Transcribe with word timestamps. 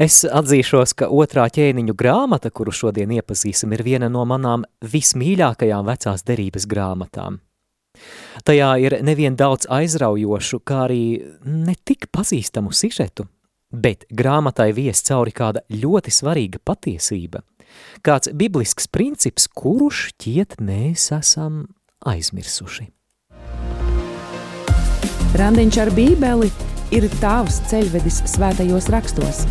Es 0.00 0.22
atzīšos, 0.24 0.94
ka 0.96 1.10
otrā 1.12 1.44
ķēniņu 1.52 1.94
grāmata, 1.98 2.48
kuru 2.50 2.72
šodien 2.72 3.10
iepazīsim, 3.12 3.74
ir 3.76 3.82
viena 3.84 4.08
no 4.08 4.24
manām 4.24 4.64
vismīļākajām 4.80 5.84
vecās 5.84 6.24
derības 6.24 6.66
grāmatām. 6.66 7.42
Tajā 8.48 8.70
ir 8.80 8.96
nevien 9.04 9.36
daudz 9.36 9.68
aizraujošu, 9.68 10.62
kā 10.64 10.86
arī 10.86 11.04
netik 11.44 12.08
pazīstamu 12.08 12.72
sižetu, 12.72 13.28
bet 13.68 14.06
grāmatai 14.08 14.70
vies 14.72 15.04
cauri 15.04 15.36
kāda 15.36 15.60
ļoti 15.68 16.14
svarīga 16.14 16.62
patiesība, 16.64 17.44
kāds 18.00 18.32
biblisks 18.32 18.88
princips, 18.88 19.44
kuru 19.46 19.90
šķiet 19.92 20.56
mēs 20.64 21.10
esam 21.12 21.66
aizmirsuši. 22.08 22.88
Randiņš 25.36 25.76
ar 25.84 25.92
bībeli 25.96 26.48
ir 26.92 27.08
tavs 27.22 27.62
ceļvedis 27.70 28.20
svētajos 28.34 28.90
rakstos. 28.92 29.42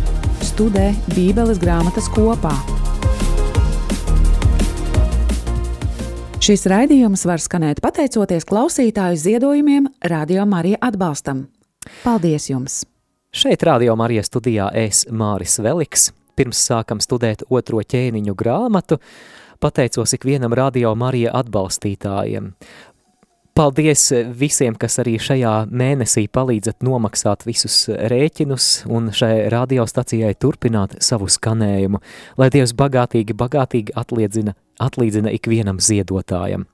Studē 0.46 0.92
bībeles 1.14 1.58
grāmatas 1.62 2.06
kopā. 2.14 2.54
Šis 6.42 6.64
raidījums 6.70 7.22
var 7.26 7.42
skanēt 7.42 7.82
pateicoties 7.82 8.46
klausītāju 8.48 9.18
ziedojumiem 9.18 9.86
Radio 10.10 10.46
Marija 10.46 10.80
atbalstam. 10.82 11.44
Paldies 12.02 12.48
jums! 12.50 12.80
Šeit 13.32 13.62
Radio 13.66 13.94
Marija 13.96 14.24
studijā 14.26 14.66
es 14.74 15.06
Māris 15.10 15.58
Veliks. 15.62 16.10
Pirms 16.36 16.58
sākam 16.66 16.98
studēt 17.02 17.44
otro 17.50 17.82
ķēniņu 17.82 18.34
grāmatu, 18.38 18.98
pateicos 19.62 20.14
ikvienam 20.16 20.54
Radio 20.56 20.94
Marija 20.98 21.34
atbalstītājiem. 21.38 22.50
Paldies 23.52 24.06
visiem, 24.32 24.72
kas 24.80 24.96
arī 25.02 25.18
šajā 25.20 25.66
mēnesī 25.68 26.24
palīdzat 26.32 26.80
nomaksāt 26.86 27.44
visus 27.44 27.84
rēķinus 27.92 28.86
un 28.88 29.10
šai 29.12 29.50
radiostacijai 29.52 30.32
turpināt 30.40 30.96
savu 31.04 31.28
skanējumu, 31.28 32.00
lai 32.40 32.48
Dievs 32.54 32.72
bagātīgi, 32.78 33.36
bagātīgi 33.36 33.92
atliedzina 33.92 34.56
atlīdzina 34.82 35.32
ikvienam 35.36 35.80
ziedotājam. 35.82 36.66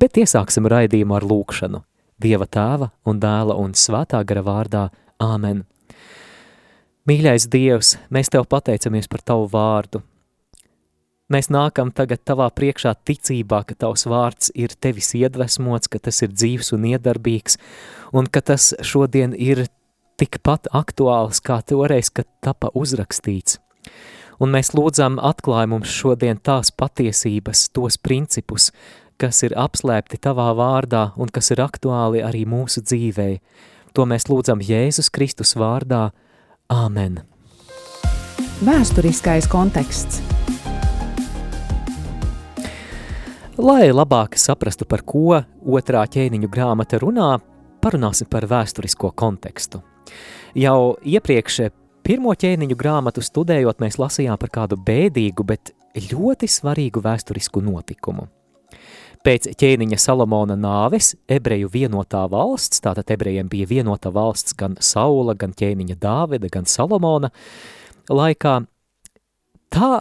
Bet 0.00 0.18
iesāksim 0.20 0.66
raidījumu 0.68 1.16
ar 1.16 1.26
lūkšanu. 1.28 1.82
Dieva 2.22 2.46
tēva 2.46 2.90
un 3.08 3.20
dēla 3.22 3.56
un 3.58 3.76
svētā 3.78 4.22
gara 4.26 4.44
vārdā– 4.46 4.86
Āmen. 5.22 5.62
Mīļais 7.06 7.48
Dievs, 7.50 7.96
mēs 8.10 8.30
Tev 8.30 8.48
pateicamies 8.50 9.08
par 9.10 9.22
Tavu 9.26 9.46
vārdu. 9.52 10.02
Mēs 11.32 11.48
nākam 11.48 11.88
tagad 11.96 12.20
Tavā 12.28 12.50
priekšā 12.52 12.92
ticībā, 13.08 13.62
ka 13.64 13.76
Tavs 13.78 14.04
vārds 14.10 14.52
ir 14.58 14.74
Tevis 14.76 15.14
iedvesmots, 15.16 15.88
ka 15.88 16.02
tas 16.02 16.20
ir 16.26 16.34
dzīvs 16.34 16.74
un 16.76 16.84
iedarbīgs, 16.92 17.56
un 18.12 18.28
ka 18.28 18.44
tas 18.52 18.72
šodien 18.84 19.32
ir 19.32 19.64
tikpat 20.20 20.68
aktuāls 20.76 21.40
kā 21.40 21.62
toreiz, 21.64 22.12
kad 22.12 22.28
tapa 22.44 22.68
uzrakstīts 22.76 23.62
un 24.42 24.50
mēs 24.54 24.72
lūdzam 24.76 25.20
atklāj 25.22 25.68
mums 25.70 25.92
šodien 25.92 26.40
tās 26.42 26.72
patiesības, 26.74 27.68
tos 27.76 27.98
principus, 27.98 28.70
kas 29.20 29.42
ir 29.46 29.54
apslēpti 29.58 30.18
tavā 30.22 30.50
vārdā 30.58 31.10
un 31.16 31.30
kas 31.30 31.52
ir 31.54 31.62
aktuāli 31.62 32.24
arī 32.26 32.42
mūsu 32.48 32.82
dzīvē. 32.82 33.30
To 33.94 34.08
mēs 34.08 34.26
lūdzam 34.30 34.62
Jēzus 34.64 35.12
Kristus 35.14 35.54
vārdā. 35.58 36.10
Āmen! 36.72 37.20
Vēsturiskais 38.62 39.48
konteksts 39.50 40.22
Lai 43.60 43.90
labāk 43.92 44.38
saprastu, 44.40 44.86
par 44.88 45.02
ko 45.04 45.42
otrā 45.76 46.06
ķēniņu 46.08 46.48
grāmata 46.48 46.96
runā, 47.02 47.34
parunāsim 47.84 48.30
par 48.32 48.46
vēsturisko 48.48 49.10
kontekstu. 49.12 49.82
Jau 50.56 50.96
iepriekš 51.04 51.66
Pirmo 52.02 52.32
ķēniņu 52.34 52.74
grāmatu 52.74 53.22
studējot, 53.22 53.78
mēs 53.78 53.98
lasījām 54.00 54.38
par 54.40 54.50
kādu 54.50 54.74
bēdīgu, 54.74 55.44
bet 55.46 55.70
ļoti 56.10 56.48
svarīgu 56.50 57.02
vēsturisku 57.04 57.60
notikumu. 57.62 58.24
Pēc 59.22 59.52
ķēniņa 59.54 59.98
Salomona 60.02 60.56
nāves 60.58 61.12
ebreju 61.30 61.68
vienotā 61.70 62.24
valsts, 62.32 62.80
tātad 62.82 63.12
ebrejiem 63.14 63.52
bija 63.52 63.68
vienota 63.70 64.10
valsts 64.10 64.56
gan 64.58 64.74
Saula, 64.82 65.36
gan 65.38 65.52
ķēniņa 65.54 65.98
Dāvida, 66.02 66.50
gan 66.50 66.66
Salomona 66.66 67.30
laikā, 68.10 68.56
tā 69.70 69.92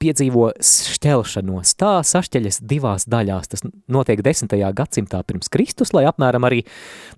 piedzīvo 0.00 0.50
šķelšanos, 0.64 1.74
tā 1.80 1.94
sašķeļas 2.06 2.60
divās 2.64 3.06
daļās. 3.10 3.50
Tas 3.52 3.64
notiek 3.90 4.22
10. 4.24 4.56
gadsimtā 4.76 5.22
pirms 5.28 5.52
Kristus, 5.52 5.92
lai 5.96 6.06
apmēram 6.08 6.46
arī 6.48 6.64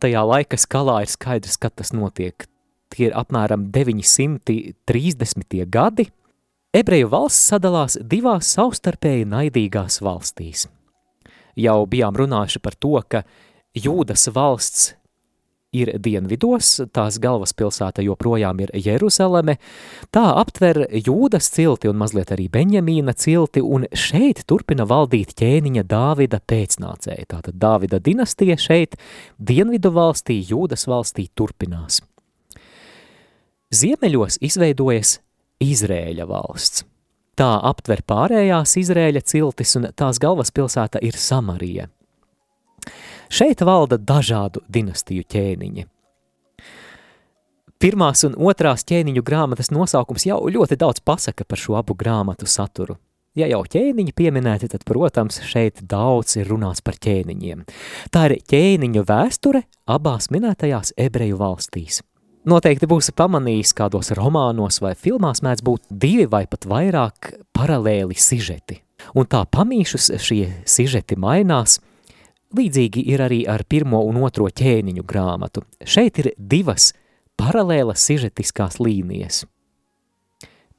tajā 0.03 0.25
laika 0.26 0.59
skalā 0.60 1.03
ir 1.04 1.12
skaidrs, 1.12 1.59
kad 1.62 1.76
tas 1.78 1.94
notiek 1.94 2.48
tie 2.93 3.09
ir 3.09 3.15
apmēram 3.16 3.70
930. 3.72 5.65
gadi, 5.72 6.09
ebreju 6.76 7.09
valsts 7.12 7.48
sadalās 7.53 7.98
divās 8.00 8.53
savstarpēji 8.56 9.28
naidīgās 9.31 10.00
valstīs. 10.04 10.66
Jau 11.56 11.87
bijām 11.88 12.16
runājuši 12.16 12.60
par 12.64 12.75
to, 12.81 12.97
ka 13.09 13.25
Jūdas 13.72 14.28
valsts 14.32 14.93
ir 15.72 15.90
dienvidos, 16.04 16.74
tās 16.92 17.16
galvaspilsēta 17.22 18.04
joprojām 18.04 18.60
ir 18.60 18.72
Jeruzaleme, 18.76 19.56
tā 20.12 20.24
aptver 20.36 20.84
Jūdas 20.92 21.48
cilti 21.54 21.88
un 21.88 21.98
mazliet 22.00 22.32
arī 22.34 22.48
Beņamīna 22.52 23.14
cilti, 23.16 23.62
un 23.64 23.86
šeit 23.96 24.44
turpina 24.48 24.84
valdīt 24.88 25.32
ķēniņa 25.40 25.86
Dāvida 25.88 26.42
pēcnācēja. 26.44 27.28
Tātad 27.32 27.56
Dāvida 27.60 28.02
dinastija 28.04 28.58
šeit, 28.60 28.98
dienvidu 29.38 29.94
valstī, 29.96 30.42
Jūdas 30.52 30.84
valstī 30.90 31.30
turpinās. 31.34 32.02
Ziemeļos 33.72 34.42
izveidojas 34.44 35.16
Izrēļa 35.62 36.28
valsts. 36.28 36.84
Tā 37.32 37.48
aptver 37.64 38.02
pārējās 38.04 38.76
Izrēļa 38.76 39.24
ciltis 39.24 39.72
un 39.80 39.88
tās 39.96 40.20
galvaspilsēta 40.20 41.00
ir 41.00 41.16
Samarija. 41.16 41.88
Šeit 43.32 43.62
valda 43.65 43.97
dažādu 43.97 44.60
dinastiju 44.69 45.25
ķēniņi. 45.25 45.87
Pirmās 47.81 48.20
un 48.28 48.34
otrās 48.37 48.84
ķēniņu 48.84 49.22
grāmatas 49.25 49.70
nosaukums 49.72 50.26
jau 50.28 50.37
ļoti 50.53 50.76
daudz 50.76 51.00
pasaka 51.00 51.47
par 51.48 51.59
šo 51.59 51.78
abu 51.81 51.97
grāmatu 51.97 52.44
saturu. 52.44 52.98
Ja 53.32 53.47
jau 53.48 53.62
ķēniņi 53.65 54.12
pieminēti, 54.12 54.69
tad, 54.75 54.84
protams, 54.84 55.41
šeit 55.48 55.81
daudz 55.88 56.37
ir 56.37 56.50
runāts 56.53 56.84
par 56.84 56.98
ķēniņiem. 57.00 57.62
Tā 58.12 58.26
ir 58.28 58.34
ķēniņu 58.53 59.04
vēsture 59.09 59.62
abās 59.88 60.28
minētajās 60.28 60.93
ebreju 61.00 61.38
valstīs. 61.41 62.03
Noteikti 62.44 62.91
būsi 62.91 63.14
pamanījis, 63.16 63.72
kādos 63.78 64.12
romānos 64.19 64.82
vai 64.84 64.93
filmās 64.93 65.41
mēdz 65.41 65.64
būt 65.64 65.88
divi 65.88 66.28
vai 66.28 66.43
pat 66.53 66.69
vairāk 66.69 67.32
paralēli 67.56 68.19
sižeti. 68.19 68.82
Un 69.16 69.25
tā 69.25 69.41
pamīšus 69.49 70.10
šie 70.20 70.44
sižeti 70.69 71.16
mainās, 71.16 71.78
līdzīgi 72.56 73.04
ir 73.12 73.22
arī 73.24 73.42
ar 73.48 73.64
pirmo 73.68 74.02
un 74.08 74.20
otro 74.22 74.48
ķēniņu 74.48 75.04
grāmatu. 75.08 75.64
Šeit 75.84 76.20
ir 76.22 76.32
divas 76.36 76.92
paralēlas 77.40 78.04
sižetiskās 78.06 78.78
līnijas. 78.82 79.44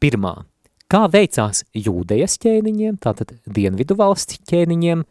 Pirmā, 0.04 0.36
kā 0.92 1.06
veicās 1.12 1.64
jūdejas 1.74 2.38
ķēniņiem, 2.44 3.02
tātad 3.04 3.36
dienvidu 3.46 3.98
valsts 4.00 4.42
ķēniņiem, 4.50 5.06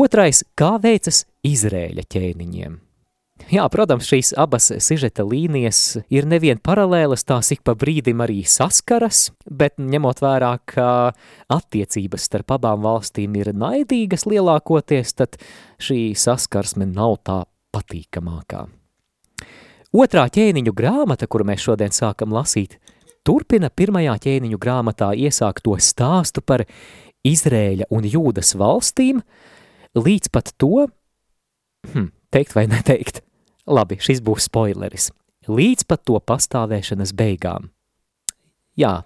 otrais, 0.00 0.44
kā 0.58 0.76
veicas 0.82 1.24
Izrēļa 1.46 2.06
ķēniņiem– 2.10 2.78
Jā, 3.48 3.64
protams, 3.72 4.06
šīs 4.06 4.34
abas 4.38 4.68
sižeta 4.84 5.24
līnijas 5.26 5.98
ir 6.12 6.26
nevien 6.28 6.60
paralēlas, 6.62 7.24
tās 7.26 7.48
ik 7.54 7.62
pa 7.66 7.72
brīdim 7.78 8.20
arī 8.22 8.42
saskaras, 8.46 9.30
bet 9.46 9.80
ņemot 9.80 10.20
vērā, 10.22 10.52
ka 10.68 10.88
attiecības 11.50 12.28
starp 12.28 12.52
abām 12.58 12.84
valstīm 12.84 13.38
ir 13.40 13.50
naidīgas 13.56 14.26
lielākoties, 14.28 15.14
tad 15.18 15.40
šī 15.82 16.12
saskarsme 16.18 16.86
nav 16.90 17.16
tā 17.26 17.40
patīkamākā. 17.74 18.66
Otrā 19.90 20.28
ķēniņu 20.30 20.74
grāmata, 20.76 21.26
kuru 21.26 21.48
mēs 21.48 21.64
šodien 21.64 21.90
sākam 21.94 22.30
lasīt, 22.36 22.76
turpina 23.26 23.72
pirmajā 23.74 24.14
ķēniņu 24.26 24.60
grāmatā 24.62 25.10
iesākt 25.18 25.64
to 25.66 25.74
stāstu 25.82 26.44
par 26.46 26.62
Izrēļa 27.26 27.88
un 27.90 28.06
Jūdas 28.06 28.54
valstīm, 28.60 29.24
līdz 29.98 30.30
pat 30.30 30.54
to, 30.54 30.86
hm, 31.90 32.12
teikt 32.30 32.54
vai 32.54 32.68
neteikt, 32.70 33.24
Labi, 33.70 34.00
šis 34.02 34.22
būs 34.26 34.48
spoileris. 34.50 35.10
Līdz 35.50 35.86
pat 35.88 36.02
to 36.06 36.18
pastāvēšanas 36.18 37.14
beigām. 37.16 37.70
Jā, 38.78 39.02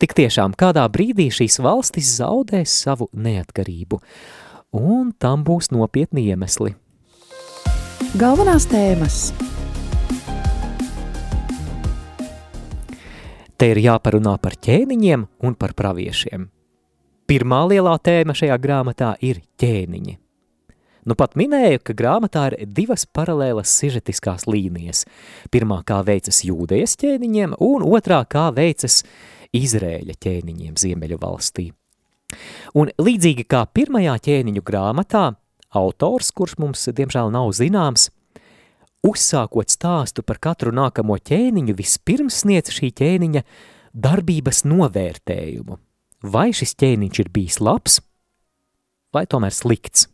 tik 0.00 0.16
tiešām 0.16 0.56
kādā 0.58 0.86
brīdī 0.92 1.28
šīs 1.32 1.60
valstis 1.64 2.16
zaudēs 2.18 2.72
savu 2.84 3.08
neatkarību, 3.12 4.00
un 4.76 5.12
tam 5.18 5.44
būs 5.46 5.70
nopietni 5.74 6.26
iemesli. 6.32 6.74
Galvenās 8.16 8.68
tēmas 8.70 9.30
Te 13.56 13.70
ir 13.72 13.78
jāparunā 13.80 14.34
par 14.36 14.58
ķēniņiem 14.60 15.22
un 15.48 15.54
par 15.56 15.72
praviešiem. 15.76 16.44
Pirmā 17.26 17.62
lielā 17.70 17.94
tēma 18.04 18.36
šajā 18.36 18.56
grāmatā 18.60 19.14
ir 19.24 19.40
ķēniņi. 19.56 20.18
Nu 21.06 21.14
pat 21.14 21.36
minēju, 21.38 21.78
ka 21.86 21.94
grāmatā 21.94 22.48
ir 22.50 22.66
divas 22.74 23.04
paralēlas 23.06 23.70
sižetiskās 23.78 24.48
līnijas. 24.50 25.04
Pirmā, 25.54 25.78
kā 25.86 26.00
veicas 26.06 26.40
jūdejas 26.42 26.96
ķēniņiem, 26.98 27.54
un 27.62 27.84
otrā, 27.86 28.24
kā 28.26 28.48
veicas 28.54 29.04
Izrēļa 29.54 30.16
ķēniņiem 30.18 30.74
Ziemeļu 30.74 31.18
valstī. 31.22 31.68
Un 32.74 32.90
līdzīgi 32.98 33.44
kā 33.46 33.62
pirmajā 33.70 34.16
ķēniņu 34.26 34.64
grāmatā, 34.66 35.28
autors, 35.78 36.32
kurš 36.34 36.56
mums 36.58 36.82
diemžēl 36.90 37.30
nav 37.30 37.52
zināms, 37.54 38.08
uzsākot 39.06 39.70
stāstu 39.70 40.26
par 40.26 40.42
katru 40.42 40.74
nākamo 40.74 41.20
ķēniņu, 41.22 41.78
vispirms 41.78 42.42
sniedz 42.42 42.74
šī 42.74 42.90
ķēniņa 42.98 43.44
darbības 43.94 44.64
novērtējumu. 44.66 45.78
Vai 46.34 46.50
šis 46.50 46.74
ķēniņš 46.82 47.22
ir 47.22 47.30
bijis 47.30 47.62
labs, 47.62 48.00
vai 49.14 49.22
tomēr 49.30 49.54
slikts? 49.54 50.08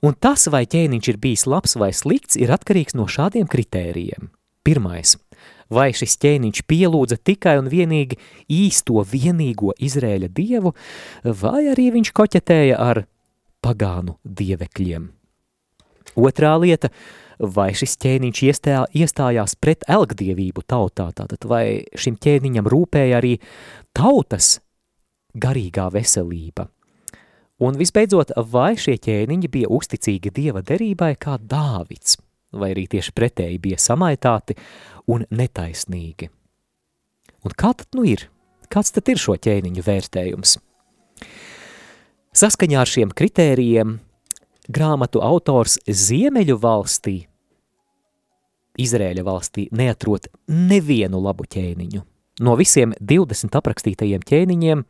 Un 0.00 0.16
tas, 0.16 0.46
vai 0.48 0.64
ķēniņš 0.64 1.08
ir 1.12 1.18
bijis 1.20 1.44
labs 1.50 1.76
vai 1.76 1.90
slikts, 1.92 2.38
ir 2.40 2.52
atkarīgs 2.54 2.96
no 2.96 3.04
šādiem 3.10 3.48
kritērijiem. 3.50 4.30
Pirmais– 4.64 5.16
vai 5.70 5.90
šis 5.94 6.16
ķēniņš 6.20 6.64
pielūdza 6.66 7.20
tikai 7.22 7.54
un 7.60 7.68
vienīgi 7.70 8.18
īsto 8.50 9.04
vienīgo 9.06 9.74
Izrēļa 9.78 10.30
dievu, 10.34 10.72
vai 11.22 11.68
arī 11.70 11.90
viņš 11.94 12.10
koķetēja 12.16 12.80
ar 12.80 13.04
pagānu 13.62 14.16
dievekļiem. 14.24 15.08
Otrā 16.18 16.56
lieta– 16.58 16.90
vai 17.56 17.70
šis 17.76 17.94
ķēniņš 18.02 18.42
iestā, 18.50 18.80
iestājās 18.92 19.54
pret 19.56 19.86
elgdievību 19.88 20.64
tautā, 20.68 21.06
tātad 21.16 21.46
vai 21.48 21.86
šim 21.96 22.18
ķēniņam 22.20 22.68
rūpēja 22.68 23.20
arī 23.20 23.38
tautas 23.96 24.58
garīgā 25.40 25.88
veselība– 25.94 26.68
Un 27.60 27.76
visbeidzot, 27.76 28.32
vai 28.48 28.72
šie 28.80 28.96
ķēniņi 29.04 29.48
bija 29.52 29.68
uzticīgi 29.68 30.32
dieva 30.32 30.62
derībai 30.64 31.12
kā 31.20 31.36
Dāvids, 31.36 32.16
vai 32.56 32.70
arī 32.72 32.86
tieši 32.88 33.12
pretēji 33.12 33.60
bija 33.60 33.76
samaitāti 33.80 34.56
un 35.12 35.26
netaisnīgi. 35.28 36.30
Un 37.44 37.56
kā 37.56 37.74
tad 37.76 37.96
nu 37.96 38.06
ir? 38.08 38.28
Kāds 38.70 38.94
tad 38.94 39.08
ir 39.12 39.20
šo 39.20 39.34
ķēniņu 39.36 39.84
vērtējums? 39.84 40.54
Saskaņā 42.40 42.78
ar 42.80 42.88
šiem 42.88 43.12
kritērijiem 43.16 43.98
grāmatu 44.70 45.20
autors 45.24 45.80
Ziemeļu 45.84 46.56
valstī, 46.62 47.16
Izrēļa 48.80 49.24
valstī, 49.26 49.66
neatrot 49.74 50.30
nevienu 50.48 51.18
labu 51.20 51.44
ķēniņu. 51.50 52.04
No 52.40 52.54
visiem 52.56 52.94
20 52.96 53.58
aprakstītajiem 53.58 54.22
ķēniņiem 54.24 54.84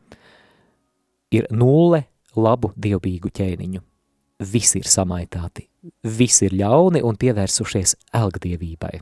ir 1.35 1.49
nulle 1.51 2.05
labu 2.35 2.71
dievbīgu 2.75 3.31
ķēniņu. 3.33 3.81
Visi 4.51 4.79
ir 4.81 4.89
samaitāti, 4.89 5.67
visi 6.01 6.47
ir 6.47 6.55
ļauni 6.63 7.03
un 7.05 7.17
pievērsušies 7.21 7.95
elgdievībai. 8.17 8.99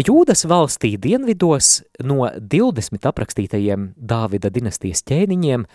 Jūdas 0.00 0.46
valstī 0.48 0.94
dienvidos 0.96 1.80
no 2.06 2.28
20 2.38 3.08
aprakstītajiem 3.10 3.90
Dāvida 3.96 4.48
dinastijas 4.52 5.02
ķēniņiem 5.08 5.66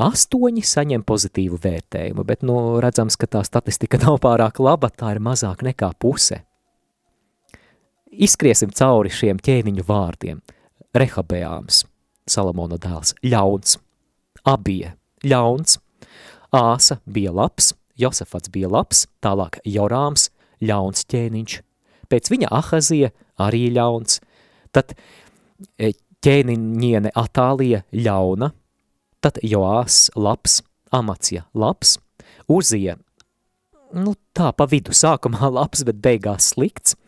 astoņi 0.00 0.62
saņem 0.64 1.04
pozitīvu 1.06 1.58
vērtējumu, 1.60 2.24
bet 2.24 2.42
nu, 2.46 2.56
redzams, 2.82 3.16
ka 3.20 3.28
tā 3.28 3.44
statistika 3.46 4.00
nav 4.04 4.20
pārāk 4.24 4.60
laba, 4.62 4.90
tā 4.90 5.14
ir 5.16 5.22
mazāk 5.22 5.64
nekā 5.66 5.92
puse. 6.00 6.40
Izskriesim 8.14 8.70
cauri 8.70 9.10
šiem 9.10 9.40
ķēniņu 9.42 9.84
vārdiem. 9.88 10.40
Rehabeāms, 10.94 11.82
Salamona 12.30 12.78
dēls, 12.80 13.16
ļauns, 13.26 13.78
abie, 14.46 14.94
ļauns, 15.24 15.78
Āsa 16.54 17.00
bija 17.10 17.32
labs, 17.34 17.72
Josefats 17.98 18.50
bija 18.54 18.68
labs, 18.70 19.06
tālāk 19.22 19.58
Jorāms, 19.66 20.28
ļauns 20.62 21.06
ķēniņš, 21.10 21.56
pēc 22.10 22.30
viņa 22.30 22.50
Ahazija 22.54 23.10
arī 23.42 23.66
ļauns, 23.74 24.20
tad 24.74 24.94
e, 25.78 25.90
ķēniņiene 26.24 27.12
Atālija 27.18 27.82
ļauna, 27.90 28.52
tad 29.24 29.40
Joās 29.42 30.08
labs, 30.14 30.60
Amacija 30.94 31.46
labs, 31.58 31.98
Uzija, 32.50 32.98
nu 33.96 34.14
tā 34.36 34.50
pa 34.52 34.66
vidu 34.70 34.94
sākumā 34.94 35.50
labs, 35.58 35.84
bet 35.86 36.00
beigās 36.04 36.52
slikts, 36.54 36.98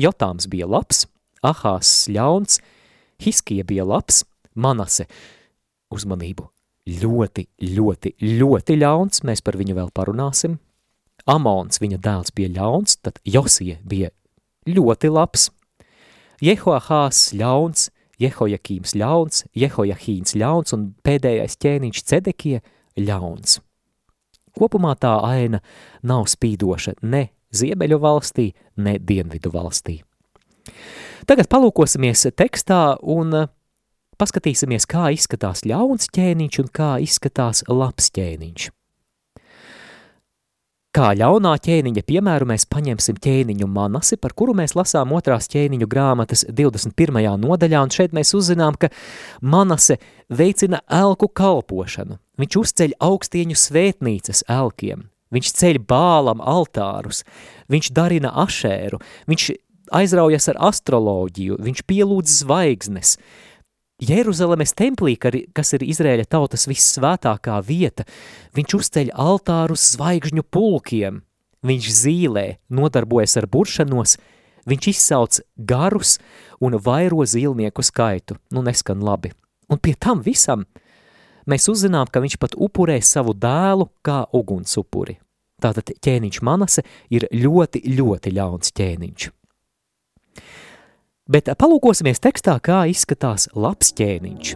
Jotāms 0.00 0.48
bija 0.50 0.68
labs, 0.70 1.04
Ahās 1.44 2.08
ļauns, 2.12 2.60
Hiskija 3.20 3.64
bija 3.68 3.84
labs, 3.88 4.24
Manase, 4.54 5.06
uzmanību, 5.92 6.48
ļoti, 6.88 7.46
ļoti, 7.76 8.14
ļoti 8.40 8.76
ļauns, 8.80 9.22
mēs 9.26 9.42
par 9.44 9.58
viņu 9.60 9.76
vēl 9.76 9.90
parunāsim. 9.94 10.58
Amons, 11.28 11.80
viņa 11.82 12.00
dēls, 12.00 12.32
bija 12.34 12.50
ļauns, 12.56 12.96
tad 13.04 13.20
Josija 13.24 13.78
bija 13.84 14.10
ļoti 14.68 15.10
labs. 15.12 15.50
Jehoahās 16.40 17.30
ļauns, 17.36 17.90
Jehojakīms 18.20 18.94
ļauns, 19.00 19.44
Jehojahīns 19.56 20.36
ļauns 20.36 20.74
un 20.76 20.86
pēdējais 21.04 21.56
ķēniņš 21.60 22.02
Cedekie 22.04 22.60
ļauns. 22.96 23.60
Kopumā 24.56 24.96
tā 25.00 25.14
aina 25.24 25.60
nav 26.02 26.26
spīdoša 26.28 26.98
ne 27.02 27.28
Ziemeļu 27.54 27.98
valstī, 28.02 28.50
ne 28.76 28.98
Dienvidu 28.98 29.52
valstī. 29.54 30.00
Tagad 31.26 31.48
palūkosimies 31.50 32.28
tekstā 32.36 32.96
un 33.02 33.34
paskatīsimies, 34.20 34.86
kā 34.90 35.08
izskatās 35.16 35.64
ļauns 35.68 36.10
ķēniņš 36.14 36.60
un 36.62 36.68
kā 36.76 36.92
izskatās 37.04 37.64
labs 37.68 38.12
ķēniņš. 38.16 38.68
Kā 40.90 41.12
ļaunā 41.14 41.52
ķēniņa 41.62 42.02
piemēru 42.02 42.48
mēs 42.50 42.64
paņemsim 42.66 43.20
ķēniņu 43.22 43.68
Manasi, 43.70 44.16
par 44.18 44.32
kuru 44.34 44.56
mēs 44.58 44.72
lasām 44.74 45.12
otrās 45.14 45.46
ķēniņu 45.52 45.86
grāmatas 45.86 46.42
21. 46.50 47.20
nodaļā, 47.38 47.82
un 47.86 47.92
šeit 47.94 48.16
mēs 48.16 48.34
uzzinām, 48.34 48.74
ka 48.74 48.90
Manase 49.38 50.00
veicina 50.26 50.80
elku 50.90 51.28
kalpošanu. 51.30 52.18
Viņš 52.42 52.58
uzceļ 52.58 52.96
augstieņu 53.06 53.58
svētnīcas 53.62 54.42
elkiem, 54.50 55.06
viņš 55.30 55.52
ceļ 55.60 55.78
bālam 55.86 56.42
altārus, 56.42 57.22
viņš 57.70 57.92
darina 57.94 58.34
ašēru, 58.42 58.98
viņš 59.30 59.46
aizraujas 59.94 60.50
ar 60.50 60.58
astroloģiju, 60.72 61.60
viņš 61.62 61.86
pielūdz 61.86 62.34
zvaigznes, 62.42 63.14
Jeruzalemes 64.00 64.72
templī, 64.72 65.16
kas 65.20 65.74
ir 65.76 65.84
Izrēļa 65.84 66.24
tautas 66.32 66.64
vissvētākā 66.70 67.58
vieta, 67.66 68.06
viņš 68.56 68.76
uzceļ 68.78 69.10
altārus 69.12 69.90
zvaigžņu 69.94 70.44
pulkiem, 70.48 71.20
viņš 71.66 71.88
zīlē, 71.98 72.46
nodarbojas 72.72 73.36
ar 73.36 73.48
buršanos, 73.50 74.16
viņš 74.70 74.88
izsauc 74.94 75.40
garus 75.56 76.16
un 76.64 76.78
vairo 76.80 77.24
zīlnieku 77.28 77.84
skaitu, 77.84 78.38
nu 78.54 78.64
neskan 78.64 79.04
labi. 79.04 79.34
Un 79.70 79.78
pie 79.78 79.94
tam 79.94 80.24
visam 80.24 80.64
mēs 81.46 81.68
uzzinām, 81.70 82.08
ka 82.08 82.22
viņš 82.24 82.38
pat 82.40 82.56
upurē 82.56 82.98
savu 83.04 83.36
dēlu 83.36 83.90
kā 84.04 84.24
ugunsupuri. 84.32 85.18
Tātad 85.60 85.92
ķēniņš 86.00 86.40
Manase 86.46 86.86
ir 87.12 87.28
ļoti, 87.36 87.84
ļoti 87.84 88.32
ļauns 88.32 88.72
ķēniņš. 88.80 89.28
Bet 91.30 91.46
palūkosimies 91.46 92.18
tekstā, 92.18 92.56
kā 92.58 92.80
izskatās 92.90 93.46
labs 93.54 93.92
ķēniņš. 93.94 94.54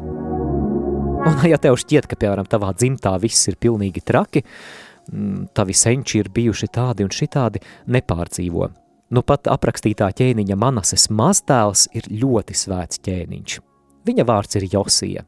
Un 1.24 1.44
ja 1.46 1.58
tev 1.62 1.76
šķiet, 1.78 2.08
ka, 2.10 2.16
piemēram, 2.18 2.48
tavā 2.50 2.72
dzimtā 2.74 3.12
viss 3.22 3.46
ir 3.46 3.54
pilnīgi 3.62 4.02
traki, 4.02 4.42
mm, 5.06 5.52
tavi 5.54 5.76
senči 5.78 6.18
ir 6.18 6.32
bijuši 6.34 6.68
tādi 6.74 7.06
un 7.06 7.12
šitādi, 7.14 7.62
nepārdzīvo. 7.94 8.66
Nu 9.14 9.22
pat 9.22 9.46
aprakstītā 9.52 10.08
ķēniņa 10.18 10.56
Manases 10.58 11.06
mazdēls 11.14 11.86
ir 11.94 12.08
ļoti 12.10 12.56
svēts 12.58 12.98
ķēniņš. 13.06 13.58
Viņa 14.10 14.26
vārds 14.26 14.58
ir 14.58 14.66
Josija. 14.72 15.22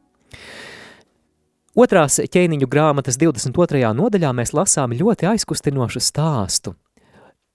Otrās 1.77 2.19
ķēniņu 2.27 2.67
grāmatas 2.67 3.15
22. 3.21 3.85
nodaļā 3.95 4.33
mēs 4.35 4.51
lasām 4.57 4.97
ļoti 4.99 5.31
aizkustinošu 5.31 6.03
stāstu– 6.03 6.75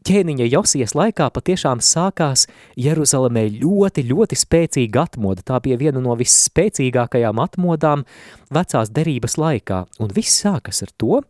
ķēniņa 0.06 0.46
Josijas 0.50 0.94
laikā 0.98 1.28
patiešām 1.34 1.80
sākās 1.84 2.46
Jeruzalemē 2.80 3.46
ļoti, 3.60 4.04
ļoti 4.10 4.38
spēcīga 4.38 5.06
atmoda. 5.06 5.44
Tā 5.46 5.60
bija 5.64 5.78
viena 5.80 6.02
no 6.02 6.16
visspēcīgākajām 6.18 7.40
atmodām 7.42 8.04
vecās 8.52 8.92
derības 8.94 9.38
laikā, 9.40 9.82
un 10.02 10.14
viss 10.14 10.42
sākas 10.44 10.82
ar 10.86 10.94
to, 10.98 11.22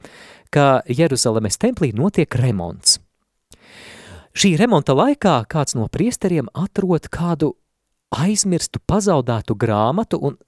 ka 0.52 0.83
Jeruzalemes 0.88 1.59
templī 1.61 1.93
notiek 1.97 2.35
remonts. 2.41 2.99
Šī 4.33 4.55
remonta 4.57 4.97
laikā 4.97 5.43
kāds 5.52 5.76
no 5.76 5.88
priesteriem 5.93 6.49
atrod 6.57 7.11
kādu 7.12 7.52
aizmirstu, 8.12 8.81
pazaudētu 8.88 9.57
grāmatu, 9.61 10.21
un 10.21 10.38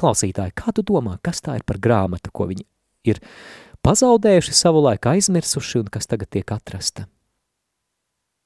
klausītāji, 0.00 0.56
kā 0.56 0.72
tu 0.76 0.84
domā, 0.86 1.18
kas 1.24 1.44
tā 1.44 1.58
ir 1.58 1.66
par 1.68 1.80
grāmatu, 1.80 2.32
ko 2.32 2.48
viņi 2.50 2.64
ir 3.12 3.20
pazaudējuši 3.84 4.56
savu 4.56 4.84
laiku 4.84 5.12
aizmirsuši 5.12 5.82
un 5.84 5.92
kas 5.92 6.08
tagad 6.08 6.32
tiek 6.32 6.56
atrasta? 6.56 7.08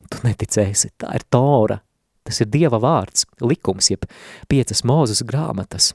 Tu 0.06 0.20
neticēsi, 0.24 0.92
tā 1.00 1.12
ir 1.18 1.24
Tora. 1.30 1.80
Tas 2.28 2.42
ir 2.44 2.50
Dieva 2.52 2.78
vārds, 2.80 3.24
likums, 3.40 3.88
jeb 3.90 4.04
piecas 4.52 4.84
mūzes 4.86 5.24
grāmatas. 5.24 5.94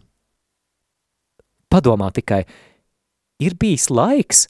Padomā 1.69 2.09
tikai, 2.13 2.41
ir 3.41 3.55
bijis 3.59 3.87
laiks, 3.93 4.47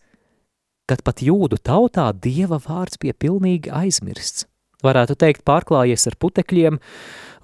kad 0.88 1.04
pat 1.04 1.22
jūdu 1.24 1.60
tautā 1.60 2.10
Dieva 2.16 2.60
vārds 2.64 3.00
bija 3.00 3.16
pilnīgi 3.16 3.72
aizmirsts. 3.72 4.48
Varētu 4.84 5.16
teikt 5.16 5.46
pārklājies 5.48 6.04
ar 6.10 6.18
putekļiem 6.20 6.80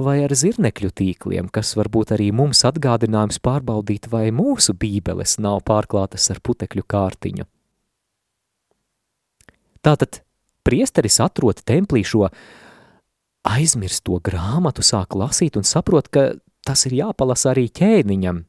vai 0.04 0.18
ar 0.26 0.34
zirnekļu 0.36 0.90
tīkliem, 0.92 1.48
kas 1.52 1.72
varbūt 1.80 2.12
arī 2.16 2.34
mums 2.36 2.66
atgādinājums 2.68 3.40
pārbaudīt, 3.44 4.10
vai 4.12 4.28
mūsu 4.36 4.76
bībeles 4.76 5.38
nav 5.40 5.62
pārklātas 5.68 6.28
ar 6.34 6.42
putekļu 6.44 6.84
kārtiņu. 6.84 7.48
Tātad 9.80 10.20
priesteris 10.70 11.20
atrod 11.26 11.64
templī 11.66 12.06
šo 12.06 12.30
aizmirsto 13.50 14.20
grāmatu, 14.22 14.86
sāk 14.86 15.18
lasīt 15.18 15.58
un 15.58 15.66
saprot, 15.66 16.12
ka 16.14 16.32
tas 16.68 16.86
ir 16.86 17.00
jāpalasa 17.00 17.54
arī 17.54 17.70
ķēniņam. 17.74 18.44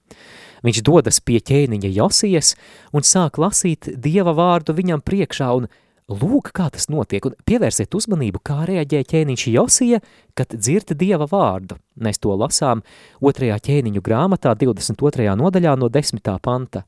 Viņš 0.66 0.80
dodas 0.84 1.22
pie 1.24 1.38
ķēniņa 1.40 1.92
Josijas 1.96 2.52
un 2.92 3.06
sāk 3.06 3.40
lasīt 3.40 3.88
Dieva 3.96 4.34
vārdu 4.36 4.74
viņam 4.76 5.00
priekšā 5.00 5.48
un 5.56 5.70
lūk, 6.10 6.50
kā 6.52 6.68
tas 6.74 6.90
notiek, 6.92 7.24
un 7.24 7.36
pievērsiet 7.48 7.94
uzmanību, 7.96 8.42
kā 8.44 8.66
reaģē 8.68 9.00
ķēniņš 9.12 9.46
Josija, 9.54 10.00
kad 10.36 10.52
dzird 10.52 10.92
Dieva 11.00 11.28
vārdu. 11.30 11.78
Mēs 11.96 12.20
to 12.20 12.34
lasām 12.36 12.82
otrajā 13.24 13.60
ķēniņu 13.70 14.04
grāmatā 14.04 14.52
22. 14.58 15.30
nodaļā 15.40 15.76
no 15.80 15.88
10. 15.88 16.20
panta. 16.42 16.84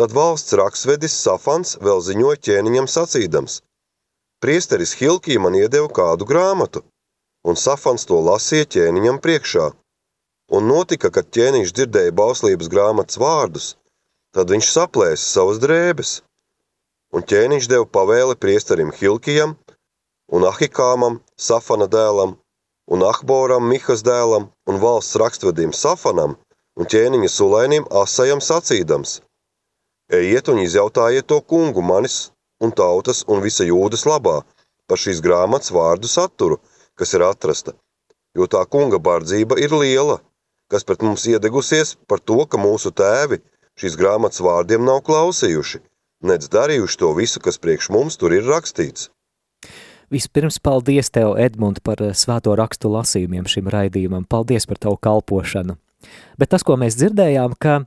Tad 0.00 0.14
valsts 0.16 0.54
raksvedis 0.56 1.12
Safans 1.12 1.74
vēl 1.82 2.00
ziņoja 2.06 2.40
ķēniņam 2.46 2.86
sacīdams. 2.88 3.60
Priesteris 4.40 4.94
Hilkī 4.96 5.36
man 5.36 5.56
iedeva 5.58 5.88
kādu 5.92 6.24
grāmatu, 6.28 6.80
un 7.44 7.58
Safans 7.60 8.06
to 8.08 8.16
lasīja 8.24 8.68
ķēniņam 8.74 9.20
priekšā. 9.24 9.66
Un 10.56 10.66
notika, 10.70 11.10
kad 11.14 11.28
ķēniņš 11.36 11.74
dzirdēja 11.76 12.14
bauslības 12.16 12.70
grāmatas 12.72 13.20
vārdus, 13.20 13.66
tad 14.34 14.50
viņš 14.54 14.70
saplēsa 14.72 15.26
savas 15.26 15.60
drēbes. 15.62 16.14
Un 17.12 17.26
ķēniņš 17.32 17.68
deva 17.68 17.86
pavēli 17.98 18.38
priesterim 18.40 18.94
Hilkijam 18.96 19.56
un 20.32 20.46
Ahikāmam, 20.48 21.20
Safana 21.36 21.90
dēlam, 21.90 22.36
un 22.88 23.04
Ahboram, 23.12 23.68
Mihas 23.68 24.02
dēlam, 24.06 24.48
un 24.66 24.80
valsts 24.82 25.18
rakstvedim 25.20 25.76
Safanam 25.76 26.38
un 26.80 26.88
ķēniņa 26.88 27.30
sulēnim 27.36 27.86
Asajam 28.02 28.40
sacīdams: 28.40 29.18
Ejiet 30.08 30.48
un 30.48 30.64
izjautājiet 30.64 31.28
to 31.28 31.40
kungu 31.52 31.84
manis 31.84 32.30
un 32.60 32.72
tautas 32.76 33.24
un 33.28 33.42
visa 33.44 33.66
jūdas 33.66 34.06
labā 34.08 34.40
par 34.90 34.98
šīs 34.98 35.22
grāmatas 35.24 35.72
vārdu 35.74 36.10
saturu, 36.10 36.58
kas 36.98 37.14
ir 37.14 37.24
atrasta, 37.26 37.76
jo 38.36 38.48
tā 38.50 38.64
kunga 38.66 38.98
bardzība 38.98 39.58
ir 39.62 39.74
liela, 39.76 40.18
kas 40.70 40.86
pret 40.86 41.04
mums 41.06 41.26
iedegusies 41.30 41.96
par 42.10 42.20
to, 42.20 42.42
ka 42.46 42.58
mūsu 42.58 42.90
tēvi 42.90 43.40
šīs 43.80 43.96
grāmatas 44.00 44.42
vārdiem 44.44 44.84
nav 44.84 45.00
klausījuši, 45.06 45.80
nedz 46.26 46.50
darījuši 46.52 47.00
to 47.00 47.14
visu, 47.16 47.40
kas 47.40 47.58
priekš 47.62 47.90
mums 47.94 48.18
tur 48.20 48.34
ir 48.36 48.46
rakstīts. 48.50 49.08
Vispirms 50.10 50.58
paldies 50.58 51.06
tev, 51.14 51.36
Edmund, 51.38 51.78
par 51.86 52.02
eh, 52.02 52.10
svēto 52.18 52.56
rakstu 52.58 52.90
lasījumiem 52.90 53.46
šim 53.46 53.70
raidījumam. 53.70 54.26
Paldies 54.26 54.66
par 54.66 54.80
tavu 54.82 54.98
kalpošanu. 54.98 55.76
Bet 56.40 56.50
tas, 56.50 56.64
ko 56.66 56.74
mēs 56.80 56.96
dzirdējām, 56.98 57.54
ka 57.62 57.84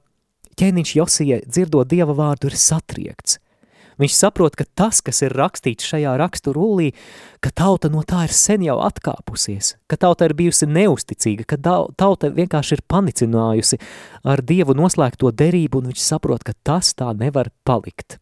ķēniņš 0.56 0.94
Josija 0.96 1.42
dzirdot 1.44 1.90
Dieva 1.92 2.16
vārdu 2.16 2.48
ir 2.48 2.56
satriekts. 2.56 3.42
Viņš 4.02 4.16
saprot, 4.18 4.56
ka 4.58 4.66
tas, 4.66 5.02
kas 5.06 5.22
ir 5.26 5.36
rakstīts 5.38 5.86
šajā 5.86 6.16
rakstu 6.18 6.54
rullī, 6.56 6.92
ka 7.44 7.52
tauta 7.54 7.92
no 7.94 8.02
tā 8.08 8.24
ir 8.28 8.34
sen 8.34 8.66
jau 8.66 8.80
atkāpusies, 8.82 9.76
ka 9.90 10.00
tauta 10.02 10.26
ir 10.30 10.36
bijusi 10.38 10.68
neusticīga, 10.70 11.46
ka 11.46 11.60
tauta 12.00 12.32
vienkārši 12.34 12.78
ir 12.78 12.84
panicinājusi 12.90 13.80
ar 14.26 14.42
Dievu 14.42 14.76
noslēgto 14.78 15.32
derību, 15.32 15.82
un 15.82 15.92
viņš 15.92 16.06
saprot, 16.06 16.46
ka 16.46 16.56
tas 16.66 16.94
tā 16.98 17.12
nevar 17.18 17.52
palikt. 17.68 18.18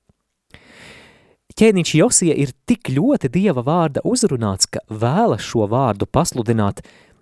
Ķēniņš 1.51 1.93
Josija 1.99 2.35
ir 2.39 2.53
tik 2.67 2.89
ļoti 2.95 3.29
Dieva 3.31 3.63
vārda 3.63 4.03
uzrunāts, 4.07 4.69
ka 4.71 4.83
vēlas 4.87 5.43
šo 5.43 5.67
vārdu 5.71 6.07
pasludināt 6.07 6.79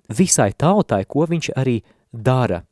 visai 0.10 0.52
tautai, 0.54 1.02
ko 1.10 1.26
viņš 1.30 1.52
arī 1.58 1.80
dara. 2.14 2.64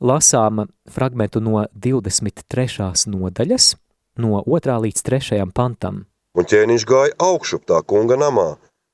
Lasām 0.00 0.64
fragmentu 0.88 1.40
no 1.44 1.64
23. 1.76 2.68
nodaļas– 3.12 3.74
no 4.22 4.42
2. 4.46 4.76
līdz 4.84 5.04
3. 5.08 5.40
pantam. 5.56 6.04
Un 6.38 6.46
ķēniņš 6.46 6.86
gāja 6.86 7.16
augšup 7.26 7.66
tā 7.66 7.80
kunga 7.92 8.18
namā, 8.20 8.50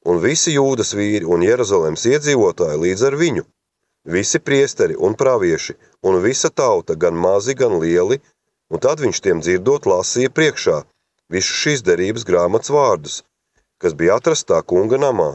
un 0.08 0.22
visi 0.22 0.54
jūdas 0.54 0.94
vīri 0.96 1.26
un 1.26 1.44
Jeruzalemes 1.44 2.06
iedzīvotāji 2.12 2.82
līdz 2.84 3.06
ar 3.10 3.18
viņu. 3.20 3.44
Visi 4.16 4.38
priesteri 4.38 4.94
un 4.96 5.16
pravieši, 5.18 5.74
un 6.06 6.20
visa 6.22 6.50
tauta, 6.50 6.94
gan 6.94 7.18
mazi, 7.18 7.56
gan 7.58 7.80
lieli, 7.82 8.20
un 8.70 8.82
tad 8.82 9.02
viņš 9.02 9.22
tiem 9.22 9.42
dzirdot 9.42 9.88
lasīja 9.90 10.30
priekšā 10.30 10.82
visu 11.32 11.56
šīs 11.60 11.82
derības 11.86 12.24
grāmatas 12.28 12.70
vārdus, 12.70 13.16
kas 13.82 13.96
bija 13.98 14.18
atrastā 14.20 14.62
kunga 14.62 14.98
namā. 15.02 15.32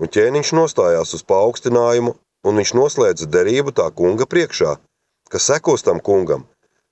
Un 0.00 0.12
ķēniņš 0.12 0.52
nostājās 0.56 1.14
uz 1.16 1.24
paaugstinājumu, 1.32 2.14
un 2.46 2.60
viņš 2.60 2.72
noslēdza 2.76 3.28
derību 3.32 3.74
tā 3.76 3.88
kunga 3.96 4.28
priekšā, 4.28 4.76
kas 5.32 5.48
sekos 5.50 5.84
tam 5.86 6.00
kungam, 6.04 6.46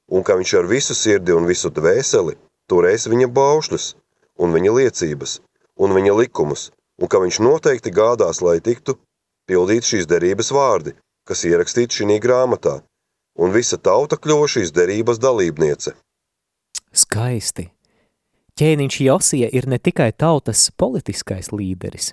un 0.09 0.25
ka 0.25 0.37
viņš 0.39 0.55
ar 0.61 0.69
visu 0.71 0.97
sirdi 0.97 1.35
un 1.37 1.47
visu 1.49 1.71
dvēseli 1.71 2.37
turēs 2.71 3.09
viņa 3.11 3.29
baušļus 3.33 3.87
un 4.43 4.55
viņa 4.55 4.75
liecības 4.79 5.39
un 5.79 5.95
viņa 5.95 6.17
likumus, 6.19 6.71
un 6.99 7.11
ka 7.11 7.21
viņš 7.23 7.41
noteikti 7.45 7.95
gādās, 7.95 8.43
lai 8.43 8.59
tiktu 8.61 8.99
pildīt 9.49 9.87
šīs 9.87 10.09
derības 10.11 10.51
vārdi, 10.53 10.95
kas 11.29 11.45
ierakstīti 11.47 12.01
šī 12.03 12.19
grāmatā, 12.23 12.81
un 13.39 13.55
visa 13.55 13.79
tauta 13.79 14.19
kļuva 14.19 14.49
šīs 14.51 14.75
derības 14.75 15.21
dalībniece. 15.23 15.95
Skaisti! 16.93 17.71
Ķēniņš 18.59 18.97
Josija 19.07 19.49
ir 19.55 19.69
ne 19.71 19.79
tikai 19.79 20.11
tautas 20.19 20.73
politiskais 20.75 21.53
līderis. 21.55 22.11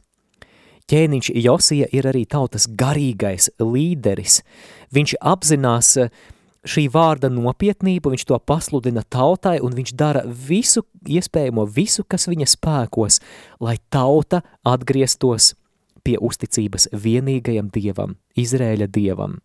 Ķēniņš 0.85 1.31
Josija 1.41 1.87
ir 1.89 2.05
arī 2.05 2.27
tautas 2.29 2.67
garīgais 2.69 3.49
līderis. 3.57 4.43
Viņš 4.93 5.15
apzinās 5.25 5.95
uh, 5.97 6.11
šī 6.69 6.87
vārda 6.93 7.29
nopietnību, 7.33 8.13
viņš 8.13 8.25
to 8.29 8.39
pasludina 8.41 9.03
tautai 9.09 9.57
un 9.63 9.75
viņš 9.77 9.93
dara 9.97 10.23
visu 10.25 10.85
iespējamo, 11.05 11.65
visu, 11.69 12.05
kas 12.07 12.27
viņa 12.31 12.49
spēkos, 12.55 13.21
lai 13.63 13.77
tauta 13.93 14.41
atgrieztos 14.65 15.53
pie 16.05 16.17
uzticības 16.21 16.89
vienīgajam 16.93 17.71
dievam, 17.73 18.17
Izrēļa 18.37 18.89
dievam. 18.93 19.39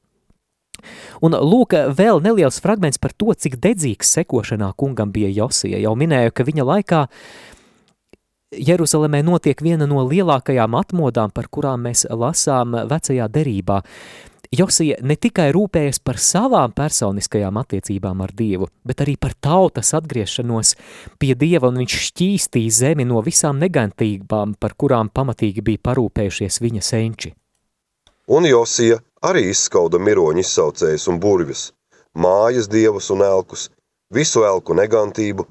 Un 1.20 1.36
lūk, 1.36 1.76
vēl 1.96 2.22
neliels 2.24 2.60
fragments 2.64 3.00
par 3.00 3.12
to, 3.12 3.34
cik 3.36 3.58
dedzīgs 3.60 4.14
sekošanā 4.16 4.72
kungam 4.80 5.12
bija 5.12 5.28
Josija. 5.42 5.80
Jau 5.80 5.92
minēju, 5.98 6.32
ka 6.32 6.46
viņa 6.48 6.66
laikā 6.66 7.00
Jeruzalemē 8.50 9.20
notiek 9.22 9.60
viena 9.62 9.86
no 9.86 10.02
lielākajām 10.08 10.74
atmodām, 10.80 11.30
par 11.30 11.46
kurām 11.52 11.84
mēs 11.86 12.06
lasām 12.10 12.74
vecajā 12.90 13.28
derībā. 13.30 13.82
Josija 14.50 14.96
ne 15.06 15.14
tikai 15.14 15.52
rūpējas 15.54 16.00
par 16.02 16.16
savām 16.18 16.72
personiskajām 16.74 17.58
attiecībām 17.60 18.18
ar 18.24 18.32
Dievu, 18.34 18.66
bet 18.82 18.98
arī 19.04 19.12
par 19.14 19.36
tautas 19.38 19.92
atgriešanos 19.94 20.72
pie 21.22 21.36
Dieva, 21.38 21.68
un 21.70 21.76
viņš 21.78 21.98
šķīstīja 22.06 22.72
zemi 22.74 23.04
no 23.06 23.20
visām 23.22 23.60
negantībām, 23.62 24.56
par 24.58 24.72
kurām 24.74 25.06
pamatīgi 25.14 25.62
bija 25.68 25.78
parūpējušies 25.86 26.58
viņa 26.64 26.82
senči. 26.82 27.30
Un 28.26 28.48
Josija 28.48 28.96
arī 29.30 29.44
izskauda 29.52 30.00
miroņu 30.02 30.42
izsaucējus 30.42 31.06
un 31.12 31.20
burvis, 31.22 31.62
mājas 32.18 32.66
dievus 32.72 33.12
un 33.14 33.22
elkus, 33.22 33.68
visu 34.10 34.42
elku 34.48 34.74
negantību, 34.74 35.46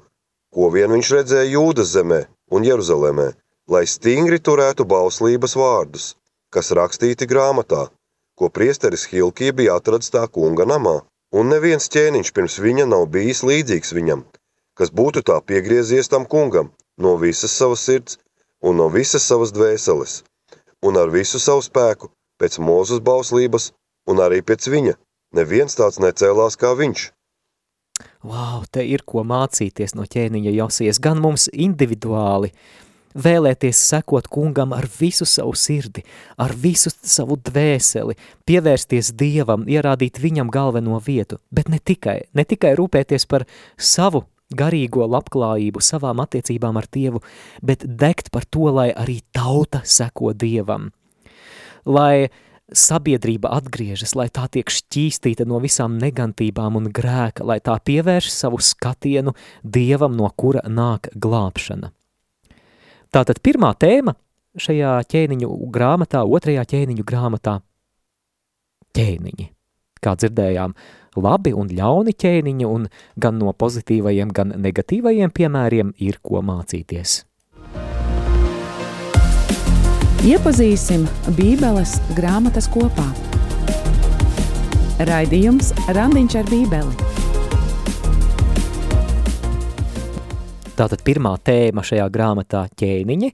ko 0.52 0.68
vien 0.74 0.92
viņš 0.92 1.14
redzēja 1.16 1.54
Jūdas 1.54 1.94
zemē 1.94 2.20
un 2.52 2.68
Jeruzalemē, 2.68 3.30
lai 3.72 3.82
stingri 3.88 4.42
turētu 4.44 4.84
bauslības 4.84 5.56
vārdus, 5.56 6.10
kas 6.52 6.68
rakstīti 6.76 7.30
grāmatā– 7.32 7.86
ko 8.40 8.48
priesteris 8.48 9.04
Hilkija 9.12 9.52
bija 9.52 9.76
atradis 9.76 10.12
tā 10.14 10.24
kunga 10.32 10.64
namā, 10.64 10.94
un 11.36 11.52
neviens 11.52 11.90
ķēniņš 11.92 12.32
pirms 12.36 12.56
viņa 12.64 12.86
nav 12.88 13.04
bijis 13.12 13.44
līdzīgs 13.44 13.92
viņam, 13.98 14.24
kas 14.80 14.92
būtu 15.00 15.20
tā 15.28 15.36
piegriezies 15.44 16.08
tam 16.08 16.24
kungam 16.24 16.72
no 16.96 17.18
visas 17.20 17.52
savas 17.52 17.84
sirds 17.84 18.16
un 18.64 18.80
no 18.80 18.88
visas 18.88 19.28
savas 19.28 19.52
dvēseles, 19.52 20.22
un 20.84 20.96
ar 20.96 21.12
visu 21.12 21.40
savu 21.42 21.62
spēku 21.68 22.08
pēc 22.40 22.58
mūzes 22.64 23.04
bauslības 23.04 23.70
un 24.08 24.24
arī 24.24 24.40
pēc 24.40 24.68
viņa. 24.72 24.96
Neviens 25.36 25.76
tāds 25.78 26.00
necēlās 26.02 26.56
kā 26.58 26.72
viņš. 26.78 27.10
Wow, 28.24 28.64
te 28.72 28.82
ir 28.88 29.04
ko 29.06 29.22
mācīties 29.28 29.94
no 29.94 30.06
ķēniņa 30.08 30.54
Josies, 30.56 30.98
gan 30.98 31.20
mums 31.20 31.46
individuāli, 31.52 32.50
vēlēties 33.14 33.80
sekot 33.90 34.28
kungam 34.30 34.74
ar 34.76 34.86
visu 35.00 35.26
savu 35.28 35.54
sirdi, 35.58 36.04
ar 36.38 36.54
visu 36.56 36.90
savu 36.90 37.36
dvēseli, 37.36 38.16
pievērsties 38.46 39.12
Dievam, 39.18 39.66
ierādīt 39.68 40.20
viņam 40.22 40.50
galveno 40.52 41.00
vietu, 41.06 41.40
bet 41.50 41.68
ne 41.68 41.78
tikai, 41.78 42.20
ne 42.34 42.44
tikai 42.44 42.74
rūpēties 42.78 43.26
par 43.30 43.46
savu 43.76 44.26
garīgo 44.50 45.06
labklājību, 45.06 45.82
savām 45.82 46.22
attiecībām 46.24 46.78
ar 46.80 46.86
Dievu, 46.92 47.22
bet 47.62 47.84
degt 47.86 48.30
par 48.34 48.46
to, 48.46 48.70
lai 48.74 48.90
arī 48.90 49.20
tauta 49.32 49.82
seko 49.84 50.32
Dievam. 50.34 50.90
Lai 51.86 52.30
sabiedrība 52.70 53.50
atgriežas, 53.56 54.14
lai 54.14 54.28
tā 54.30 54.46
tiek 54.52 54.70
šķīstīta 54.70 55.46
no 55.48 55.58
visām 55.62 55.98
negantībām 55.98 56.78
un 56.78 56.90
grēka, 56.94 57.46
lai 57.46 57.58
tā 57.62 57.76
pievērš 57.82 58.30
savu 58.30 58.60
skatienu 58.62 59.34
Dievam, 59.62 60.14
no 60.18 60.30
kura 60.36 60.62
nāk 60.68 61.10
glābšana. 61.18 61.90
Tātad 63.10 63.40
pirmā 63.42 63.72
tēma 63.74 64.14
šajā 64.60 65.00
ķēniņu 65.10 65.48
grāmatā, 65.74 66.22
otrajā 66.22 66.62
ķēniņu 66.70 67.06
grāmatā– 67.06 67.56
ķēniņi. 68.96 69.48
Kā 70.00 70.14
dzirdējām, 70.16 70.76
labi 71.18 71.52
un 71.56 71.72
ļauni 71.74 72.14
ķēniņi 72.14 72.68
un 72.70 72.86
gan 73.20 73.40
no 73.42 73.50
pozitīvajiem, 73.50 74.30
gan 74.30 74.54
negatīvajiem 74.62 75.34
piemēriem 75.34 75.92
ir 75.98 76.20
ko 76.22 76.40
mācīties. 76.46 77.24
Iepazīsim 80.30 81.06
Bībeles 81.34 81.98
grāmatas 82.14 82.70
kopā. 82.70 83.08
Raidījums 85.08 85.74
Randiņš 85.96 86.42
ar 86.42 86.52
Bībeli. 86.52 87.09
Tātad 90.80 91.02
pirmā 91.04 91.34
tēma 91.44 91.82
šajā 91.84 92.06
grāmatā– 92.08 92.62
ķēniņi. 92.80 93.28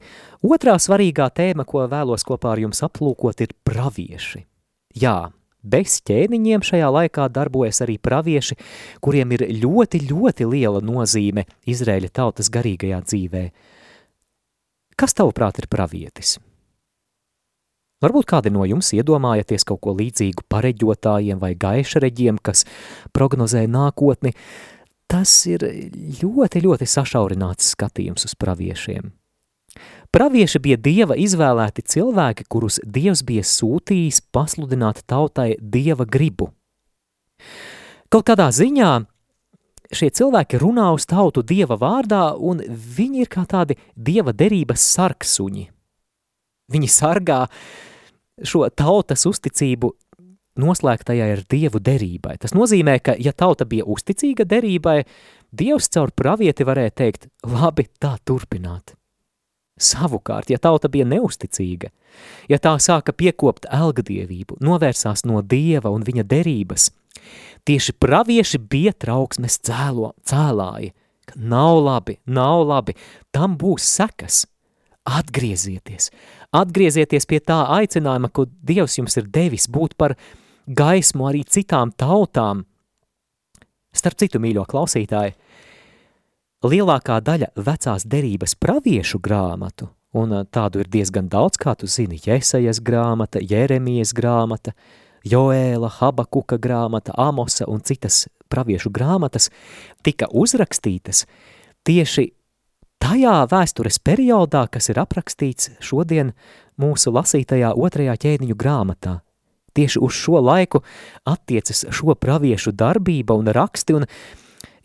Otrā 0.50 0.72
svarīgā 0.82 1.28
tēma, 1.30 1.62
ko 1.62 1.84
vēlos 1.86 2.26
kopā 2.26 2.56
ar 2.56 2.62
jums 2.64 2.82
aplūkot, 2.82 3.44
ir 3.44 3.52
pravieši. 3.62 4.40
Jā, 4.98 5.28
bez 5.62 6.00
ķēniņiem 6.10 6.64
šajā 6.66 6.88
laikā 6.96 7.28
darbojas 7.30 7.84
arī 7.86 8.00
pravieši, 8.02 8.58
kuriem 8.98 9.36
ir 9.38 9.46
ļoti, 9.62 10.02
ļoti 10.08 10.50
liela 10.56 10.82
nozīme 10.82 11.46
Izrēļa 11.70 12.10
tautas 12.18 12.50
garīgajā 12.50 12.98
dzīvē. 13.06 13.46
Kas 14.98 15.14
tavuprāt 15.14 15.62
ir 15.62 15.70
pravietis? 15.70 16.40
Varbūt 18.02 18.26
kādi 18.26 18.50
no 18.50 18.66
jums 18.66 18.90
iedomājaties 18.92 19.62
kaut 19.70 19.84
ko 19.86 19.94
līdzīgu 19.94 20.48
pareģotājiem 20.50 21.38
vai 21.38 21.54
gaišreģiem, 21.54 22.42
kas 22.42 22.66
prognozē 23.14 23.68
nākotni. 23.70 24.34
Tas 25.06 25.30
ir 25.46 25.62
ļoti, 26.20 26.64
ļoti 26.64 26.88
sašaurināts 26.90 27.72
skatījums 27.76 28.26
uz 28.26 28.34
praviešiem. 28.38 29.12
Pravieši 30.10 30.60
bija 30.62 30.78
Dieva 30.80 31.16
izvēlēti 31.20 31.84
cilvēki, 31.84 32.46
kurus 32.48 32.78
Dievs 32.82 33.22
bija 33.26 33.44
sūtījis 33.44 34.22
pasludināt 34.32 35.02
tautai 35.06 35.54
Dieva 35.60 36.06
gribu. 36.08 36.50
Kaut 38.08 38.26
kādā 38.26 38.48
ziņā 38.54 38.90
šie 39.94 40.10
cilvēki 40.10 40.58
runā 40.62 40.88
uz 40.96 41.06
tautu 41.10 41.44
Dieva 41.46 41.76
vārdā, 41.78 42.32
un 42.34 42.62
viņi 42.66 43.26
ir 43.26 43.30
kā 43.30 43.44
tādi 43.46 43.76
Dieva 43.94 44.34
derības 44.34 44.86
sarksuņi. 44.96 45.68
Viņi 46.72 46.88
sargā 46.90 47.44
šo 48.42 48.66
tautas 48.74 49.26
uzticību 49.28 49.92
noslēgtajai 50.60 51.30
ar 51.34 51.42
Dievu 51.50 51.80
derībai. 51.82 52.36
Tas 52.42 52.54
nozīmē, 52.56 52.98
ka 53.02 53.16
ja 53.18 53.32
tauta 53.32 53.66
bija 53.68 53.86
uzticīga 53.86 54.46
derībai, 54.48 55.02
Dievs 55.56 55.88
caur 55.94 56.10
pravieti 56.10 56.66
varēja 56.66 56.92
teikt, 57.02 57.28
labi, 57.46 57.86
tā 58.02 58.16
turpināt. 58.26 58.96
Savukārt, 59.76 60.50
ja 60.50 60.58
tauta 60.58 60.88
bija 60.88 61.04
neusticīga, 61.08 61.90
ja 62.48 62.58
tā 62.58 62.72
sāka 62.80 63.12
piekopt 63.12 63.68
elgadievību, 63.72 64.56
novērsās 64.64 65.26
no 65.28 65.42
Dieva 65.44 65.92
un 65.92 66.04
viņa 66.04 66.24
derības, 66.24 66.90
tieši 67.68 67.96
pravieši 68.00 68.60
bija 68.60 68.94
trauksmes 68.96 69.60
cēlo, 69.68 70.14
cēlāji, 70.24 70.94
ka 71.28 71.36
nav 71.36 71.78
labi, 71.84 72.18
nav 72.24 72.64
labi, 72.66 72.96
tam 73.32 73.56
būs 73.60 73.88
sekas– 73.98 74.44
Atgriezieties, 75.06 76.08
atgriezieties 76.50 77.28
pie 77.30 77.38
tā 77.38 77.60
aicinājuma, 77.76 78.26
ko 78.34 78.48
Dievs 78.66 78.96
jums 78.98 79.14
ir 79.20 79.28
devis 79.30 79.68
būt 79.70 79.94
par 79.94 80.16
gaismu 80.66 81.28
arī 81.30 81.44
citām 81.48 81.92
tautām. 81.92 82.64
Starp 83.96 84.18
citu, 84.20 84.40
mīļo 84.42 84.66
klausītāji, 84.68 85.34
lielākā 86.66 87.20
daļa 87.24 87.52
vecās 87.56 88.04
derības 88.04 88.56
praviešu 88.60 89.20
grāmatu, 89.22 89.88
un 90.16 90.34
tādu 90.52 90.82
ir 90.82 90.90
diezgan 90.92 91.30
daudz, 91.32 91.56
kā 91.60 91.76
tu 91.78 91.88
zini, 91.88 92.20
Jesajas 92.20 92.82
grāmata, 92.84 93.40
Jeremijas 93.40 94.12
grāmata, 94.16 94.74
Joēla, 95.26 95.90
Habakuka 95.98 96.58
grāmata, 96.62 97.14
Amosa 97.18 97.66
un 97.66 97.80
citas 97.80 98.26
praviešu 98.52 98.92
grāmatas, 98.94 99.50
tika 100.06 100.28
uzrakstītas 100.30 101.24
tieši 101.86 102.30
tajā 103.02 103.38
vēstures 103.50 103.98
periodā, 103.98 104.66
kas 104.70 104.90
ir 104.92 105.00
aprakstīts 105.02 105.72
šodien 105.82 106.32
mūsu 106.80 107.12
lasītajā 107.14 107.72
otrajā 107.74 108.16
ķēniņu 108.22 108.58
grāmatā. 108.58 109.20
Tieši 109.76 110.00
uz 110.02 110.16
šo 110.16 110.40
laiku 110.40 110.82
attiecas 111.28 111.84
šo 111.92 112.16
praviešu 112.16 112.72
darbība 112.72 113.36
un 113.36 113.50
raksti, 113.52 113.96
un 113.98 114.06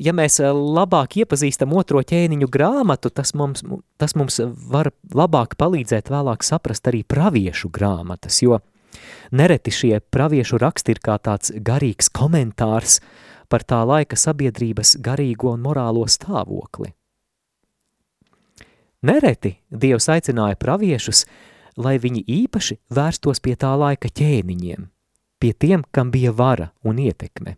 ja 0.01 0.13
mēs 0.15 0.39
labāk 0.51 1.19
iepazīstam 1.21 1.73
otro 1.77 2.01
ķēniņu 2.03 2.49
grāmatu, 2.51 3.11
tas 3.13 3.33
mums, 3.37 3.63
tas 4.01 4.15
mums 4.19 4.41
var 4.43 4.91
labāk 5.15 5.55
palīdzēt 5.61 6.11
vēlāk 6.11 6.43
saprast 6.43 6.91
arī 6.91 7.03
praviešu 7.07 7.71
grāmatas, 7.73 8.41
jo 8.43 8.59
nereti 9.31 9.71
šie 9.71 9.99
praviešu 10.11 10.59
raksti 10.61 10.95
ir 10.95 11.03
kā 11.03 11.19
tāds 11.21 11.53
garīgs 11.55 12.11
komentārs 12.11 12.99
par 13.51 13.63
tā 13.67 13.83
laika 13.87 14.15
sabiedrības 14.15 14.97
garīgo 15.03 15.55
un 15.55 15.63
morālo 15.63 16.07
stāvokli. 16.07 16.93
Nereti 19.01 19.55
Dievs 19.73 20.05
aicināja 20.13 20.59
praviešus, 20.61 21.25
lai 21.77 21.97
viņi 22.01 22.23
īpaši 22.27 22.77
vērstos 22.93 23.41
pie 23.43 23.55
tā 23.59 23.71
laika 23.79 24.09
ķēniņiem, 24.09 24.87
pie 25.39 25.51
tiem, 25.53 25.83
kam 25.91 26.11
bija 26.11 26.33
vara 26.35 26.71
un 26.83 26.99
ietekme. 26.99 27.55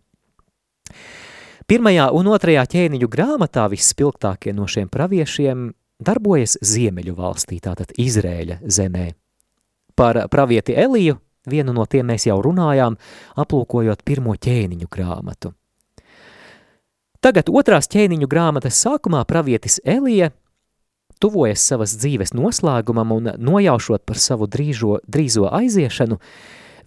Pirmajā 1.64 2.10
un 2.12 2.28
otrajā 2.28 2.66
ķēniņu 2.74 3.08
grāmatā 3.08 3.64
visspilgtākie 3.72 4.52
no 4.52 4.68
šiem 4.68 4.90
praviešiem 4.92 5.70
darbojas 6.04 6.58
Ziemeļu 6.60 7.14
valstī, 7.16 7.60
tātad 7.64 7.94
Izrēļa 7.96 8.60
zemē. 8.68 9.06
Par 9.96 10.26
pravieti 10.28 10.76
Eliju 10.76 11.16
vienu 11.48 11.72
no 11.76 11.86
tiem 11.88 12.10
mēs 12.12 12.26
jau 12.28 12.36
runājām, 12.44 12.98
aplūkojot 13.40 14.04
pirmo 14.04 14.34
ķēniņu 14.36 14.88
grāmatu. 14.90 15.54
Tagad 17.24 17.48
otrās 17.48 17.88
ķēniņu 17.88 18.28
grāmatas 18.28 18.82
sākumā 18.84 19.24
pravietis 19.24 19.80
Elija– 19.84 20.32
tuvojas 21.22 21.62
savas 21.64 21.94
dzīves 21.98 22.34
noslēgumam 22.36 23.12
un 23.14 23.30
nojaušot 23.38 24.04
par 24.06 24.20
savu 24.20 24.48
drīžo, 24.50 24.98
drīzo 25.06 25.48
aiziešanu, 25.52 26.18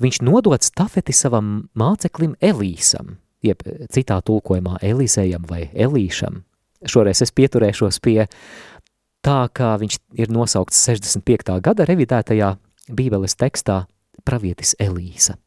viņš 0.03 0.21
nodod 0.25 0.63
stafeti 0.65 1.15
savam 1.15 1.67
māceklim 1.77 2.35
Elīsam, 2.41 3.17
jeb 3.45 3.63
citā 3.93 4.19
tulkojumā 4.25 4.79
Elizējam 4.85 5.47
vai 5.49 5.67
Elīšam. 5.73 6.43
Šoreiz 6.85 7.23
es 7.25 7.33
pieturēšos 7.33 7.99
pie 8.05 8.27
tā, 9.25 9.39
kā 9.49 9.73
viņš 9.81 9.97
ir 10.21 10.31
nosaukts 10.33 10.83
65. 10.89 11.57
gada 11.65 11.87
revidētajā 11.89 12.53
bībeles 12.93 13.35
tekstā 13.39 13.85
pravietis 14.27 14.75
Elīsa. 14.79 15.37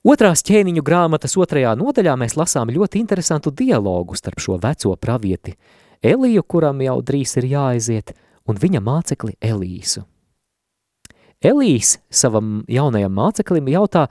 Otrās 0.00 0.40
ķēniņu 0.48 0.80
grāmatas 0.80 1.36
otrajā 1.36 1.74
nodaļā 1.76 2.14
mēs 2.16 2.38
lasām 2.38 2.70
ļoti 2.72 3.02
interesantu 3.02 3.52
dialogu 3.52 4.16
starp 4.16 4.40
šo 4.40 4.56
veco 4.62 4.94
pravieti 4.96 5.52
Eliju, 6.02 6.42
kuram 6.48 6.80
jau 6.80 7.00
drīz 7.04 7.36
ir 7.36 7.46
jāaiziet, 7.50 8.14
un 8.48 8.56
viņa 8.56 8.80
mācekli 8.80 9.36
Elīsu. 9.44 10.06
Elīs 11.44 11.98
savam 12.12 12.62
jaunajam 12.68 13.12
māceklim 13.16 13.68
jautā, 13.72 14.06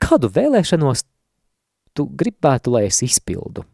kādu 0.00 0.28
vēlēšanos 0.32 1.04
tu 1.96 2.06
gribētu, 2.08 2.72
lai 2.72 2.86
es 2.88 3.00
izpildu? 3.04 3.64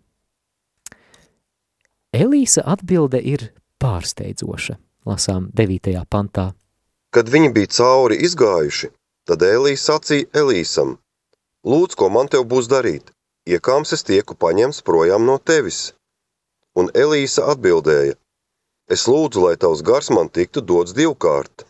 Elīsa 2.17 2.63
atbilde 2.67 3.19
ir 3.21 3.49
pārsteidzoša, 3.83 4.79
lasām 5.07 5.51
9. 5.55 5.99
pantā. 6.11 6.53
Kad 7.11 7.29
viņi 7.33 7.51
bija 7.55 7.73
cauri 7.77 8.19
izgājuši, 8.27 8.91
tad 9.27 9.43
Elīs 9.43 9.85
sacīja 9.87 10.31
Elīsam, 10.39 10.97
lūdz, 11.67 11.99
ko 11.99 12.09
man 12.15 12.31
tev 12.31 12.47
būs 12.47 12.71
darīt, 12.71 13.11
iekāms 13.47 13.95
es 13.97 14.07
tieku 14.07 14.39
paņemts 14.39 14.83
projām 14.87 15.27
no 15.27 15.39
tevis. 15.39 15.93
Un 16.77 16.91
Elīsa 16.93 17.47
atbildēja: 17.53 18.19
Es 18.93 19.07
lūdzu, 19.09 19.43
lai 19.43 19.57
tavs 19.59 19.83
gars 19.83 20.11
man 20.15 20.29
tiktu 20.31 20.63
dots 20.63 20.95
divkārt. 20.95 21.65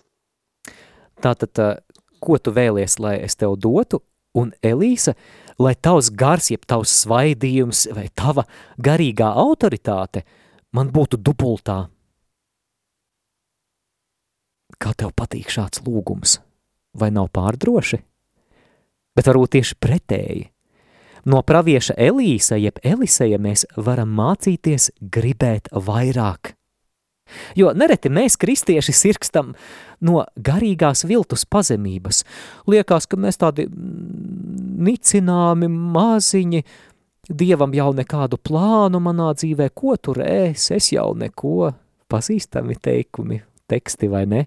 Tātad, 1.23 1.57
ko 2.21 2.39
tu 2.39 2.53
vēlies, 2.53 2.99
lai 3.01 3.17
es 3.25 3.39
tev 3.39 3.57
dotu? 3.57 4.03
Un 4.37 4.51
Elīsa, 4.61 5.15
lai 5.63 5.73
tavs 5.81 6.11
gars, 6.13 6.51
jeb 6.53 6.67
tavs 6.69 6.93
svaidījums 7.05 7.87
vai 7.97 8.11
tava 8.13 8.45
garīgā 8.77 9.31
autoritāte 9.33 10.27
man 10.77 10.91
būtu 10.93 11.17
dubultā. 11.17 11.87
Kā 14.77 14.93
tev 14.93 15.15
patīk 15.17 15.49
šāds 15.49 15.81
lūgums? 15.87 16.37
Vai 16.97 17.09
nav 17.15 17.31
pārdroši? 17.33 18.03
Bet 19.17 19.31
varbūt 19.31 19.57
tieši 19.57 19.79
pretēji. 19.81 20.51
No 21.27 21.43
pravieša 21.43 21.97
Elīsa 21.99 22.59
jeb 22.61 22.79
Eliseja 22.87 23.39
mēs 23.43 23.67
varam 23.77 24.13
mācīties 24.15 24.93
gribēt 25.01 25.73
vairāk. 25.75 26.55
Jo 27.59 27.73
nereti 27.75 28.11
mēs, 28.15 28.37
kristieši, 28.39 28.93
sirkstam 28.95 29.55
no 30.07 30.21
garīgās 30.39 31.03
viltus 31.09 31.43
pazemības. 31.51 32.23
Liekas, 32.71 33.09
ka 33.11 33.19
mēs 33.19 33.41
tādi 33.43 33.67
nicināmi, 34.87 35.71
maziņi, 35.71 36.63
Dievam 37.27 37.73
jau 37.75 37.89
nekādu 37.91 38.39
plānu 38.39 39.01
manā 39.03 39.33
dzīvē, 39.35 39.73
ko 39.75 39.97
tur 39.99 40.21
ēs, 40.23 40.69
es 40.71 40.93
jau 40.93 41.09
neko, 41.19 41.73
pazīstami 42.07 42.77
teikumi, 42.79 43.41
teksti 43.67 44.11
vai 44.13 44.23
ne? 44.31 44.45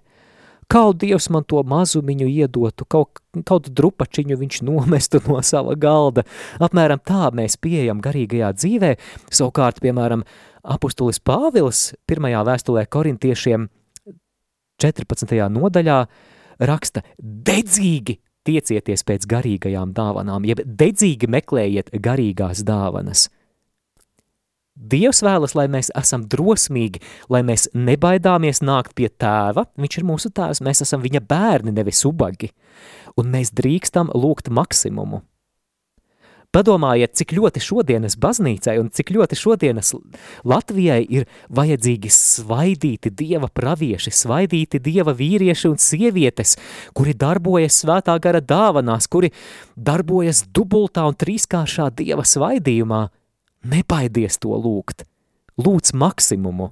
Kaut 0.70 1.00
Dievs 1.02 1.26
man 1.34 1.42
to 1.50 1.64
mazumiņu 1.66 2.28
iedotu, 2.30 2.86
kaut, 2.86 3.18
kaut 3.46 3.66
drupačiņu 3.74 4.36
viņš 4.38 4.60
nomestu 4.68 5.18
no 5.24 5.40
sava 5.42 5.74
galda. 5.74 6.22
Apmēram 6.62 7.02
tā 7.02 7.32
mēs 7.34 7.58
pieejam 7.58 7.98
garīgajā 8.04 8.52
dzīvē. 8.54 8.92
Savukārt, 9.34 9.80
piemēram, 9.82 10.22
apustulis 10.62 11.18
Pāvils 11.26 11.88
pirmajā 12.06 12.44
vēstulē 12.46 12.86
korintiešiem 12.86 13.66
14. 14.80 15.34
nodaļā 15.58 15.98
raksta 16.70 17.02
dedzīgi 17.18 18.20
tiecieties 18.46 19.02
pēc 19.04 19.26
garīgajām 19.28 19.90
dāvanām, 19.96 20.46
jeb 20.46 20.62
dedzīgi 20.64 21.28
meklējiet 21.34 21.92
garīgās 21.98 22.62
dāvanas– 22.68 23.26
Dievs 24.78 25.20
vēlas, 25.26 25.56
lai 25.58 25.66
mēs 25.68 25.90
esam 25.98 26.24
drosmīgi, 26.30 27.02
lai 27.28 27.42
mēs 27.46 27.66
nebaidāmies 27.74 28.62
nākt 28.62 28.94
pie 28.96 29.10
tēva, 29.10 29.66
viņš 29.80 29.98
ir 29.98 30.06
mūsu 30.06 30.30
tēvs, 30.34 30.62
mēs 30.64 30.84
esam 30.86 31.02
viņa 31.02 31.20
bērni, 31.26 31.74
nevis 31.74 32.04
ubagi, 32.08 32.52
un 33.18 33.34
mēs 33.34 33.52
drīkstam 33.56 34.14
lūgt 34.14 34.48
maksimumu. 34.48 35.24
Padomājiet, 36.50 37.12
cik 37.14 37.36
ļoti 37.36 37.60
šodienas 37.62 38.16
baznīcai 38.18 38.72
un 38.80 38.88
cik 38.90 39.12
ļoti 39.14 39.36
šodienas 39.38 39.92
Latvijai 40.42 41.04
ir 41.06 41.28
vajadzīgi 41.54 42.10
svaidīti 42.10 43.12
dieva 43.14 43.46
pravieši, 43.54 44.10
svaidīti 44.10 44.80
dieva 44.82 45.14
vīrieši 45.14 45.70
un 45.70 45.78
sievietes, 45.78 46.56
kuri 46.90 47.14
darbojas 47.14 47.78
svētā 47.84 48.18
gara 48.18 48.42
dāvanās, 48.42 49.06
kuri 49.06 49.30
darbojas 49.78 50.42
dubultā 50.50 51.06
un 51.06 51.18
trīskāršā 51.18 51.92
dieva 51.94 52.26
svaidījumā– 52.26 53.06
Nebaidies 53.60 54.38
to 54.40 54.56
lūgt. 54.56 55.04
Lūdz 55.60 55.92
maksimumu. 55.92 56.70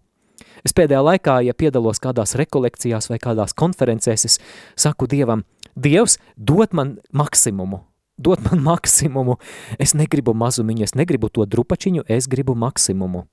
Es 0.64 0.72
pēdējā 0.74 1.00
laikā, 1.04 1.38
ja 1.44 1.54
piedalos 1.54 2.00
kādās 2.02 2.34
rekolekcijās 2.38 3.10
vai 3.10 3.18
kādās 3.22 3.54
konferencēs, 3.56 4.24
es 4.24 4.38
saku 4.78 5.06
Dievam, 5.10 5.44
Dievs, 5.78 6.16
dod 6.34 6.72
man 6.74 6.96
maksimumu, 7.14 7.82
dod 8.18 8.42
man 8.46 8.62
maksimumu. 8.70 9.36
Es 9.78 9.94
negribu 9.94 10.34
mazumiņu, 10.34 10.88
es 10.88 10.96
negribu 10.98 11.30
to 11.30 11.46
drupačiņu, 11.46 12.06
es 12.08 12.26
gribu 12.30 12.56
maksimumu. 12.58 13.26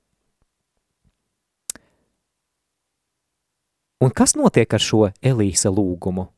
Un 4.04 4.12
kas 4.12 4.36
notiek 4.36 4.68
ar 4.76 4.82
šo 4.82 5.06
Elīsa 5.24 5.72
lūgumu? 5.72 6.28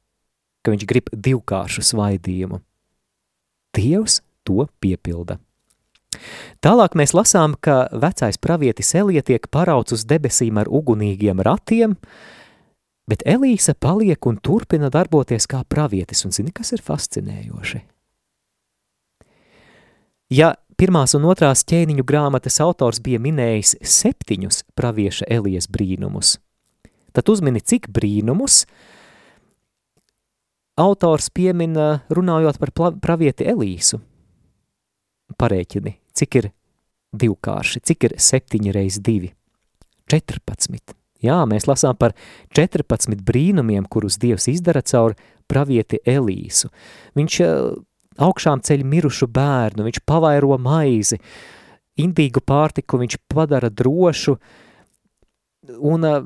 Ka 0.63 0.71
viņš 0.71 0.87
grib 0.87 1.11
divkāršu 1.11 1.83
svaidījumu. 1.83 2.63
Dievs 3.75 4.21
to 4.47 4.69
piepilda. 4.81 5.41
Tālāk 6.65 6.97
mēs 6.99 7.13
lasām, 7.15 7.55
ka 7.61 7.87
vecais 7.93 8.39
pravietis 8.41 8.95
Elija 8.99 9.23
tiek 9.23 9.47
parauts 9.53 9.95
uz 9.95 10.07
debesīm 10.09 10.59
ar 10.59 10.71
ugunīgiem 10.71 11.43
ratiem, 11.45 11.95
bet 13.09 13.23
Elīsa 13.29 13.77
paliek 13.79 14.27
un 14.27 14.41
turpina 14.43 14.91
darboties 14.93 15.47
kā 15.51 15.63
pravietis, 15.69 16.25
un 16.27 16.35
zini, 16.35 16.53
kas 16.55 16.73
ir 16.75 16.83
fascinējoši? 16.85 17.85
Ja 20.35 20.53
pirmās 20.81 21.15
un 21.17 21.25
otrās 21.29 21.63
ķēniņu 21.69 22.05
grāmatas 22.09 22.59
autors 22.65 23.01
bija 23.05 23.21
minējis 23.23 23.79
septiņus 23.81 24.65
pravieša 24.77 25.29
Elijas 25.39 25.71
brīnumus, 25.73 26.37
tad 27.17 27.31
uzmini, 27.33 27.63
cik 27.65 27.89
brīnumus 27.93 28.65
autors 30.79 31.31
piemina 31.35 32.03
runājot 32.13 32.61
par 32.61 32.77
pravieti 33.01 33.49
Elīsu– 33.53 34.03
parēķini, 35.37 35.97
cik 36.17 36.39
ir 36.41 36.51
divkārši, 37.19 37.83
cik 37.85 38.09
ir 38.09 38.17
septiņi 38.23 38.75
reiz 38.75 39.01
divi? 39.05 39.33
14. 40.09 40.95
Jā, 41.25 41.43
mēs 41.51 41.67
lasām 41.67 41.97
par 41.99 42.15
14 42.55 43.25
brīnumiem, 43.27 43.89
kurus 43.91 44.21
Dievs 44.23 44.47
izdara 44.53 44.85
caur 44.87 45.17
pravieti 45.51 45.99
Elīsu. 46.07 46.71
Viņš 47.19 47.39
eh, 47.43 47.55
augšām 48.23 48.63
ceļ 48.67 48.85
mirušu 48.87 49.29
bērnu, 49.35 49.87
viņš 49.87 50.03
pavairo 50.07 50.59
maizi, 50.63 51.19
indīgu 51.99 52.43
pārtiku 52.47 53.01
viņš 53.03 53.19
padara 53.31 53.71
drošu, 53.71 54.37
un 55.79 56.07
uh, 56.07 56.21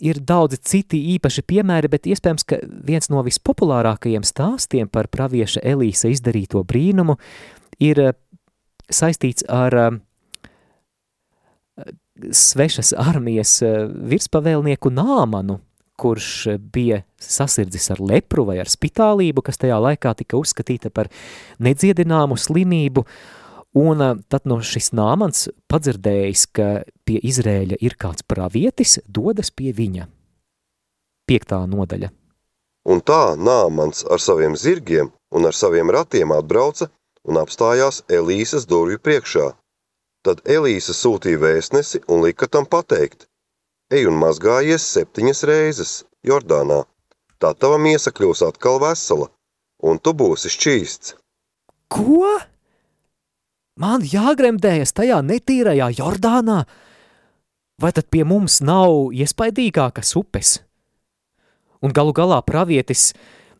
ir 0.00 0.20
daudzi 0.24 0.58
citi 0.64 1.00
īpaši 1.14 1.44
piemēri, 1.46 1.90
bet 1.92 2.08
iespējams, 2.08 2.46
ka 2.48 2.58
viens 2.64 3.10
no 3.12 3.22
vispopulārākajiem 3.26 4.24
stāstiem 4.26 4.88
par 4.90 5.10
pravieša 5.12 5.62
Elīsa 5.68 6.10
izdarīto 6.12 6.64
brīnumu 6.66 7.18
ir 7.84 8.02
uh, 8.02 8.16
saistīts 8.92 9.46
ar 9.48 9.76
uh, 9.78 9.96
svešas 12.32 12.94
armijas 12.98 13.58
uh, 13.62 13.86
virspavēlnieku 13.88 14.92
Nāmanu, 14.94 15.60
kurš 15.98 16.58
bija 16.72 17.02
sasirdzis 17.20 17.90
ar 17.94 18.02
lepru 18.02 18.44
vai 18.48 18.60
ar 18.62 18.70
spitālību, 18.70 19.42
kas 19.42 19.58
tajā 19.58 19.78
laikā 19.82 20.14
tika 20.20 20.38
uzskatīta 20.38 20.92
par 20.94 21.10
nedziedināmu 21.62 22.38
slimību, 22.38 23.04
un 23.78 24.04
uh, 24.04 24.14
tad 24.30 24.46
no 24.48 24.60
šis 24.64 24.92
Nāmans 24.96 25.48
padzirdējis, 25.70 26.46
ka 26.54 26.68
pie 27.08 27.18
Izrēļa 27.18 27.80
ir 27.84 27.98
kāds 28.00 28.24
pravietis, 28.26 28.98
dodas 29.06 29.50
pie 29.50 29.74
viņa. 29.76 30.08
Piektā 31.28 31.60
nodaļa. 31.68 32.08
Un 32.88 33.02
tā 33.04 33.36
Nāmans 33.36 34.06
ar 34.08 34.22
saviem 34.22 34.54
zirgiem 34.56 35.10
un 35.34 35.44
ar 35.44 35.52
saviem 35.52 35.90
ratiem 35.92 36.32
atbrauca 36.32 36.88
un 37.24 37.40
apstājās 37.40 38.02
Elīsas 38.12 38.66
durvju 38.68 39.00
priekšā. 39.02 39.46
Tad 40.26 40.42
Elīsa 40.44 40.94
sūtīja 40.96 41.40
vēstnesi 41.42 42.02
un 42.08 42.22
lika 42.26 42.48
tam 42.50 42.66
pateikt: 42.66 43.26
Ej 43.90 44.10
un 44.10 44.18
mazgājies 44.20 44.84
septiņas 44.84 45.42
reizes 45.48 45.92
Jordānā, 46.26 46.82
tā 47.40 47.54
tava 47.54 47.78
miesa 47.80 48.12
kļūs 48.12 48.42
atkal 48.44 48.80
vesela, 48.82 49.30
un 49.82 49.98
tu 50.02 50.12
būsi 50.12 50.52
šķīsts. 50.52 51.14
Ko? 51.88 52.36
Man 53.78 54.02
jāgremdējas 54.02 54.92
tajā 54.92 55.22
netīrajā 55.22 55.92
Jordānā? 56.00 56.64
Vai 57.78 57.92
tad 57.94 58.08
pie 58.10 58.24
mums 58.26 58.58
nav 58.60 59.14
iespaidīgākas 59.14 60.16
upes? 60.18 60.58
Un 61.78 61.94
galu 61.94 62.10
galā 62.10 62.40
pravietis 62.42 63.12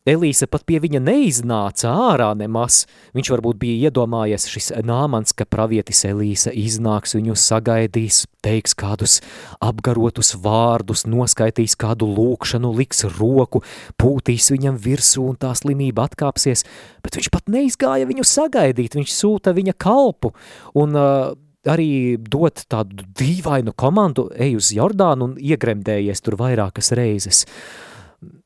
Elīse 0.06 0.46
pat 0.50 0.64
pie 0.68 0.78
viņa 0.82 1.00
neiznāca 1.02 1.90
ārā 2.12 2.28
nemaz. 2.38 2.84
Viņš 3.16 3.30
varbūt 3.34 3.58
bija 3.60 3.88
iedomājies 3.88 4.46
šis 4.50 4.70
nāmans, 4.86 5.34
ka 5.36 5.46
pravietis 5.48 6.04
Elīse 6.08 6.52
iznāks, 6.54 7.16
viņu 7.18 7.36
sagaidīs, 7.38 8.22
teiks 8.44 8.76
kādus 8.78 9.18
apgarotus 9.64 10.34
vārdus, 10.38 11.04
noskaitīs 11.08 11.74
kādu 11.80 12.08
lūkšanu, 12.12 12.70
liks 12.78 13.04
roku, 13.18 13.64
pūtīs 14.00 14.52
viņam 14.54 14.78
virsū 14.80 15.26
un 15.32 15.40
tā 15.40 15.52
slimība 15.58 16.06
atkāpsies, 16.08 16.64
bet 17.04 17.18
viņš 17.18 17.32
pat 17.34 17.50
neizgāja 17.52 18.08
viņu 18.08 18.26
sagaidīt, 18.28 18.96
viņš 18.98 19.12
sūta 19.16 19.52
viņa 19.56 19.74
kalpu 19.80 20.32
un 20.78 20.96
uh, 20.96 21.34
arī 21.68 22.16
dot 22.22 22.64
tādu 22.70 23.04
dīvainu 23.18 23.74
komandu, 23.76 24.28
ej 24.38 24.56
uz 24.60 24.72
Jordānu 24.76 25.32
un 25.32 25.36
iegremdējies 25.36 26.24
tur 26.24 26.38
vairākas 26.40 26.94
reizes. 26.96 27.44
Uh, 27.44 27.87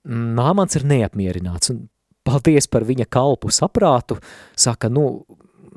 Nāmans 0.05 0.77
ir 0.77 0.85
neapmierināts 0.89 1.73
un 1.73 1.87
paldies 2.27 2.69
par 2.69 2.85
viņa 2.87 3.07
kalpu 3.11 3.51
saprātu, 3.51 4.19
saka, 4.57 4.91
nu, 4.93 5.25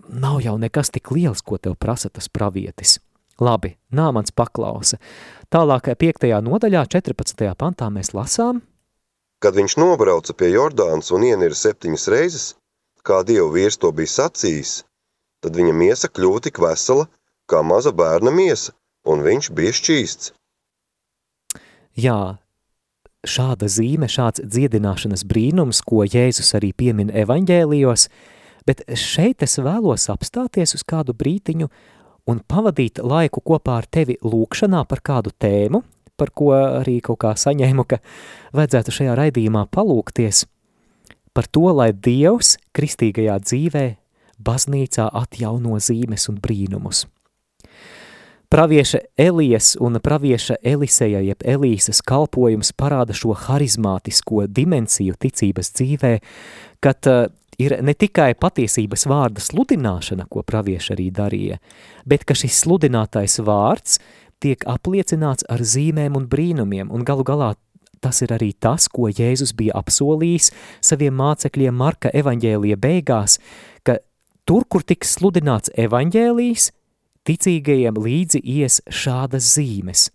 nav 0.10 0.42
jau 0.44 0.58
nekas 0.62 0.92
tik 0.94 1.12
liels, 1.16 1.42
ko 1.42 1.58
tev 1.58 1.78
prasa 1.80 2.10
tas 2.10 2.30
pravietis. 2.30 3.00
Labi, 3.40 3.74
Nāmans 3.92 4.32
paklausa. 4.32 5.00
Tālāk 5.52 5.90
5. 6.00 6.28
nodaļā 6.44 6.86
14. 6.88 7.50
pantā 7.60 7.90
mēs 7.92 8.14
lasām. 8.16 8.62
Kad 9.44 9.58
viņš 9.60 9.76
nobrauca 9.78 10.34
pie 10.34 10.54
Jordānas 10.54 11.12
un 11.12 11.26
ienira 11.28 11.56
septiņas 11.56 12.08
reizes, 12.12 12.46
kā 13.04 13.22
Dievu 13.28 13.52
vīrs 13.58 13.78
to 13.78 13.92
bija 13.92 14.14
sacījis, 14.14 14.86
tad 15.44 15.60
viņa 15.60 15.76
miesa 15.76 16.10
kļūta 16.10 16.48
tik 16.48 16.62
vesela, 16.64 17.10
kā 17.52 17.62
maza 17.62 17.92
bērna 17.92 18.32
miesa, 18.32 18.72
un 19.06 19.22
viņš 19.26 19.52
bija 19.58 19.76
šķīsts. 19.76 20.32
Jā, 22.00 22.38
šāda 23.30 23.70
zīme, 23.72 24.08
šāds 24.12 24.44
dziedināšanas 24.46 25.26
brīnums, 25.28 25.82
ko 25.86 26.06
Jēzus 26.06 26.54
arī 26.58 26.72
piemin 26.78 27.12
evaņģēlijos, 27.14 28.08
bet 28.66 28.86
šeit 28.98 29.44
es 29.46 29.58
vēlos 29.62 30.08
apstāties 30.14 30.76
uz 30.78 30.86
kādu 30.88 31.16
brītiņu 31.18 31.70
un 32.32 32.42
pavadīt 32.42 33.02
laiku 33.04 33.44
kopā 33.46 33.80
ar 33.82 33.90
tevi 33.90 34.18
lūkšanā 34.24 34.86
par 34.90 35.04
kādu 35.06 35.34
tēmu, 35.38 35.84
par 36.18 36.32
ko 36.32 36.54
arī 36.56 37.00
kaut 37.04 37.20
kā 37.26 37.34
saņēmu, 37.38 37.86
ka 37.90 38.00
vajadzētu 38.56 38.94
šajā 39.00 39.18
raidījumā 39.20 39.66
palūkties, 39.74 40.46
par 41.36 41.50
to, 41.52 41.68
lai 41.76 41.92
Dievs 41.92 42.56
kristīgajā 42.76 43.36
dzīvē 43.44 43.86
baznīcā 44.46 45.10
atjauno 45.12 45.80
zīmes 45.84 46.30
un 46.32 46.40
brīnumus. 46.44 47.06
Pravieša 48.56 48.98
Elijas 49.18 49.76
un 49.80 50.00
pravieša 50.00 50.56
Eliseja, 50.64 51.20
jeb 51.20 51.42
Elīsas 51.44 51.98
kalpojums 52.08 52.70
parāda 52.72 53.12
šo 53.12 53.34
harizmātisko 53.36 54.46
dimensiju 54.48 55.18
ticības 55.20 55.74
dzīvē, 55.76 56.12
kad 56.80 57.10
uh, 57.12 57.26
ir 57.60 57.76
ne 57.84 57.92
tikai 57.92 58.30
patiesības 58.40 59.04
vārda 59.12 59.44
sludināšana, 59.44 60.30
ko 60.32 60.46
pravieša 60.48 60.96
arī 60.96 61.10
darīja, 61.18 61.60
bet 62.08 62.24
ka 62.24 62.32
šis 62.32 62.62
sludinātais 62.64 63.42
vārds 63.44 64.00
tiek 64.40 64.64
apliecināts 64.72 65.44
ar 65.52 65.60
zīmēm 65.60 66.16
un 66.16 66.30
brīnumiem, 66.32 66.88
un 66.96 67.04
galu 67.04 67.28
galā 67.28 67.52
tas 68.00 68.24
ir 68.24 68.32
arī 68.38 68.54
tas, 68.56 68.88
ko 68.88 69.12
Jēzus 69.12 69.52
bija 69.52 69.76
apsolījis 69.84 70.54
saviem 70.80 71.20
mācekļiem 71.20 71.76
Marka 71.76 72.16
evaņģēlija 72.24 72.80
beigās, 72.80 73.36
ka 73.84 74.00
tur, 74.48 74.64
kur 74.64 74.88
tiks 74.88 75.18
sludināts 75.20 75.76
evaņģēlijs, 75.76 76.72
Ticīgajiem 77.26 77.98
līdzi 77.98 78.42
ies 78.44 78.82
šādas 78.94 79.48
zīmes. 79.56 80.10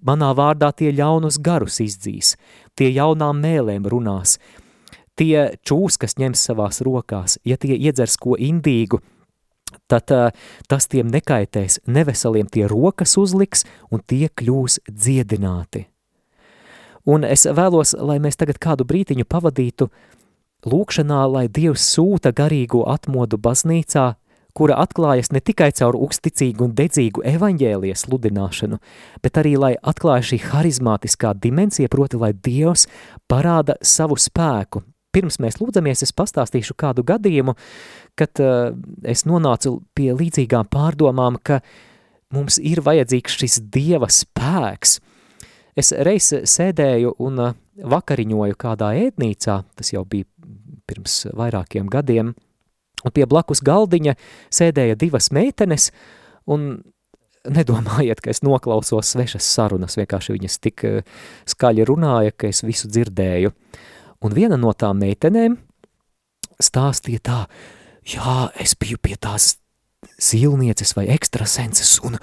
Manā 0.00 0.30
vārdā 0.32 0.70
tie 0.72 0.88
ļaunus 0.96 1.36
garus 1.44 1.80
izdzīs, 1.84 2.36
tie 2.72 2.88
jaunām 2.88 3.42
mēlēm 3.44 3.84
runās, 3.92 4.38
tie 5.20 5.50
čūs, 5.60 5.98
kas 6.00 6.16
ņems 6.16 6.40
savās 6.48 6.80
rokās, 6.80 7.36
ja 7.44 7.60
tie 7.60 7.76
iedzers 7.76 8.16
ko 8.16 8.38
indīgu, 8.40 9.02
tad 9.92 10.12
uh, 10.16 10.30
tas 10.70 10.88
tiem 10.88 11.10
nekaitēs, 11.12 11.82
neveseliem 11.84 12.48
tie 12.48 12.64
rokas 12.70 13.18
uzliks 13.20 13.66
un 13.92 14.00
tie 14.00 14.30
kļūs 14.32 14.80
dziedināti. 14.88 15.84
Un 17.04 17.24
es 17.24 17.44
vēlos, 17.44 17.92
lai 17.96 18.16
mēs 18.20 18.40
tagad 18.40 18.56
kādu 18.60 18.84
brītiņu 18.88 19.28
pavadītu 19.28 19.88
lūkšanā, 20.68 21.20
lai 21.32 21.46
Dievs 21.48 21.84
sūta 21.94 22.32
garīgo 22.36 22.84
atmodu 22.88 23.36
baznīcā, 23.40 24.14
kura 24.56 24.78
atklājas 24.82 25.32
ne 25.34 25.40
tikai 25.44 25.70
caur 25.76 25.96
uzticīgu 25.98 26.66
un 26.66 26.74
dedzīgu 26.76 27.24
evaņģēlijas 27.32 28.06
sludināšanu, 28.06 28.80
bet 29.24 29.40
arī, 29.40 29.56
lai 29.60 29.72
atklāja 29.80 30.30
šī 30.32 30.40
harizmātiskā 30.48 31.34
dimensija, 31.42 31.90
proti, 31.92 32.20
lai 32.20 32.32
Dievs 32.34 32.86
parāda 33.30 33.78
savu 33.82 34.18
spēku. 34.20 34.84
Pirms 35.10 35.40
mēs 35.42 35.58
lūdzamies, 35.58 36.04
es 36.06 36.14
pastāstīšu 36.14 36.76
kādu 36.78 37.02
gadījumu, 37.06 37.56
kad 38.18 38.42
uh, 38.42 38.70
es 39.02 39.24
nonācu 39.26 39.80
pie 39.96 40.12
līdzīgām 40.14 40.68
pārdomām, 40.70 41.40
ka 41.42 41.58
mums 42.34 42.60
ir 42.62 42.82
vajadzīgs 42.86 43.40
šis 43.40 43.58
Dieva 43.74 44.06
spēks. 44.10 45.00
Es 45.78 45.90
reiz 46.06 46.30
sēdēju 46.30 47.16
un 47.26 47.42
uh, 47.42 47.56
vakariņoju 47.80 48.58
kādā 48.60 48.92
ēdnīcā, 49.08 49.56
tas 49.74 49.90
jau 49.94 50.04
bija 50.06 50.28
pirms 50.90 51.24
vairākiem 51.38 51.90
gadiem, 51.90 52.34
Un 53.04 53.14
pie 53.16 53.26
blakus 53.28 53.62
galdiņa 53.64 54.16
sēdēja 54.52 54.98
divas 55.00 55.30
meitenes, 55.32 55.90
un 56.50 56.82
nedomājiet, 57.48 58.20
ka 58.20 58.32
es 58.32 58.42
noklausos 58.44 59.14
svešas 59.14 59.46
sarunas, 59.46 59.96
vienkārši 60.00 60.36
viņas 60.36 60.60
tik 60.60 60.84
eh, 60.88 61.00
skaļi 61.48 61.86
runāja, 61.88 62.36
ka 62.36 62.50
es 62.50 62.64
visu 62.66 62.90
dzirdēju. 62.90 63.54
Un 64.20 64.36
viena 64.36 64.58
no 64.60 64.74
tām 64.76 65.00
meitenēm 65.00 65.56
stāstīja 66.60 67.22
tā, 67.24 67.38
jā, 68.04 68.50
es 68.60 68.76
biju 68.76 69.00
pie 69.00 69.16
tās 69.16 69.54
zīlnieces 70.20 70.92
vai 70.96 71.06
ekstrasenses, 71.14 71.98
un, 72.04 72.18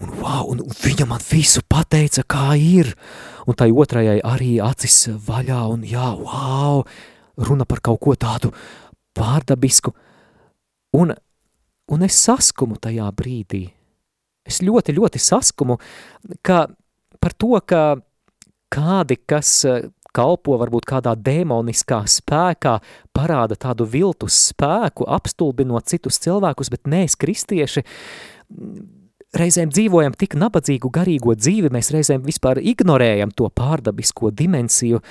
un, 0.00 0.14
wow, 0.22 0.46
un 0.52 0.62
viņa 0.64 1.08
man 1.08 1.20
visu 1.28 1.62
pateica, 1.68 2.24
kā 2.24 2.56
ir. 2.56 2.94
Un 3.46 3.54
tai 3.54 3.68
otrajai 3.70 4.18
arī 4.26 4.56
acis 4.64 5.06
vaļā, 5.28 5.60
un 5.70 5.84
jā, 5.86 6.08
wow, 6.18 6.82
runa 7.36 7.68
par 7.68 7.84
kaut 7.84 8.00
ko 8.02 8.16
tādu 8.18 8.50
pārdabisku. 9.16 9.92
Un, 10.96 11.12
un 11.92 12.06
es 12.06 12.16
saskumu 12.24 12.78
tajā 12.80 13.08
brīdī. 13.16 13.66
Es 14.46 14.62
ļoti, 14.62 14.94
ļoti 14.96 15.20
saskumu 15.20 15.76
ka 16.46 16.66
par 17.20 17.34
to, 17.34 17.58
ka 17.66 17.82
kādi, 18.72 19.18
kas 19.28 19.50
eh, 19.68 19.88
kalpo 20.16 20.56
varbūt 20.60 20.86
kādā 20.88 21.12
demoniskā 21.18 22.00
spēkā, 22.08 22.78
parāda 23.14 23.58
tādu 23.58 23.86
viltus 23.90 24.38
spēku, 24.52 25.04
apstulbinot 25.16 25.90
citus 25.90 26.20
cilvēkus, 26.24 26.70
bet 26.72 26.88
mēs, 26.88 27.18
kristieši, 27.20 27.84
reizēm 29.36 29.74
dzīvojam 29.74 30.16
tik 30.16 30.38
nabadzīgu 30.40 30.88
garīgo 30.94 31.36
dzīvi, 31.36 31.72
mēs 31.74 31.92
reizēm 31.92 32.24
vispār 32.24 32.62
ignorējam 32.62 33.34
to 33.36 33.50
pārdabisko 33.52 34.32
dimensiju, 34.32 35.02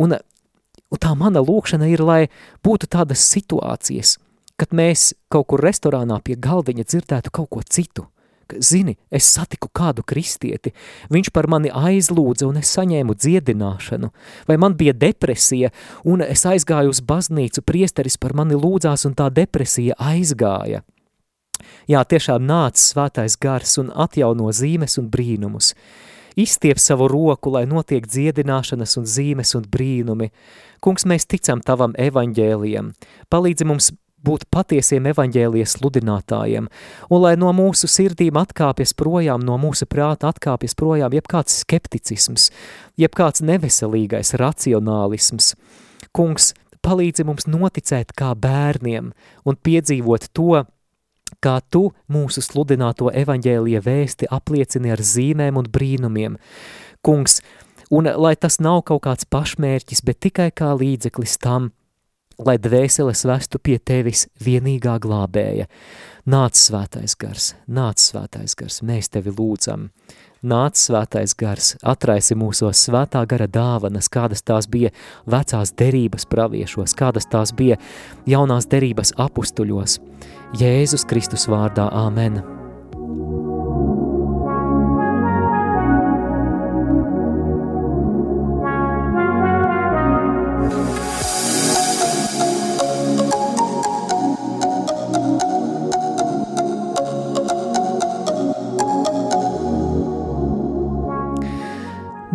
un, 0.00 0.16
un 0.16 1.02
tā 1.02 1.12
mana 1.18 1.44
lūkšana 1.44 1.90
ir, 1.92 2.06
lai 2.06 2.22
būtu 2.64 2.88
tādas 2.96 3.26
situācijas– 3.34 4.16
kad 4.60 4.74
mēs 4.76 5.12
kaut 5.32 5.48
kur 5.50 5.62
restorānā 5.64 6.20
pie 6.24 6.36
galdiņa 6.36 6.84
dzirdētu 6.84 7.32
kaut 7.32 7.50
ko 7.56 7.62
citu. 7.64 8.10
Zini, 8.50 8.96
es 9.14 9.28
satiku 9.30 9.68
kādu 9.70 10.02
kristieti, 10.02 10.72
viņš 11.14 11.28
par 11.30 11.46
mani 11.46 11.70
aizlūdza 11.70 12.48
un 12.48 12.58
es 12.58 12.72
saņēmu 12.74 13.14
dziedināšanu, 13.14 14.10
vai 14.48 14.56
man 14.58 14.74
bija 14.74 14.90
depresija 14.90 15.70
un 16.02 16.24
es 16.26 16.42
aizgāju 16.50 16.90
uz 16.90 16.98
baznīcu, 16.98 17.62
priesteris 17.62 18.18
par 18.18 18.34
mani 18.34 18.58
lūdzās 18.58 19.06
un 19.06 19.14
tā 19.14 19.28
depresija 19.30 19.94
aizgāja. 20.02 20.82
Jā, 21.86 22.02
tiešām 22.02 22.42
nāca 22.42 22.80
svētais 22.82 23.36
gars 23.38 23.76
un 23.78 23.94
atjauno 23.94 24.50
zīmes 24.50 24.98
un 24.98 25.10
brīnumus. 25.12 25.74
Izstiep 26.40 26.78
savu 26.78 27.08
roku, 27.10 27.50
lai 27.54 27.66
notiek 27.70 28.06
dziedināšanas 28.06 28.96
un 28.98 29.06
zīmes 29.06 29.54
un 29.58 29.66
brīnumi. 29.70 30.30
Kungs, 30.80 31.04
mēs 31.04 31.26
ticam 31.28 31.60
tavam 31.62 31.94
evaņģēlijam. 31.98 32.94
Palīdzi 33.30 33.66
mums 33.68 33.90
būt 34.26 34.46
patiesiem 34.52 35.08
evaņģēlijas 35.10 35.76
sludinātājiem, 35.78 36.68
un 37.10 37.22
lai 37.22 37.34
no 37.40 37.52
mūsu 37.56 37.88
sirdīm 37.90 38.38
atkāpjas 38.40 38.92
projām, 38.98 39.44
no 39.44 39.56
mūsu 39.60 39.88
prāta 39.90 40.30
atkāpjas 40.32 40.76
projām 40.78 41.14
jebkāds 41.16 41.62
skepticisms, 41.64 42.50
jebkāds 43.00 43.44
neveselīgais 43.46 44.34
racionālisms. 44.40 45.54
Kungs, 46.16 46.52
palīdzi 46.84 47.24
mums 47.28 47.48
noticēt 47.48 48.12
kā 48.16 48.34
bērniem 48.36 49.12
un 49.44 49.58
piedzīvot 49.64 50.30
to, 50.36 50.64
kā 51.40 51.56
tu 51.70 51.90
mūsu 52.10 52.42
sludināto 52.44 53.10
evaņģēlija 53.14 53.82
vēsti 53.84 54.28
apliecini 54.30 54.92
ar 54.92 55.00
zīmēm 55.00 55.60
un 55.60 55.68
brīnumiem. 55.72 56.38
Kungs, 57.06 57.40
un 57.90 58.10
lai 58.10 58.34
tas 58.36 58.58
nav 58.60 58.82
kaut 58.88 59.04
kāds 59.06 59.28
pašmērķis, 59.30 60.04
bet 60.04 60.20
tikai 60.26 60.50
kā 60.52 60.74
līdzeklis 60.76 61.38
tam, 61.40 61.70
lai 62.46 62.56
dvēseles 62.60 63.24
vestu 63.28 63.60
pie 63.62 63.78
tevis 63.78 64.26
vienīgā 64.44 64.98
glābēja. 65.02 65.68
Nāc 66.30 66.58
svētais 66.60 67.16
gars, 67.18 67.54
nāc 67.66 68.02
svētais 68.02 68.54
gars, 68.58 68.80
mēs 68.86 69.10
tevi 69.12 69.32
lūdzam. 69.34 69.88
Nāc 70.40 70.78
svētais 70.80 71.34
gars, 71.36 71.74
atraisi 71.84 72.36
mūsos 72.38 72.80
svētā 72.86 73.26
gara 73.28 73.48
dāvanas, 73.48 74.08
kādas 74.08 74.40
tās 74.40 74.68
bija 74.72 74.92
vecās 75.28 75.74
derības 75.76 76.24
praviešos, 76.32 76.96
kādas 76.96 77.28
tās 77.28 77.52
bija 77.52 77.76
jaunās 78.28 78.68
derības 78.70 79.12
apustuļos. 79.20 79.98
Jēzus 80.60 81.04
Kristus 81.08 81.48
vārdā, 81.50 81.90
āmen! 81.92 82.40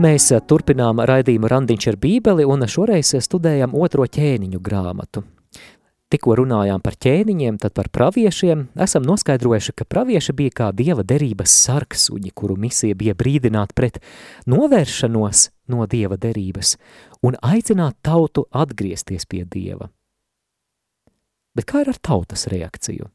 Mēs 0.06 0.28
eh, 0.36 0.42
turpinām 0.44 1.00
raidījumu 1.02 1.50
Randiņš 1.50 1.86
ar 1.90 1.96
bībeli 1.98 2.44
un 2.46 2.66
šoreiz 2.70 3.16
studējam 3.26 3.74
otro 3.74 4.06
ķēniņu 4.06 4.60
grāmatu. 4.62 5.24
Tikko 6.14 6.36
runājām 6.38 6.84
par 6.86 6.98
ķēniņiem, 7.02 7.58
tad 7.64 7.74
par 7.74 7.90
praviešiem, 7.90 8.68
esam 8.86 9.08
noskaidrojuši, 9.08 9.74
ka 9.74 9.88
pravieši 9.90 10.36
bija 10.38 10.54
kā 10.60 10.68
dieva 10.78 11.02
derības 11.02 11.56
sarksuņi, 11.64 12.36
kuru 12.38 12.60
misija 12.68 12.94
bija 12.94 13.18
brīdināt 13.18 13.74
pret 13.74 13.98
novēršanos 14.46 15.48
no 15.74 15.90
dieva 15.90 16.20
derības 16.22 16.76
un 17.26 17.40
aicināt 17.42 17.98
tautu 18.06 18.46
atgriezties 18.54 19.26
pie 19.26 19.42
dieva. 19.50 19.90
Bet 21.58 21.66
kā 21.72 21.82
ir 21.82 21.96
ar 21.96 21.98
tautas 21.98 22.46
reakciju? 22.52 23.10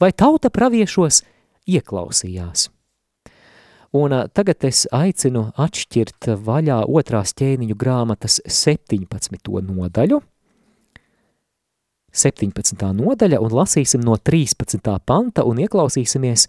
Vai 0.00 0.14
tauta 0.16 0.48
praviešos 0.48 1.26
ieklausījās? 1.68 2.70
Un 3.90 4.12
tagad 4.30 4.62
es 4.68 4.84
aicinu 4.94 5.48
atšķirt 5.58 6.28
vaļā 6.46 6.84
otrās 6.86 7.32
ķēniņu 7.34 7.74
grāmatas 7.74 8.38
17. 8.46 9.50
nodaļu, 9.66 10.20
17. 12.14 12.84
nodaļa 12.94 13.40
un 13.42 13.50
lasīsim 13.54 14.02
no 14.06 14.14
13. 14.14 14.94
panta 15.06 15.42
un 15.46 15.58
ieklausīsimies, 15.62 16.46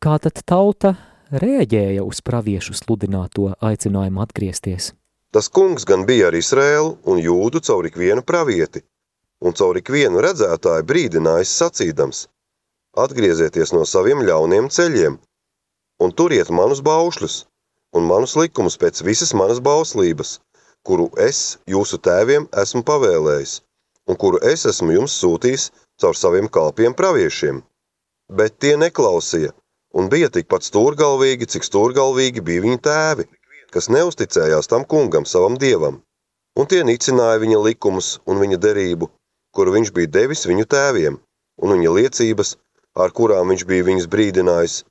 kā 0.00 0.18
tad 0.20 0.44
tauta 0.44 0.94
reaģēja 1.32 2.04
uz 2.04 2.20
praviešu 2.24 2.76
sludināto 2.76 3.54
aicinājumu 3.60 4.20
atgriezties. 4.24 4.92
Tas 5.32 5.48
kungs 5.48 5.88
gan 5.88 6.04
bija 6.04 6.28
ar 6.28 6.36
Izrēlu 6.36 6.98
un 7.08 7.20
jūdu 7.20 7.64
caur 7.64 7.88
ikvienu 7.88 8.20
pravieti, 8.20 8.84
un 9.40 9.56
caur 9.56 9.80
ikvienu 9.80 10.20
redzētāju 10.20 10.84
brīdinājis 10.88 11.56
sacīdams: 11.60 12.26
Atgriezieties 13.00 13.72
no 13.72 13.86
saviem 13.88 14.20
ļauniem 14.28 14.68
ceļiem, 14.68 15.16
un 16.02 16.14
turiet 16.18 16.50
manus 16.58 16.82
baušļus 16.88 17.36
un 17.96 18.08
manus 18.08 18.34
likumus 18.40 18.78
pēc 18.80 19.02
visas 19.06 19.32
manas 19.36 19.60
bauslības, 19.66 20.38
kuru 20.86 21.08
es 21.28 21.40
jūsu 21.68 21.98
tēviem 22.06 22.48
esmu 22.62 22.82
pavēlējis, 22.88 23.58
un 24.08 24.18
kuru 24.22 24.40
es 24.52 24.64
esmu 24.70 24.96
jums 24.96 25.16
sūtījis 25.22 25.68
caur 26.02 26.18
saviem 26.18 26.48
kalpiem 26.56 26.96
praviešiem. 26.98 27.60
Bet 28.38 28.56
tie 28.64 28.74
neklausīja, 28.80 29.52
un 29.98 30.08
bija 30.12 30.30
tikpat 30.32 30.64
stūrgalvīgi, 30.68 31.50
cik 31.54 31.68
stūrgalvīgi 31.68 32.44
bija 32.48 32.64
viņa 32.64 32.80
tēvi, 32.88 33.28
kas 33.74 33.90
neusticējās 33.92 34.70
tam 34.72 34.86
kungam, 34.88 35.28
savam 35.28 35.58
dievam, 35.60 36.00
un 36.56 36.68
tie 36.68 36.80
nicināja 36.88 37.42
viņa 37.44 37.60
likumus 37.66 38.14
un 38.26 38.40
viņa 38.40 38.58
derību, 38.64 39.10
kuru 39.52 39.76
viņš 39.76 39.92
bija 39.96 40.14
devis 40.16 40.46
viņu 40.48 40.64
tēviem, 40.74 41.20
un 41.62 41.76
viņa 41.76 41.94
liecības, 41.98 42.56
ar 42.96 43.12
kurām 43.16 43.52
viņš 43.52 43.66
bija 43.68 43.86
viņus 43.90 44.08
brīdinājis, 44.12 44.82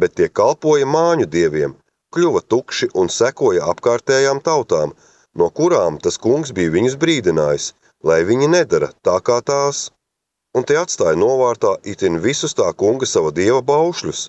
bet 0.00 0.14
tie 0.18 0.28
kalpoja 0.40 0.88
māņu 0.88 1.26
dieviem, 1.36 1.74
kļuva 2.14 2.42
tukši 2.52 2.90
un 3.00 3.08
sekoja 3.08 3.68
apkārtējām 3.72 4.42
tautām, 4.48 4.92
no 5.38 5.48
kurām 5.58 5.98
tas 6.04 6.18
kungs 6.24 6.52
bija 6.56 6.74
viņus 6.76 6.98
brīdinājis, 7.02 7.72
lai 8.04 8.20
viņi 8.28 8.48
nedara 8.54 8.92
tā 9.06 9.18
kā 9.26 9.40
tās. 9.40 9.90
Un 10.56 10.66
tie 10.68 10.76
atstāja 10.76 11.16
novārtā 11.16 11.78
itin 11.88 12.20
visus 12.20 12.52
tā 12.58 12.68
kunga 12.76 13.08
sava 13.08 13.30
dieva 13.32 13.62
baušļus, 13.64 14.26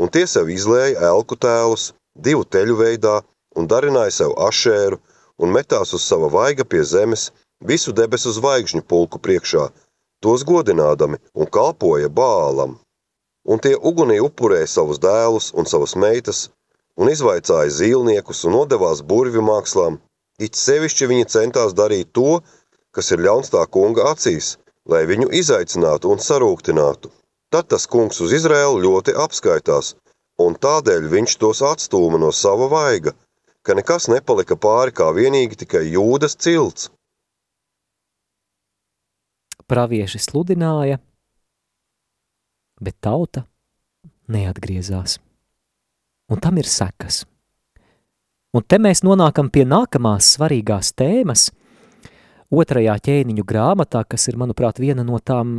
un 0.00 0.12
tie 0.12 0.26
sev 0.28 0.50
izlēja 0.52 1.00
elku 1.10 1.38
tēlus, 1.40 1.94
divu 2.28 2.44
teļu 2.44 2.76
veidā, 2.82 3.16
un 3.56 3.68
darināja 3.70 4.12
sev 4.20 4.34
ašēru, 4.48 5.00
un 5.40 5.52
metās 5.56 5.94
uz 5.96 6.04
sava 6.04 6.28
vaiga 6.32 6.64
pie 6.64 6.82
zemes, 6.84 7.30
visu 7.64 7.92
debesu 7.96 8.34
zvaigžņu 8.36 8.84
pulku 8.84 9.20
priekšā, 9.26 9.70
tos 10.20 10.44
godinādami 10.44 11.20
un 11.34 11.48
kalpoja 11.48 12.12
bālam. 12.12 12.76
Un 13.46 13.62
tie 13.62 13.76
ugunī 13.90 14.18
upurēja 14.22 14.66
savus 14.66 14.98
dēlus 15.02 15.52
un 15.54 15.68
savas 15.70 15.94
meitas, 15.94 16.48
un 16.98 17.10
izvaicāja 17.12 17.70
zīlniekus 17.78 18.44
un 18.48 18.56
nodevās 18.58 19.02
burvju 19.10 19.44
mākslām, 19.48 20.00
it 20.42 20.58
sevišķi 20.58 21.10
viņi 21.12 21.28
centās 21.34 21.76
darīt 21.78 22.10
to, 22.18 22.40
kas 22.96 23.12
ir 23.14 23.22
ļauns 23.26 23.52
tā 23.52 23.62
kunga 23.70 24.08
acīs, 24.12 24.56
lai 24.90 25.04
viņu 25.10 25.30
izaicinātu 25.40 26.10
un 26.12 26.22
sarūktinātu. 26.22 27.12
Tad 27.52 27.68
tas 27.70 27.86
kungs 27.86 28.18
uz 28.24 28.34
Izraēlu 28.34 28.82
ļoti 28.82 29.14
apskaitās, 29.22 29.94
un 30.42 30.58
tādēļ 30.66 31.06
viņš 31.12 31.38
tos 31.42 31.62
atstūma 31.62 32.18
no 32.18 32.32
sava 32.34 32.66
vaiga, 32.72 33.14
ka 33.62 33.76
nekas 33.78 34.08
nepalika 34.10 34.56
pāri 34.58 34.94
kā 34.94 35.10
vienīgi 35.14 35.62
tikai 35.62 35.84
jūdas 35.92 36.36
cilts. 36.42 36.90
Pravieši 39.66 40.20
sludināja, 40.22 41.00
bet 42.80 42.98
tauta 43.00 43.46
neatgriezās. 44.28 45.18
Un 46.32 46.42
tam 46.42 46.58
ir 46.58 46.66
sekas. 46.66 47.24
Un 48.56 48.64
te 48.66 48.78
mēs 48.80 49.02
nonākam 49.04 49.50
pie 49.52 49.66
nākamās 49.68 50.32
svarīgās 50.36 50.92
tēmas, 50.96 51.50
otrajā 52.50 52.96
ķēniņu 53.08 53.44
grāmatā, 53.46 54.02
kas 54.08 54.28
ir, 54.30 54.38
manuprāt, 54.40 54.80
viena 54.80 55.04
no 55.06 55.18
tām 55.20 55.56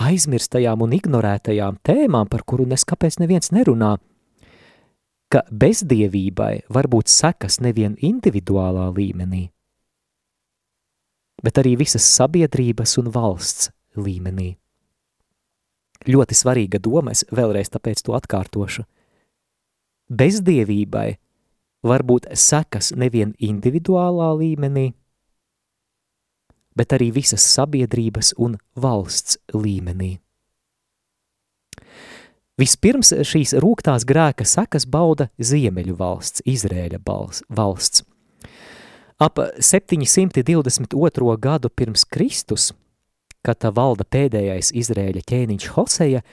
aizmirstajām 0.00 0.84
un 0.84 0.94
ignorētajām 0.96 1.80
tēmām, 1.84 2.28
par 2.28 2.44
kuru 2.46 2.66
nes 2.68 2.84
kāpēc 2.84 3.18
neviens 3.22 3.52
nerunā, 3.52 3.96
ka 5.32 5.42
bezdievībai 5.50 6.68
var 6.70 6.88
būt 6.92 7.10
sekas 7.10 7.58
nevien 7.64 7.96
individuālā 7.98 8.90
līmenī, 8.94 9.48
bet 11.42 11.58
arī 11.62 11.74
visas 11.80 12.06
sabiedrības 12.16 12.96
un 13.02 13.10
valsts 13.14 13.72
līmenī. 13.96 14.54
Ļoti 16.04 16.36
svarīga 16.36 16.80
doma, 16.82 17.14
es 17.16 17.24
vēlreiz 17.32 17.72
tāpēc 17.72 18.02
to 18.04 18.14
atkārtošu. 18.18 18.84
Bezdievībai 20.12 21.16
var 21.86 22.04
būt 22.06 22.28
sekas 22.36 22.92
nevien 22.94 23.32
individuālā 23.42 24.28
līmenī, 24.38 24.92
bet 26.76 26.92
arī 26.92 27.10
visas 27.14 27.46
sabiedrības 27.56 28.34
un 28.36 28.58
valsts 28.76 29.40
līmenī. 29.54 30.16
Vispirms 32.56 33.12
šīs 33.28 33.52
rūktās 33.60 34.06
grēka 34.08 34.46
sekas 34.48 34.86
bauda 34.88 35.28
Ziemeļu 35.36 35.96
valsts, 35.98 36.40
Izrēļa 36.48 37.02
valsts. 37.04 38.04
Ap 39.20 39.40
722. 39.60 41.36
gadu 41.40 41.68
pirms 41.68 42.04
Kristus, 42.04 42.70
kad 43.46 43.68
valda 43.76 44.04
pēdējais 44.04 44.72
Izrēļa 44.82 45.22
ķēniņš 45.30 45.70
Hoseja, 45.76 46.24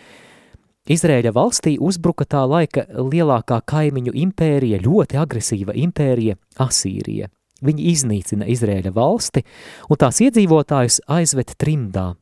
Izrēļa 0.90 1.32
valstī 1.32 1.78
uzbruka 1.80 2.26
tā 2.28 2.42
laika 2.50 2.84
lielākā 2.98 3.62
kaimiņu 3.70 4.18
impērija, 4.26 4.82
ļoti 4.84 5.22
agresīva 5.22 5.78
impērija 5.86 6.36
Asīrija– 6.66 7.30
Viņi 7.64 7.86
iznīcina 7.94 8.48
Izrēļa 8.52 8.92
valsti 8.96 9.44
un 9.88 10.00
tās 10.00 10.20
iedzīvotājus 10.26 11.00
aizved 11.12 11.56
trimdā. 11.60 12.14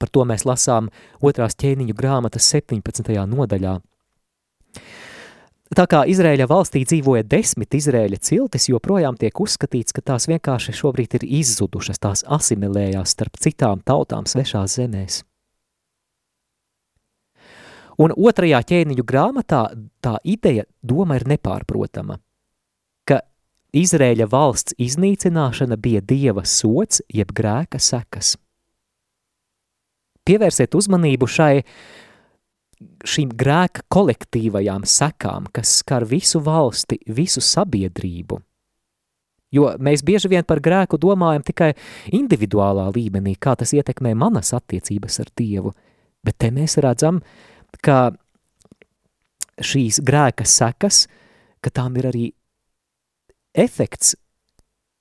Par 0.00 0.08
to 0.08 0.24
mēs 0.28 0.46
lasām 0.48 0.88
otrās 1.20 1.58
ķēniņu 1.60 1.96
grāmatas 1.98 2.48
17. 2.54 3.12
nodaļā. 3.28 3.76
Tā 5.72 5.86
kā 5.88 6.02
Izrēļa 6.04 6.46
valstī 6.50 6.82
dzīvoja 6.84 7.24
desmit 7.24 7.72
Izrēļa 7.78 8.18
ciltis, 8.20 8.68
joprojām 8.68 9.16
tiek 9.16 9.40
uzskatīts, 9.40 9.94
ka 9.96 10.04
tās 10.04 10.28
vienkārši 10.28 10.74
šobrīd 10.76 11.16
ir 11.16 11.28
izzudušas, 11.40 12.00
tās 12.02 12.24
asimilējās 12.28 13.14
starp 13.16 13.40
citām 13.40 13.80
tautām 13.80 14.28
svešās 14.28 14.76
zemēs. 14.76 15.22
Un 18.02 18.12
otrajā 18.12 18.60
ķēniņu 18.68 19.04
grāmatā 19.06 19.62
tā 20.04 20.18
ideja, 20.24 20.68
doma 20.82 21.16
ir 21.20 21.28
nepārprotama– 21.32 22.18
Izrēļa 23.72 24.26
valsts 24.28 24.74
iznīcināšana 24.76 25.78
bija 25.80 26.02
dieva 26.04 26.42
sots, 26.44 27.00
jeb 27.08 27.30
grēka 27.32 27.78
sekas. 27.80 28.34
Pievērsiet 30.28 30.76
uzmanību 30.76 31.24
šai 31.24 31.62
šīm 33.04 33.34
grēka 33.38 33.84
kolektīvajām 33.92 34.86
sekām, 34.88 35.48
kas 35.52 35.78
skar 35.82 36.06
visu 36.08 36.40
valsti, 36.44 36.98
visu 37.06 37.42
sabiedrību. 37.44 38.40
Jo 39.52 39.74
mēs 39.76 40.00
bieži 40.04 40.30
vien 40.32 40.46
par 40.48 40.62
grēku 40.64 40.96
domājam 41.00 41.44
tikai 41.44 41.72
individuālā 42.16 42.88
līmenī, 42.94 43.34
kā 43.36 43.52
tas 43.58 43.74
ietekmē 43.76 44.14
manas 44.16 44.54
attiecības 44.56 45.20
ar 45.20 45.32
Dievu, 45.36 45.74
bet 46.24 46.38
te 46.40 46.48
mēs 46.54 46.78
redzam, 46.80 47.20
ka 47.84 48.14
šīs 49.60 50.00
grēka 50.04 50.46
sekas, 50.48 51.04
ka 51.60 51.70
tām 51.70 51.98
ir 52.00 52.08
arī 52.08 52.26
efekts, 53.52 54.16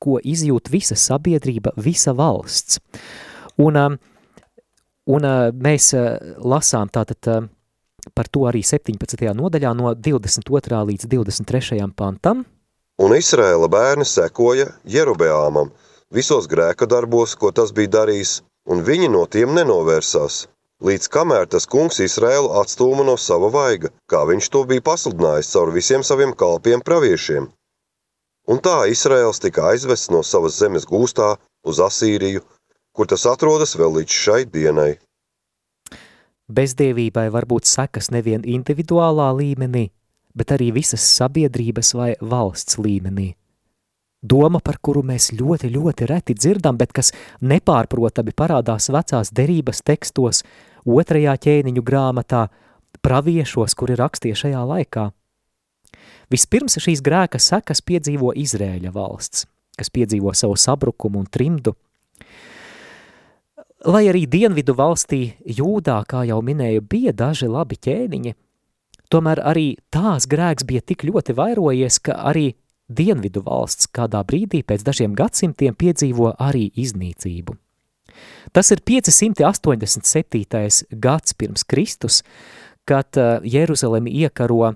ko 0.01 0.17
izjūt 0.19 0.71
visa 0.73 0.97
sabiedrība, 0.97 1.71
visa 1.77 2.13
valsts. 2.17 2.81
Un, 3.61 3.77
um, 3.77 3.97
un 5.07 5.27
uh, 5.27 5.51
mēs 5.53 5.91
uh, 5.95 6.17
lasām 6.41 6.89
tātad 6.91 7.29
uh, 7.29 7.45
par 8.15 8.27
to 8.27 8.47
arī 8.49 8.63
17. 8.65 9.27
nodaļā 9.37 9.75
no 9.77 9.93
22. 9.95 10.81
līdz 10.91 11.07
23. 11.11 11.85
pantam. 11.95 12.45
Un 13.01 13.15
Izraēla 13.15 13.69
bērni 13.71 14.05
sekoja 14.05 14.67
Jerubeāmam 14.85 15.71
visos 16.11 16.47
grēka 16.51 16.87
darbos, 16.87 17.35
ko 17.39 17.51
tas 17.55 17.71
bija 17.75 17.95
darījis, 17.97 18.41
un 18.69 18.83
viņi 18.87 19.09
no 19.13 19.23
tiem 19.35 19.55
nenovērsās, 19.55 20.45
līdz 20.83 21.07
kamēr 21.15 21.47
tas 21.53 21.67
kungs 21.73 22.01
Izraēlu 22.03 22.51
atstūma 22.61 23.05
no 23.07 23.15
sava 23.17 23.49
vaiga, 23.53 23.91
kā 24.11 24.23
viņš 24.27 24.49
to 24.53 24.63
bija 24.71 24.85
pasludinājis 24.91 25.51
caur 25.55 25.71
visiem 25.75 26.03
saviem 26.03 26.35
kalpiem 26.43 26.83
praviešiem. 26.83 27.47
Un 28.51 28.59
tā 28.59 28.77
Izraels 28.91 29.39
tika 29.39 29.69
aizvests 29.71 30.11
no 30.11 30.23
savas 30.25 30.57
zemes 30.59 30.87
gūstā 30.89 31.35
uz 31.63 31.79
Asīriju, 31.79 32.41
kur 32.95 33.07
tas 33.07 33.25
atrodas 33.29 33.77
vēl 33.79 34.01
līdz 34.01 34.17
šai 34.23 34.41
dienai. 34.55 34.91
Bezdievībai 36.51 37.29
var 37.31 37.47
būt 37.47 37.69
sekas 37.69 38.11
nevien 38.11 38.43
individuālā 38.43 39.29
līmenī, 39.37 39.85
bet 40.35 40.51
arī 40.55 40.71
visas 40.75 41.05
sabiedrības 41.17 41.93
vai 41.95 42.09
valsts 42.19 42.79
līmenī. 42.81 43.31
Doma, 44.21 44.59
par 44.61 44.77
kuru 44.83 45.01
mēs 45.01 45.31
ļoti, 45.33 45.71
ļoti 45.73 46.09
reti 46.11 46.35
dzirdam, 46.37 46.77
bet 46.77 46.91
kas 46.93 47.09
nepārprotami 47.41 48.35
parādās 48.37 48.91
vecās 48.93 49.31
derības 49.33 49.81
tekstos, 49.81 50.43
otrajā 50.85 51.33
ķēniņu 51.47 51.81
grāmatā, 51.87 52.43
praviešos, 53.01 53.73
kuri 53.79 53.97
rakstīja 53.97 54.43
šajā 54.43 54.67
laikā– 54.75 55.07
Vispirms 56.31 56.77
šīs 56.79 57.01
grēka 57.03 57.39
sekas 57.43 57.81
piedzīvo 57.83 58.31
Izrēļa 58.39 58.93
valsts, 58.95 59.43
kas 59.75 59.91
piedzīvo 59.91 60.31
savu 60.37 60.55
sabrukumu 60.55 61.19
un 61.19 61.27
trimdu. 61.27 61.73
Lai 63.81 64.03
arī 64.11 64.27
dienvidu 64.29 64.75
valstī 64.77 65.31
jūdā, 65.41 66.03
kā 66.05 66.21
jau 66.29 66.37
minēju, 66.45 66.83
bija 66.85 67.15
daži 67.17 67.47
labi 67.49 67.79
ķēniņi, 67.81 68.35
tomēr 69.09 69.41
arī 69.41 69.73
tās 69.89 70.27
grēks 70.29 70.67
bija 70.69 70.83
tik 70.85 71.01
ļoti 71.07 71.33
vairojies, 71.33 71.97
ka 72.05 72.19
arī 72.29 72.51
dienvidu 72.85 73.41
valsts 73.41 73.89
kādā 73.89 74.21
brīdī 74.27 74.61
pēc 74.61 74.85
dažiem 74.85 75.17
gadsimtiem 75.17 75.73
piedzīvo 75.73 76.35
arī 76.37 76.67
iznīcību. 76.77 77.57
Tas 78.53 78.69
ir 78.69 78.85
587. 78.85 80.85
gads 80.91 81.33
pirms 81.33 81.65
Kristus, 81.65 82.21
kad 82.85 83.17
Jeruzalemi 83.41 84.13
iekaro 84.21 84.75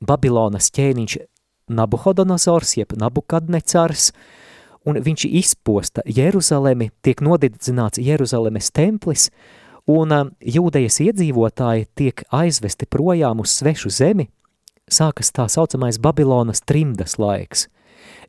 Babilonas 0.00 0.72
ķēniņš 0.72 1.20
Nabuhodonozors, 1.70 2.78
jeb 2.80 2.96
Nabukadnecars, 2.96 4.14
un 4.86 5.00
viņš 5.04 5.26
izposta 5.28 6.04
Jeruzalemi, 6.06 6.90
tiek 7.02 7.20
nodedzināts 7.24 8.00
Jeruzalemes 8.00 8.70
templis, 8.72 9.28
un 9.90 10.12
um, 10.14 10.30
jūdejas 10.40 11.00
iedzīvotāji 11.04 11.88
tiek 11.98 12.24
aizvesti 12.30 12.86
projām 12.86 13.42
uz 13.42 13.56
svešu 13.58 13.92
zemi, 13.92 14.28
sākas 14.90 15.32
tā 15.34 15.48
saucamais 15.48 16.00
Babilonas 16.02 16.62
trimdas 16.66 17.18
laiks. 17.18 17.68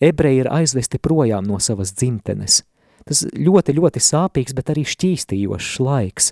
Ebreji 0.02 0.44
ir 0.44 0.52
aizvesti 0.52 1.00
projām 1.00 1.48
no 1.48 1.60
savas 1.60 1.94
dzimtenes. 1.96 2.62
Tas 3.08 3.24
ļoti, 3.34 3.76
ļoti 3.78 4.02
sāpīgs, 4.04 4.56
bet 4.58 4.70
arī 4.74 4.84
šķīstījošs 4.88 5.80
laiks. 5.82 6.32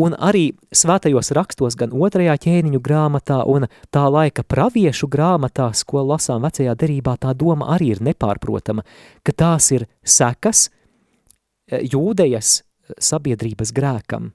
Un 0.00 0.16
arī 0.18 0.50
svētajos 0.74 1.30
rakstos 1.36 1.76
gan 1.78 1.94
otrajā 1.94 2.34
ķēniņu 2.44 2.80
grāmatā 2.82 3.40
un 3.46 3.68
tā 3.94 4.04
laika 4.10 4.42
praviešu 4.42 5.08
grāmatās, 5.10 5.84
ko 5.86 6.02
lasām 6.02 6.42
vecajā 6.44 6.74
derībā, 6.78 7.16
tā 7.22 7.34
doma 7.38 7.70
arī 7.76 7.92
ir 7.94 8.02
nepārprotama, 8.02 8.84
ka 9.22 9.32
tās 9.32 9.70
ir 9.76 9.86
sekas 10.02 10.68
eh, 10.68 11.84
jūdejas 11.86 12.62
sabiedrības 12.98 13.72
grēkam. 13.74 14.32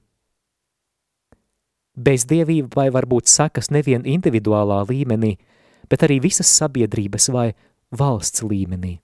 Bezdievība 2.00 2.80
vai 2.80 2.88
varbūt 2.94 3.28
sekas 3.28 3.68
nevien 3.74 4.06
individuālā 4.08 4.80
līmenī, 4.88 5.34
bet 5.90 6.06
arī 6.06 6.20
visas 6.22 6.48
sabiedrības 6.48 7.28
vai 7.34 7.50
valsts 7.92 8.44
līmenī. 8.46 9.00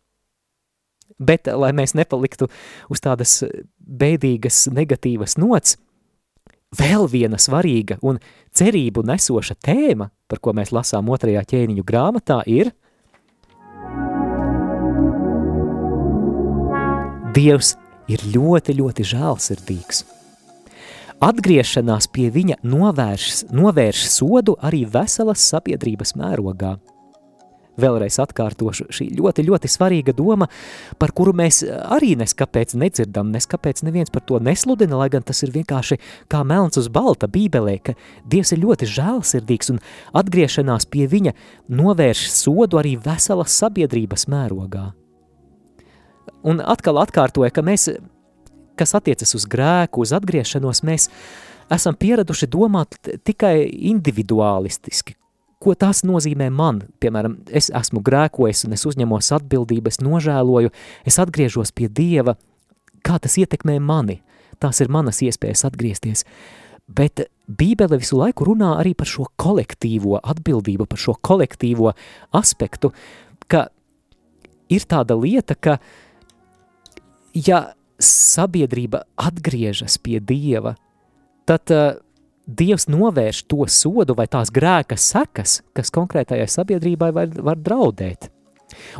Bet, 1.16 1.48
lai 1.48 1.72
mēs 1.72 1.94
nepaliktu 1.96 2.50
uz 2.92 3.00
tādas 3.00 3.40
bēdīgas, 3.80 4.66
negatīvas 4.68 5.38
nots, 5.40 5.78
vēl 6.76 7.06
viena 7.08 7.38
svarīga 7.40 7.96
un 8.04 8.18
cerību 8.56 9.04
nesoša 9.06 9.56
tēma, 9.64 10.10
par 10.28 10.42
ko 10.42 10.52
mēs 10.56 10.74
lasām 10.76 11.08
otrajā 11.12 11.44
ķēniņu 11.52 11.86
grāmatā, 11.86 12.42
ir 12.46 12.74
Dievs 17.36 17.74
ir 18.08 18.22
ļoti, 18.32 18.72
ļoti 18.78 19.04
žēlsirdīgs. 19.10 20.06
Atgriešanās 21.20 22.08
pie 22.08 22.30
viņa 22.32 22.56
novērš, 22.64 23.28
novērš 23.52 24.06
sodu 24.08 24.56
arī 24.64 24.86
veselas 24.88 25.44
sabiedrības 25.52 26.16
mērogā– 26.16 26.78
vēlreiz 27.80 28.18
atkārtošu, 28.22 28.88
šī 28.94 29.08
ļoti, 29.18 29.44
ļoti 29.46 29.70
svarīga 29.70 30.14
doma, 30.16 30.48
par 31.00 31.12
kuru 31.16 31.34
mēs 31.36 31.62
arī 31.66 32.14
neskapēc 32.18 32.76
nedzirdam, 32.78 33.32
neskapēc 33.34 33.82
neviens 33.86 34.12
par 34.12 34.24
to 34.26 34.40
nesludina, 34.42 34.98
lai 35.00 35.08
gan 35.12 35.26
tas 35.26 35.42
ir 35.46 35.54
vienkārši 35.54 36.00
kā 36.32 36.42
melns 36.46 36.80
uz 36.80 36.90
balta 36.92 37.28
bībelē, 37.30 37.78
ka 37.82 37.96
Dievs 38.26 38.52
ir 38.54 38.62
ļoti 38.64 38.88
žēlsirdīgs 38.90 39.72
un 39.74 39.80
atgriešanās 40.16 40.88
pie 40.90 41.06
viņa 41.10 41.34
novērš 41.68 42.28
sodu 42.32 42.80
arī 42.80 42.96
veselas 43.00 43.54
sabiedrības 43.56 44.26
mērogā. 44.32 44.90
Un 46.46 46.60
atkal 46.62 47.00
atkārtoja, 47.02 47.50
ka 47.50 47.62
mēs, 47.66 47.88
kas 48.78 48.94
attiecas 48.98 49.34
uz 49.38 49.46
grēku, 49.50 50.04
uz 50.04 50.12
atgriešanos, 50.14 50.82
mēs 50.86 51.08
esam 51.72 51.96
pieraduši 51.98 52.48
domāt 52.50 52.98
tikai 53.26 53.66
individualistiski, 53.90 55.16
ko 55.66 55.74
tas 55.74 56.04
nozīmē 56.06 56.46
man. 56.54 56.84
Piemēram, 57.02 57.40
es 57.50 57.72
esmu 57.74 58.02
grēkojis 58.06 58.66
un 58.68 58.76
es 58.76 58.86
uzņemos 58.86 59.32
atbildību, 59.34 59.90
es 59.90 59.98
nožēloju, 60.04 60.70
es 61.08 61.18
atgriežos 61.22 61.74
pie 61.74 61.88
Dieva, 61.90 62.36
kā 63.06 63.18
tas 63.22 63.34
ietekmē 63.40 63.80
mani. 63.82 64.20
Tās 64.62 64.80
ir 64.80 64.92
manas 64.92 65.20
iespējas 65.26 65.66
atgriezties. 65.68 66.24
Bet 66.86 67.26
Bībele 67.46 67.98
visu 67.98 68.18
laiku 68.18 68.46
runā 68.46 68.76
arī 68.78 68.94
par 68.94 69.10
šo 69.10 69.26
kolektīvo 69.42 70.20
atbildību, 70.22 70.86
par 70.86 71.02
šo 71.02 71.16
kolektīvo 71.18 71.92
aspektu, 72.38 72.92
ka 73.50 73.66
ir 74.72 74.86
tāda 74.86 75.18
lieta, 75.18 75.58
ka 75.58 75.78
ja 77.34 77.72
sabiedrība 78.02 79.02
atgriežas 79.18 79.98
pie 80.02 80.20
Dieva, 80.22 80.76
tad 81.46 81.74
uh, 81.74 81.98
Dievs 82.46 82.86
novērš 82.86 83.42
to 83.50 83.66
sodu 83.66 84.14
vai 84.14 84.28
tās 84.30 84.52
grēka 84.54 84.94
sekas, 84.94 85.60
kas 85.74 85.90
konkrētajai 85.94 86.46
sabiedrībai 86.46 87.10
var, 87.14 87.32
var 87.42 87.58
draudēt. 87.58 88.28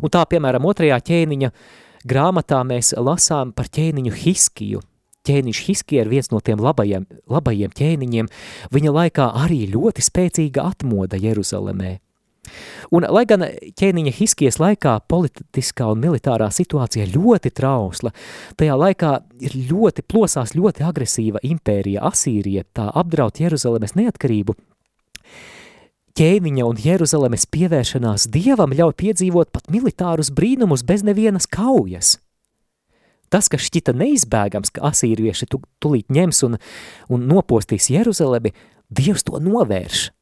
Un 0.02 0.10
tā, 0.10 0.24
piemēram, 0.26 0.66
otrajā 0.66 0.98
ķēniņa 1.06 1.52
grāmatā 2.06 2.62
mēs 2.66 2.94
lasām 2.98 3.52
par 3.54 3.70
ķēniņu 3.70 4.14
Hiskiju. 4.24 4.82
Ķēniņš 5.26 5.60
Hiskija 5.66 6.04
ir 6.04 6.10
viens 6.10 6.30
no 6.30 6.40
tiem 6.42 6.58
labajiem, 6.62 7.06
labajiem 7.30 7.72
ķēniņiem. 7.74 8.30
Viņa 8.74 8.96
laikā 8.98 9.30
arī 9.42 9.64
ļoti 9.72 10.04
spēcīga 10.06 10.66
atmoda 10.70 11.18
Jeruzalemē. 11.18 11.96
Un, 12.94 13.06
lai 13.10 13.24
gan 13.28 13.44
ķēniņa 13.78 14.12
Hiskijas 14.18 14.60
laikā 14.62 14.98
politiskā 15.10 15.88
un 15.92 16.02
militārā 16.04 16.48
situācija 16.54 17.08
ļoti 17.12 17.52
trausla, 17.56 18.12
tajā 18.58 18.76
laikā 18.78 19.12
ir 19.46 19.56
ļoti 19.70 20.06
plosās 20.06 20.54
ļoti 20.56 20.86
agresīva 20.86 21.42
impērija 21.46 22.04
Asīrija, 22.10 22.66
tā 22.76 22.88
apdraud 22.94 23.40
Jeruzalemes 23.42 23.96
neatkarību, 23.98 24.56
ķēniņa 26.16 26.68
un 26.68 26.78
Jeruzalemes 26.80 27.48
pievēršanās 27.52 28.28
dievam 28.32 28.72
ļauj 28.76 28.94
piedzīvot 29.02 29.52
pat 29.52 29.68
militārus 29.72 30.32
brīnumus 30.32 30.86
bez 30.86 31.04
nevienas 31.04 31.48
kaujas. 31.50 32.16
Tas, 33.32 33.50
kas 33.50 33.66
šķita 33.66 33.92
neizbēgams, 33.98 34.70
ka 34.70 34.86
asīrieši 34.92 35.48
tu, 35.50 35.58
tulīt 35.82 36.12
ņems 36.14 36.44
un, 36.46 36.56
un 37.10 37.26
nopostīs 37.26 37.90
Jeruzalemi, 37.90 38.54
Dievs 38.86 39.24
to 39.26 39.40
novērš 39.42 40.12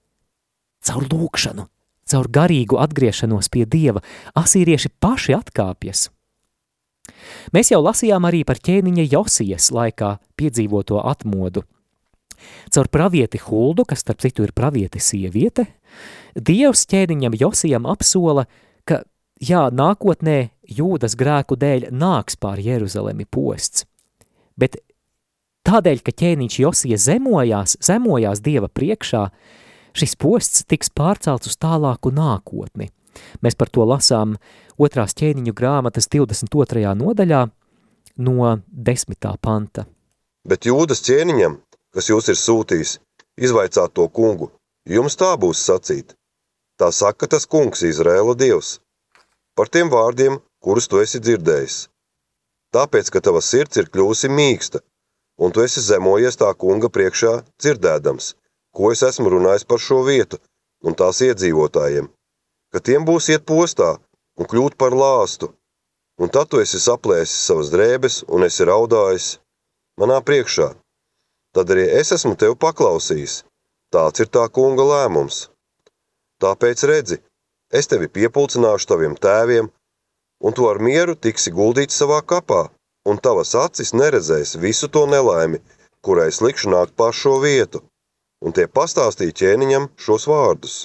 caur 0.89 1.05
lūkšanu, 1.05 1.67
caur 2.11 2.29
garīgu 2.29 2.79
atgriešanos 2.81 3.51
pie 3.53 3.65
Dieva, 3.69 4.03
asīrieši 4.39 4.93
paši 5.01 5.37
atkāpjas. 5.39 6.09
Mēs 7.53 7.71
jau 7.73 7.81
lasījām 7.85 8.25
arī 8.29 8.43
par 8.49 8.61
ķēniņa 8.65 9.07
Josijas 9.13 9.71
laikā 9.75 10.17
piedzīvoto 10.39 11.03
atmodu. 11.05 11.65
Caur 12.73 12.89
pravieti 12.93 13.41
Huldu, 13.41 13.85
kas 13.89 14.03
starp 14.05 14.21
citu 14.25 14.45
ir 14.45 14.53
pravieti 14.57 15.01
sieviete, 15.01 15.67
Dievs 16.35 16.85
ķēniņam 16.91 17.37
Josijam 17.39 17.87
apsola, 17.87 18.47
ka 18.89 19.05
jā, 19.41 19.69
nākotnē 19.71 20.39
jūdas 20.67 21.15
grēku 21.19 21.57
dēļ 21.61 21.91
nāks 21.95 22.37
pār 22.41 22.59
Jeruzalemi 22.59 23.27
posts. 23.31 23.87
Bet 24.59 24.81
tādēļ, 25.67 26.03
ka 26.05 26.15
ķēniņš 26.25 26.59
Josija 26.65 26.99
zemojās, 27.01 27.79
zemojās 27.85 28.43
Dieva 28.45 28.69
priekšā, 28.69 29.29
šis 29.95 30.17
posts 30.19 30.65
tiks 30.69 30.91
pārcelts 30.91 31.51
uz 31.51 31.57
tālāku 31.61 32.13
nākotni. 32.15 32.91
Mēs 33.43 33.55
par 33.59 33.71
to 33.71 33.87
lasām 33.87 34.35
otrās 34.81 35.15
ķēniņu 35.19 35.55
grāmatas 35.55 36.11
22. 36.11 36.83
nodaļā 36.99 37.45
no 38.27 38.51
10. 38.91 39.31
panta. 39.41 39.87
Bet 40.49 40.67
jūdas 40.67 41.03
ķēniņam, 41.07 41.57
kas 41.95 42.11
jūs 42.11 42.29
ir 42.33 42.39
sūtījis, 42.41 42.99
izvaicāt 43.39 43.95
to 43.95 44.09
kungu, 44.11 44.51
jums 44.91 45.17
tā 45.17 45.33
būs 45.41 45.63
sacīt. 45.63 46.17
Tā 46.79 46.91
saka 46.91 47.31
tas 47.31 47.47
kungs, 47.47 47.85
Izrēla 47.87 48.35
dievs, 48.35 48.81
par 49.55 49.71
tiem 49.71 49.93
vārdiem, 49.95 50.41
kurus 50.59 50.91
tu 50.91 50.99
esi 50.99 51.23
dzirdējis. 51.23 51.85
Tāpēc, 52.75 53.13
ka 53.15 53.23
tava 53.23 53.39
sirds 53.39 53.79
ir 53.79 53.87
kļūsi 53.95 54.27
mīksta, 54.27 54.83
un 55.39 55.55
tu 55.55 55.63
esi 55.63 55.83
zemojies 55.87 56.41
tā 56.41 56.51
kunga 56.59 56.91
priekšā 56.91 57.37
dzirdēdams– 57.63 58.35
ko 58.75 58.91
es 58.93 59.03
esmu 59.07 59.31
runājis 59.31 59.67
par 59.71 59.81
šo 59.87 60.03
vietu 60.09 60.41
un 60.85 60.97
tās 60.99 61.21
iedzīvotājiem, 61.25 62.09
ka 62.75 62.83
tiem 62.89 63.07
būs 63.09 63.31
iet 63.33 63.47
postā 63.49 63.95
un 64.39 64.49
kļūt 64.51 64.77
par 64.83 64.97
lāstu, 64.99 65.53
un 66.21 66.33
tad 66.35 66.51
tu 66.51 66.61
esi 66.63 66.81
saplēsis 66.83 67.47
savas 67.49 67.71
drēbes 67.75 68.23
un 68.35 68.47
esi 68.49 68.67
raudājis 68.69 69.29
manā 70.01 70.19
priekšā. 70.27 70.73
Tad 71.55 71.71
arī 71.71 71.87
es 72.01 72.11
esmu 72.17 72.35
tevi 72.35 72.59
paklausījis. 72.59 73.45
Tāds 73.95 74.25
ir 74.25 74.31
tā 74.37 74.49
kunga 74.51 74.83
lēmums. 74.89 75.45
Tāpēc 76.43 76.83
redzi, 76.91 77.21
es 77.71 77.87
tevi 77.87 78.11
piepulcināšu 78.11 78.91
taviem 78.91 79.15
tēviem, 79.15 79.71
un 80.43 80.57
tu 80.57 80.67
ar 80.67 80.83
mieru 80.83 81.15
tiksi 81.15 81.55
guldīts 81.55 82.03
savā 82.03 82.19
kapā, 82.27 82.65
un 83.07 83.23
tavas 83.23 83.55
acis 83.55 83.95
neredzēs 83.95 84.59
visu 84.59 84.91
to 84.91 85.07
nelaimi, 85.07 85.63
kurai 86.03 86.33
slikšu 86.35 86.75
nākt 86.75 86.99
pār 86.99 87.15
šo 87.15 87.39
vietu 87.45 87.85
un 88.45 88.55
tie 88.57 88.67
pastāstīja 88.69 89.39
ķēniņam 89.41 89.89
šos 90.01 90.29
vārdus. 90.31 90.83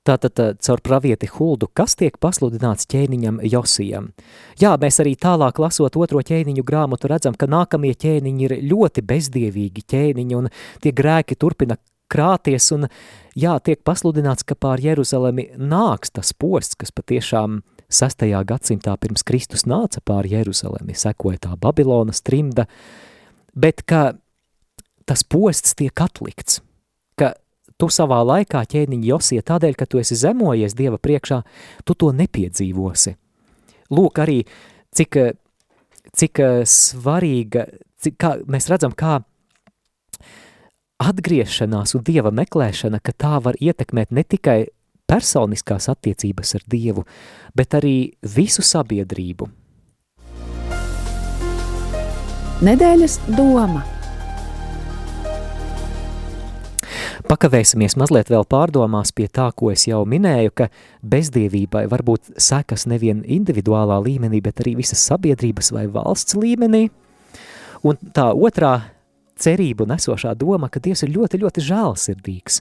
Tātad 0.00 0.40
caur 0.64 0.80
pravieti 0.80 1.28
Huldu, 1.28 1.68
kas 1.76 1.92
tiek 2.00 2.14
pasludināts 2.20 2.88
ķēniņam 2.88 3.42
Josijam. 3.44 4.08
Jā, 4.60 4.72
mēs 4.80 4.96
arī 5.02 5.12
tālāk 5.20 5.60
lasot 5.60 5.98
otro 6.00 6.22
ķēniņu 6.24 6.64
grāmatu 6.64 7.10
redzam, 7.12 7.36
ka 7.36 7.44
nākamie 7.50 7.92
ķēniņi 7.92 8.46
ir 8.46 8.54
ļoti 8.70 9.04
bezdievīgi 9.04 9.84
ķēniņi 9.92 10.38
un 10.38 10.48
tie 10.80 10.94
grēki 10.96 11.36
turpina 11.36 11.76
krāties 12.10 12.70
un 12.74 12.88
jā, 13.38 13.58
tiek 13.60 13.84
pasludināts, 13.84 14.46
ka 14.48 14.56
pār 14.56 14.80
Jeruzalemi 14.82 15.50
nāks 15.60 16.16
tas 16.16 16.32
posts, 16.32 16.80
kas 16.80 16.96
patiešām 16.96 17.60
6. 17.90 18.24
gadsimtā 18.46 18.96
pirms 19.02 19.26
Kristus 19.26 19.66
nāca 19.68 20.00
pār 20.00 20.28
Jeruzalemi, 20.30 20.96
sekoja 20.96 21.44
tā 21.46 21.54
Babilonas 21.60 22.22
trimda, 22.24 22.66
bet 23.52 23.84
ka 23.84 24.14
tas 25.10 25.24
posts 25.26 25.74
tiek 25.74 26.02
atlikts, 26.04 26.60
ka 27.18 27.32
tu 27.80 27.88
savā 27.90 28.20
laikā 28.22 28.62
ķēniņa 28.70 29.08
Josie 29.08 29.42
tādēļ, 29.42 29.74
ka 29.74 29.88
tu 29.90 29.98
esi 29.98 30.18
zemojies 30.20 30.76
Dieva 30.78 31.00
priekšā, 31.02 31.40
tu 31.82 31.96
to 31.98 32.12
nepiedzīvosi. 32.14 33.16
Lūk 33.90 34.22
arī, 34.22 34.44
cik, 34.94 35.18
cik 36.14 36.42
svarīga, 36.70 37.66
cik, 37.98 38.20
kā, 38.22 38.36
mēs 38.46 38.70
redzam, 38.70 38.94
kā 38.94 39.18
atgriešanās 41.02 41.96
un 41.98 42.06
Dieva 42.06 42.30
meklēšana, 42.30 43.02
ka 43.02 43.16
tā 43.16 43.40
var 43.42 43.58
ietekmēt 43.58 44.14
ne 44.14 44.22
tikai 44.22 44.60
personiskās 45.10 45.90
attiecības 45.90 46.54
ar 46.60 46.68
Dievu, 46.70 47.08
bet 47.58 47.74
arī 47.74 48.12
visu 48.22 48.62
sabiedrību. 48.62 49.56
Nedēļas 52.60 53.24
doma– 53.34 53.82
Pakavēsimies 57.30 57.94
mazliet 57.94 58.26
vēl 58.32 58.42
pārdomās 58.50 59.12
pie 59.14 59.28
tā, 59.30 59.44
ko 59.54 59.68
es 59.70 59.84
jau 59.86 60.00
minēju, 60.02 60.50
ka 60.50 60.66
bezdievībai 61.06 61.84
var 61.92 62.02
būt 62.02 62.32
sekas 62.42 62.88
nevien 62.90 63.20
individuālā 63.22 64.00
līmenī, 64.02 64.40
bet 64.42 64.64
arī 64.64 64.72
visas 64.80 65.04
sabiedrības 65.06 65.70
vai 65.76 65.84
valsts 65.86 66.34
līmenī. 66.34 66.88
Un 67.86 68.00
tā 68.16 68.32
otrā 68.34 68.72
cerību 69.38 69.86
nesošā 69.92 70.34
doma, 70.40 70.66
ka 70.66 70.82
Dievs 70.82 71.04
ir 71.06 71.12
ļoti, 71.14 71.38
ļoti 71.44 71.64
žēlsirdīgs, 71.68 72.58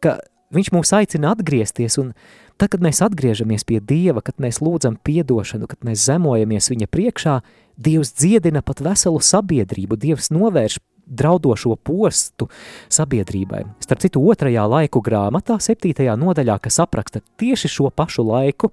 ka 0.00 0.16
viņš 0.56 0.72
mūs 0.72 0.94
aicina 0.96 1.34
atgriezties 1.36 1.98
un 2.00 2.14
tad, 2.56 2.70
kad 2.72 2.80
mēs 2.80 3.02
atgriežamies 3.04 3.68
pie 3.68 3.82
Dieva, 3.84 4.24
kad 4.24 4.40
mēs 4.40 4.62
lūdzam 4.64 4.96
piedošanu, 4.96 5.68
kad 5.68 5.84
mēs 5.84 6.08
zemojamies 6.08 6.72
viņa 6.72 6.88
priekšā, 6.88 7.36
Dievs 7.76 8.16
dziedina 8.16 8.64
pat 8.64 8.80
veselu 8.80 9.20
sabiedrību, 9.20 10.00
Dievs 10.00 10.32
novērš 10.32 10.80
draudošo 11.06 11.76
postu 11.76 12.48
sabiedrībai. 12.92 13.64
Starp 13.84 14.02
citu, 14.04 14.22
otrajā 14.30 14.64
laiku 14.68 15.02
grāmatā, 15.04 15.58
septītajā 15.62 16.16
nodaļā, 16.20 16.58
kas 16.62 16.80
apraksta 16.84 17.22
tieši 17.40 17.70
šo 17.70 17.90
pašu 17.94 18.24
laiku, 18.26 18.72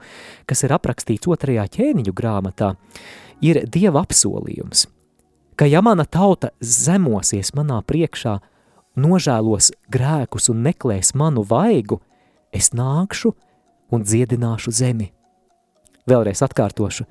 kas 0.49 0.63
ir 0.65 0.75
aprakstīts 0.75 1.29
otrajā 1.31 1.67
ķēniņu 1.75 2.15
grāmatā, 2.15 2.73
ir 3.43 3.63
Dieva 3.71 4.05
apsolījums, 4.05 4.87
ka 5.55 5.67
ja 5.69 5.83
mana 5.85 6.05
tauta 6.05 6.53
zemosies 6.59 7.53
manā 7.57 7.81
priekšā, 7.85 8.39
nožēlos 8.99 9.71
grēkus 9.91 10.49
un 10.51 10.63
meklēs 10.65 11.13
manu 11.15 11.45
vaigu, 11.47 12.01
es 12.51 12.71
nākšu 12.75 13.33
un 13.91 14.03
dziedināšu 14.07 14.71
zemi. 14.75 15.11
Vēlreiz 16.09 16.41
atkārtošu. 16.43 17.05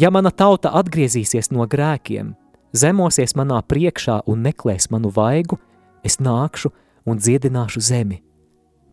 Ja 0.00 0.10
mana 0.10 0.32
tauta 0.34 0.72
atgriezīsies 0.74 1.52
no 1.54 1.68
grēkiem– 1.70 2.34
zemosies 2.74 3.36
manā 3.38 3.60
priekšā 3.62 4.20
un 4.30 4.42
meklēs 4.44 4.90
manu 4.92 5.12
vaigu, 5.14 5.58
es 6.04 6.18
nākšu 6.20 6.72
un 7.08 7.20
dziedināšu 7.20 7.82
zemi. 7.84 8.20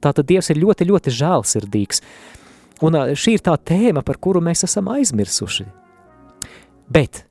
Tātad 0.01 0.27
Dievs 0.29 0.49
ir 0.49 0.61
ļoti, 0.61 0.87
ļoti 0.89 1.13
žēlsirdīgs, 1.13 2.01
un 2.85 2.97
šī 3.13 3.35
ir 3.37 3.43
tā 3.45 3.57
tēma, 3.57 4.01
par 4.05 4.17
kuru 4.21 4.41
mēs 4.41 4.65
esam 4.65 4.89
aizmirsuši. 4.93 5.67
Bet, 6.91 7.25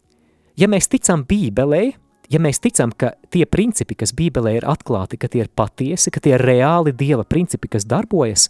ja 0.57 0.71
mēs 0.71 0.89
ticam 0.91 1.25
Bībelei, 1.29 1.95
ja 2.31 2.41
mēs 2.43 2.63
ticam, 2.63 2.95
ka 2.95 3.15
tie 3.31 3.45
principi, 3.47 3.99
kas 3.99 4.15
Bībelē 4.17 4.59
ir 4.61 4.69
atklāti, 4.71 5.19
ka 5.21 5.29
tie 5.29 5.45
ir 5.45 5.51
patiesi, 5.55 6.13
ka 6.15 6.23
tie 6.23 6.37
ir 6.37 6.47
reāli 6.47 6.95
Dieva 6.95 7.27
principi, 7.27 7.69
kas 7.69 7.89
darbojas, 7.89 8.49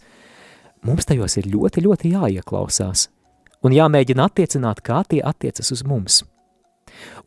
mums 0.85 1.09
tajos 1.09 1.39
ir 1.41 1.49
ļoti, 1.49 1.83
ļoti 1.87 2.13
jāieklausās 2.13 3.09
un 3.61 3.75
jāmēģina 3.75 4.25
attiecināt, 4.29 4.81
kā 4.85 5.03
tie 5.09 5.21
attiecas 5.25 5.73
uz 5.73 5.83
mums. 5.85 6.21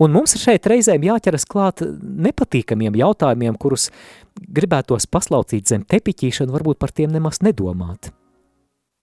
Un 0.03 0.15
mums 0.15 0.37
šeit 0.41 0.67
reizēm 0.71 1.07
jāķeras 1.07 1.47
klāt 1.49 1.83
nepatīkamiem 2.01 2.97
jautājumiem, 3.01 3.57
kurus 3.61 3.91
gribētos 4.35 5.07
paslaucīt 5.11 5.71
zem 5.71 5.87
tepiķīšanu, 5.89 6.55
varbūt 6.55 6.81
par 6.83 6.93
tiem 6.95 7.15
nemaz 7.15 7.41
nedomāt. 7.45 8.11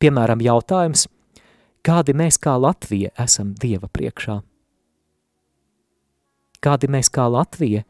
Piemēram, 0.02 0.42
jautājums, 0.42 1.08
kādi 1.86 2.16
mēs 2.18 2.40
kā 2.42 2.58
Latvija 2.58 3.14
esam 3.22 3.54
Dieva 3.62 3.90
priekšā? 3.92 4.42
Kādi 6.62 6.90
mēs 6.94 7.10
kā 7.14 7.26
Latvija 7.32 7.86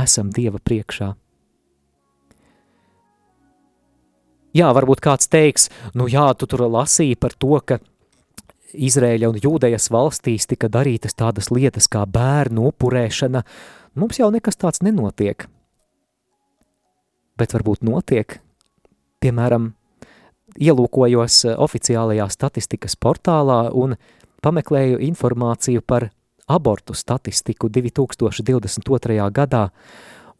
esam 0.00 0.30
Dieva 0.32 0.60
priekšā? 0.60 1.14
Jā, 4.54 4.68
varbūt 4.70 5.00
kāds 5.02 5.26
teiks, 5.26 5.66
nu 5.98 6.06
jā, 6.06 6.28
tu 6.38 6.46
tur 6.46 6.62
lasīji 6.70 7.18
par 7.18 7.34
to, 7.34 7.56
ka 7.66 7.80
Izrēļa 8.74 9.30
un 9.30 9.38
Jūdejas 9.42 9.88
valstīs 9.94 10.48
tika 10.50 10.68
darītas 10.72 11.14
tādas 11.14 11.50
lietas 11.54 11.86
kā 11.90 12.04
bērnu 12.06 12.66
upurēšana, 12.70 13.44
mums 13.94 14.18
jau 14.18 14.30
nekas 14.34 14.58
tāds 14.60 14.82
nenotiek. 14.82 15.46
Bet 17.38 17.54
varbūt 17.54 17.82
notiek, 17.86 18.38
piemēram, 19.22 19.72
ielūkojos 20.58 21.40
oficiālajā 21.54 22.28
statistikas 22.30 22.94
portālā 23.00 23.68
un 23.74 23.96
pameklēju 24.44 25.00
informāciju 25.08 25.82
par 25.82 26.10
abortu 26.46 26.94
statistiku 26.94 27.70
2022. 27.72 29.30
gadā, 29.32 29.68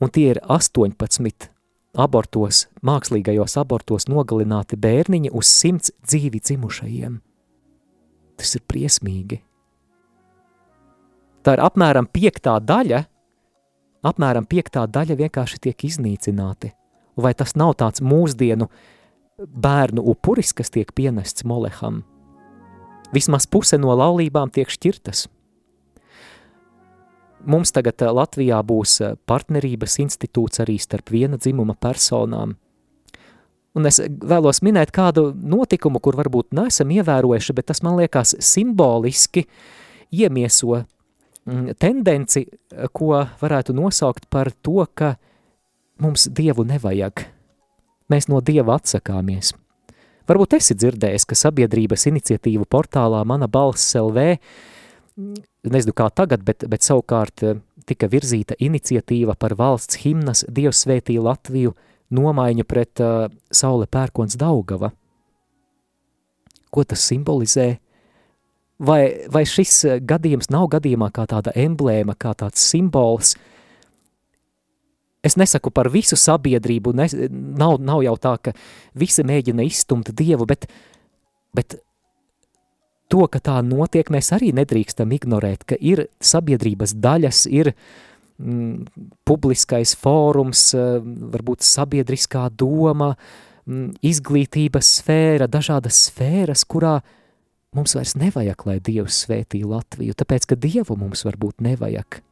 un 0.00 0.10
tie 0.10 0.30
ir 0.34 0.42
18 0.44 1.50
abortos, 1.94 2.66
mākslīgajos 2.82 3.56
abortos 3.60 4.08
nogalināti 4.10 4.76
bērniņi 4.76 5.32
uz 5.32 5.50
simts 5.50 5.94
dzīvi 6.04 6.42
dzimušajiem. 6.42 7.23
Tas 8.38 8.54
ir 8.58 8.64
briesmīgi. 8.70 9.40
Tā 11.44 11.56
ir 11.56 11.62
apmēram 11.64 12.08
piektā 12.08 12.56
daļa, 12.60 13.02
apmēram 14.08 14.48
piektā 14.48 14.86
daļa 14.88 15.18
vienkārši 15.20 15.60
tiek 15.68 15.86
iznīcināti. 15.90 16.72
Vai 17.20 17.34
tas 17.36 17.54
nav 17.54 17.76
tāds 17.78 18.02
mūsdienu 18.02 18.70
bērnu 19.38 20.02
upuris, 20.14 20.54
kas 20.56 20.72
tiek 20.72 20.90
pienests 20.96 21.44
Moleham? 21.44 22.02
Vismaz 23.14 23.46
puse 23.46 23.78
no 23.78 23.94
laulībām 23.94 24.50
tiek 24.50 24.72
šķirtas. 24.72 25.28
Mums 27.44 27.74
tagad 27.76 28.00
eh, 28.00 28.08
Latvijā 28.08 28.58
būs 28.64 28.98
eh, 29.04 29.16
partnerības 29.28 29.98
institūts 30.00 30.62
arī 30.64 30.78
starp 30.80 31.12
viena 31.12 31.36
dzimuma 31.36 31.76
personām. 31.76 32.56
Un 33.74 33.88
es 33.90 33.98
vēlos 33.98 34.60
minēt 34.62 34.92
kādu 34.94 35.32
notikumu, 35.34 35.98
kur 35.98 36.14
varbūt 36.18 36.54
neesam 36.54 36.92
ievērojuši, 36.94 37.54
bet 37.56 37.72
tas 37.72 37.82
man 37.82 37.98
liekas 37.98 38.36
simboliski 38.38 39.48
iemieso 40.14 40.78
mm, 40.78 41.74
tendenci, 41.82 42.44
ko 42.94 43.24
varētu 43.40 43.74
nosaukt 43.74 44.28
par 44.30 44.52
to, 44.62 44.84
ka 44.94 45.16
mums 45.98 46.28
Dievu 46.30 46.62
nevajag. 46.68 47.26
Mēs 48.12 48.28
no 48.30 48.38
Dieva 48.44 48.76
atsakāmies. 48.78 49.56
Varbūt 50.28 50.54
esi 50.60 50.76
dzirdējis, 50.78 51.26
ka 51.26 51.36
sabiedrības 51.36 52.06
iniciatīvu 52.08 52.68
portālā 52.70 53.24
Mana 53.26 53.48
balss 53.50 53.96
LV, 53.98 54.36
nezinu 55.66 55.96
kā 55.98 56.06
tagad, 56.14 56.46
bet, 56.46 56.62
bet 56.70 56.86
savukārt 56.86 57.42
tika 57.88 58.06
virzīta 58.08 58.54
iniciatīva 58.62 59.34
par 59.36 59.56
valsts 59.58 59.98
himnas 60.06 60.46
Dievs 60.46 60.86
svētī 60.86 61.18
Latviju– 61.18 61.74
nomaiņa 62.14 62.66
pret 62.68 63.02
uh, 63.02 63.26
saule 63.52 63.88
pērkons 63.90 64.38
Daugava. 64.40 64.92
Ko 66.74 66.84
tas 66.86 67.02
simbolizē? 67.06 67.74
Vai, 68.84 69.00
vai 69.30 69.44
šis 69.46 69.84
gadījums 70.02 70.50
nav 70.50 70.66
gadījumā 70.72 71.12
kā 71.14 71.28
tāda 71.30 71.52
emblēma, 71.54 72.16
kā 72.18 72.34
tāds 72.38 72.62
simbols? 72.72 73.36
Es 75.24 75.38
nesaku 75.40 75.70
par 75.72 75.88
visu 75.94 76.18
sabiedrību, 76.20 76.92
ne, 76.98 77.06
nav, 77.30 77.78
nav 77.80 78.02
jau 78.04 78.16
tā, 78.20 78.34
ka 78.42 78.52
visi 78.98 79.24
mēģina 79.24 79.64
izstumt 79.64 80.10
Dievu, 80.12 80.44
bet, 80.50 80.66
bet 81.56 81.78
to, 83.08 83.22
ka 83.30 83.40
tā 83.40 83.60
notiek, 83.64 84.10
mēs 84.12 84.34
arī 84.36 84.50
nedrīkstam 84.58 85.14
ignorēt, 85.16 85.64
ka 85.70 85.78
ir 85.80 86.08
sabiedrības 86.20 86.98
daļas, 86.98 87.46
ir 87.46 87.72
uh, 87.72 87.78
mm, 88.38 88.86
publiskais 89.24 89.94
fórums, 89.96 90.74
eh, 90.74 91.00
varbūt 91.34 91.64
sabiedriskā 91.64 92.48
doma, 92.50 93.14
mm, 93.66 93.96
izglītības 94.02 95.00
sfēra, 95.00 95.48
dažādas 95.48 96.10
sfēras, 96.10 96.64
kurā 96.64 97.00
mums 97.74 97.94
vairs 97.94 98.14
nevajag, 98.14 98.66
lai 98.66 98.78
Dievs 98.80 99.24
svētī 99.26 99.64
Latviju, 99.64 100.14
tāpēc, 100.14 100.46
ka 100.46 100.54
Dievu 100.56 100.96
mums 100.96 101.24
varbūt 101.24 101.60
nevajag. 101.60 102.22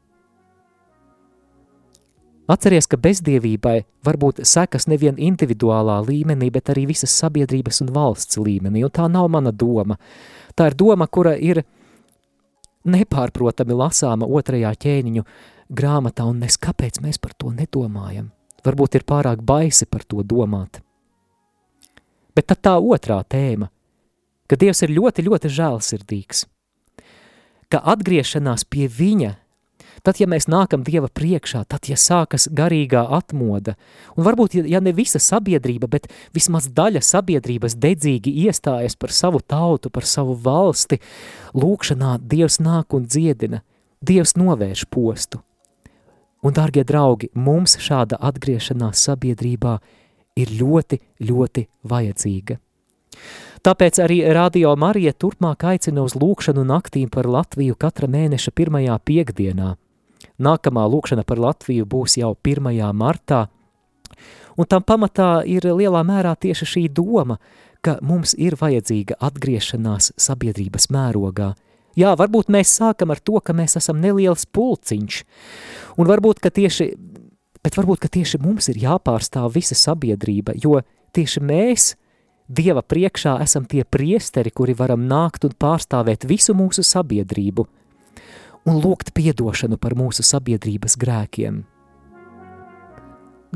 Atceries, 2.51 2.89
ka 2.91 2.99
bezdievībai 2.99 3.85
var 4.05 4.19
būt 4.19 4.43
sekas 4.45 4.89
nevien 4.91 5.17
individuālā 5.17 6.01
līmenī, 6.05 6.51
bet 6.53 6.73
arī 6.73 6.89
visas 6.91 7.15
sabiedrības 7.15 7.81
un 7.85 7.93
valsts 7.95 8.37
līmenī, 8.37 8.83
un 8.85 8.91
tā 8.91 9.07
nav 9.09 9.31
mana 9.31 9.53
doma. 9.55 9.97
Tā 10.59 10.67
ir 10.69 10.77
doma, 10.77 11.07
kura 11.07 11.37
ir 11.39 11.63
nepārprotami 12.83 13.77
lasāma 13.79 14.27
otrajā 14.27 14.75
ķēniņu 14.85 15.25
grāmatā, 15.73 16.27
un 16.29 16.41
mēs 16.45 16.59
kāpēc 16.61 17.01
mēs 17.05 17.19
par 17.23 17.35
to 17.35 17.53
nedomājam? 17.57 18.31
Varbūt 18.63 19.01
ir 19.01 19.07
pārāk 19.09 19.43
baisi 19.43 19.89
par 19.91 20.05
to 20.07 20.23
domāt. 20.23 20.83
Bet 22.37 22.49
tad 22.49 22.63
tā 22.65 22.77
otrā 22.79 23.21
tēma, 23.29 23.69
ka 24.49 24.57
Dievs 24.57 24.85
ir 24.85 24.95
ļoti, 24.95 25.25
ļoti 25.27 25.51
žēlsirdīgs, 25.53 26.47
ka 27.73 27.81
atgriešanās 27.93 28.65
pie 28.69 28.87
viņa, 28.89 29.35
tad, 30.07 30.21
ja 30.21 30.29
mēs 30.31 30.49
nākam 30.49 30.85
Dieva 30.87 31.11
priekšā, 31.13 31.65
tad, 31.69 31.89
ja 31.91 31.99
sākas 32.01 32.49
garīgā 32.53 33.05
atmoda, 33.19 33.77
un 34.17 34.27
varbūt, 34.27 34.57
ja 34.69 34.81
ne 34.81 34.95
visa 34.97 35.21
sabiedrība, 35.23 35.91
bet 35.93 36.09
vismaz 36.37 36.71
daļa 36.73 37.05
sabiedrības 37.05 37.77
dedzīgi 37.81 38.33
iestājas 38.47 38.97
par 38.97 39.13
savu 39.13 39.43
tautu, 39.45 39.93
par 39.93 40.09
savu 40.09 40.39
valsti, 40.39 41.03
lūkšanā 41.53 42.19
Dievs 42.23 42.61
nāk 42.63 42.97
un 42.97 43.09
dziedina, 43.09 43.65
Dievs 44.03 44.37
novērš 44.41 44.89
postu. 44.91 45.43
Un, 46.43 46.55
dārgie 46.57 46.83
draugi, 46.83 47.31
mums 47.39 47.77
šāda 47.79 48.19
atgriešanās 48.19 49.05
sabiedrībā 49.07 49.77
ir 50.39 50.51
ļoti, 50.59 50.99
ļoti 51.23 51.67
vajadzīga. 51.87 52.59
Tāpēc 53.63 54.01
arī 54.03 54.19
Radio 54.35 54.73
Marija 54.75 55.13
turpmāk 55.15 55.63
aicina 55.71 56.03
uz 56.03 56.17
lūkšanu 56.19 56.65
naktīm 56.67 57.11
par 57.15 57.29
Latviju 57.31 57.77
katra 57.79 58.09
mēneša 58.11 58.51
pirmajā 58.59 58.97
piekdienā. 59.07 59.77
Nākamā 60.43 60.87
lūkšana 60.91 61.23
par 61.23 61.39
Latviju 61.39 61.87
būs 61.87 62.17
jau 62.19 62.33
1. 62.35 62.73
martā, 62.91 63.45
un 64.59 64.67
tam 64.67 64.83
pamatā 64.83 65.45
ir 65.47 65.69
lielā 65.71 66.03
mērā 66.03 66.35
tieši 66.35 66.67
šī 66.73 66.83
doma, 66.91 67.39
ka 67.83 68.01
mums 68.03 68.35
ir 68.35 68.57
vajadzīga 68.59 69.21
atgriešanās 69.23 70.13
sabiedrības 70.19 70.91
mērogā. 70.91 71.53
Jā, 71.99 72.15
varbūt 72.17 72.53
mēs 72.53 72.73
sākam 72.81 73.13
ar 73.13 73.21
to, 73.21 73.41
ka 73.45 73.55
mēs 73.57 73.77
esam 73.81 74.01
neliels 74.01 74.47
pulciņš, 74.49 75.23
un 76.01 76.09
varbūt, 76.09 76.41
ka 76.41 76.53
tieši, 76.55 76.93
bet 77.65 77.77
varbūt, 77.77 78.05
ka 78.05 78.13
tieši 78.13 78.41
mums 78.43 78.71
ir 78.73 78.81
jāpārstāv 78.81 79.53
visa 79.57 79.77
sabiedrība, 79.79 80.57
jo 80.57 80.81
tieši 81.13 81.45
mēs 81.45 81.93
Dieva 82.53 82.83
priekšā 82.83 83.39
esam 83.41 83.65
tie 83.65 83.85
priesteri, 83.85 84.51
kuri 84.51 84.75
varam 84.77 85.07
nākt 85.09 85.47
un 85.47 85.55
pārstāvēt 85.57 86.27
visu 86.29 86.53
mūsu 86.59 86.83
sabiedrību 86.85 87.65
un 88.69 88.81
lūgt 88.83 89.13
piedošanu 89.17 89.79
par 89.81 89.95
mūsu 89.97 90.25
sabiedrības 90.27 90.99
grēkiem. 91.01 91.63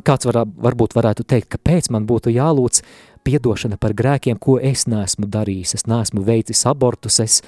Kāds 0.07 0.29
var, 0.29 0.45
varbūt 0.47 0.95
varētu 0.97 1.27
teikt, 1.29 1.51
kāpēc 1.57 1.91
man 1.93 2.07
būtu 2.09 2.33
jālūdz 2.33 2.83
piedošana 3.27 3.77
par 3.81 3.95
grēkiem, 3.97 4.39
ko 4.41 4.57
es 4.61 4.87
neesmu 4.89 5.29
darījis. 5.29 5.75
Es 5.77 5.87
neesmu 5.89 6.25
veicis 6.25 6.65
abortus, 6.69 7.21
es 7.21 7.41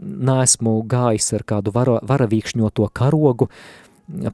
neesmu 0.00 0.80
gājis 0.90 1.32
ar 1.36 1.44
kādu 1.46 1.74
vara, 1.74 1.98
varavīkšņoto 2.06 2.88
karogu 2.96 3.50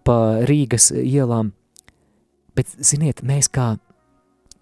pa 0.05 0.19
Rīgas 0.49 0.93
ielām. 0.97 1.53
Bet, 2.57 2.71
ziniet, 2.81 3.21
mēs 3.27 3.51
kā 3.53 3.75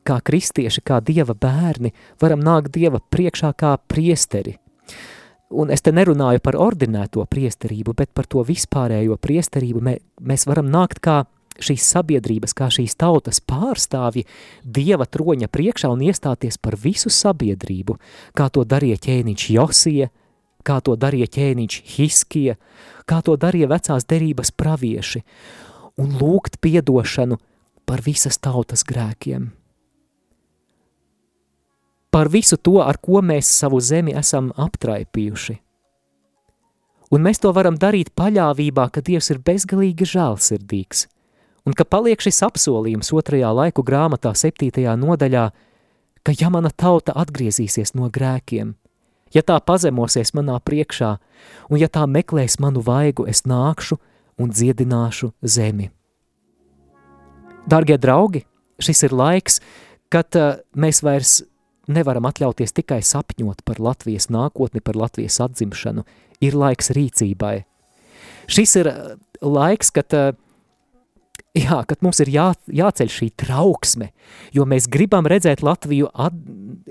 kā 0.05 0.21
kristieši, 0.21 0.83
kā 0.85 1.01
dieva 1.05 1.35
bērni, 1.35 1.95
varam 2.23 2.43
nākt 2.45 2.75
dieva 2.75 3.01
priekšā 3.01 3.55
kā 3.57 3.75
priesteri. 3.89 4.59
Un 5.55 5.71
es 5.71 5.85
te 5.85 5.93
nerunāju 5.95 6.43
par 6.43 6.59
ordinēto 6.59 7.25
priesterību, 7.31 7.95
bet 7.97 8.11
par 8.17 8.27
to 8.27 8.43
vispārējo 8.47 9.17
priesterību. 9.23 9.83
Mē, 9.85 9.95
mēs 10.21 10.49
varam 10.51 10.69
nākt 10.73 11.01
kā 11.05 11.23
šīs 11.63 11.87
sabiedrības, 11.95 12.55
kā 12.57 12.67
šīs 12.73 12.97
tautas 12.99 13.39
pārstāvji 13.45 14.25
dieva 14.65 15.07
troņa 15.07 15.49
priekšā 15.53 15.93
un 15.93 16.03
iestāties 16.09 16.59
par 16.59 16.75
visu 16.81 17.13
sabiedrību, 17.13 17.99
kā 18.35 18.49
to 18.51 18.65
darīja 18.67 18.99
ķēniņš 19.07 19.47
Josija, 19.55 20.11
kā 20.67 20.81
to 20.85 20.97
darīja 21.01 21.31
ķēniņš 21.37 21.81
Hiskija, 21.97 22.57
kā 23.07 23.21
to 23.25 23.37
darīja 23.41 23.71
vecās 23.71 24.09
derības 24.09 24.55
pravieši, 24.57 25.25
un 26.01 26.17
lūgt 26.21 26.59
piedošanu 26.65 27.39
par 27.85 28.03
visas 28.03 28.41
tautas 28.41 28.83
grēkiem 28.89 29.53
par 32.15 32.29
visu 32.31 32.55
to, 32.57 32.79
ar 32.79 32.95
ko 33.03 33.19
mēs 33.27 33.49
savu 33.51 33.81
zemi 33.83 34.13
esam 34.15 34.53
aptraipījuši. 34.55 35.57
Un 37.11 37.25
mēs 37.27 37.41
to 37.43 37.51
varam 37.57 37.75
darīt 37.75 38.13
paļāvībā, 38.15 38.85
ka 38.95 39.03
Dievs 39.03 39.33
ir 39.35 39.41
bezgalīgi 39.43 40.07
žēlsirdīgs, 40.13 41.09
un 41.67 41.75
ka 41.75 41.83
paliek 41.83 42.23
šis 42.23 42.39
apsolījums 42.47 43.11
otrajā 43.19 43.51
laiku 43.59 43.83
grāmatā 43.83 44.31
septītajā 44.31 44.95
nodaļā, 44.95 45.49
ka 46.23 46.37
ja 46.39 46.53
mana 46.55 46.71
tauta 46.71 47.17
atgriezīsies 47.19 47.97
no 47.99 48.07
grēkiem, 48.15 48.77
ja 49.35 49.43
tā 49.43 49.59
pazemosies 49.61 50.33
manā 50.37 50.57
priekšā, 50.63 51.17
un 51.71 51.81
ja 51.81 51.91
tā 51.91 52.07
meklēs 52.11 52.59
manu 52.63 52.85
vaigu, 52.85 53.27
es 53.29 53.45
nākšu 53.49 53.99
un 54.41 54.51
dziedināšu 54.55 55.33
zemi. 55.43 55.91
Dargie 57.71 57.97
draugi, 57.99 58.45
šis 58.83 59.07
ir 59.07 59.17
laiks, 59.17 59.61
kad 60.13 60.37
uh, 60.37 60.61
mēs 60.77 61.01
vairs 61.05 61.43
nevaram 61.89 62.27
atļauties 62.29 62.75
tikai 62.77 63.01
sapņot 63.05 63.65
par 63.65 63.81
Latvijas 63.81 64.29
nākotni, 64.33 64.83
par 64.85 64.99
Latvijas 65.01 65.41
atzimšanu. 65.45 66.05
Ir 66.45 66.57
laiks 66.59 66.91
rīcībai. 66.93 67.65
Šis 68.53 68.77
ir 68.83 68.91
uh, 68.91 69.15
laiks, 69.41 69.91
kad, 69.95 70.13
uh, 70.13 70.37
jā, 71.55 71.79
kad 71.89 72.03
mums 72.05 72.21
ir 72.25 72.31
jā, 72.35 72.47
jāceļ 72.67 73.11
šī 73.15 73.29
trauksme, 73.39 74.11
jo 74.55 74.67
mēs 74.69 74.89
gribam 74.91 75.29
redzēt 75.31 75.63
Latviju 75.65 76.11
at, 76.11 76.37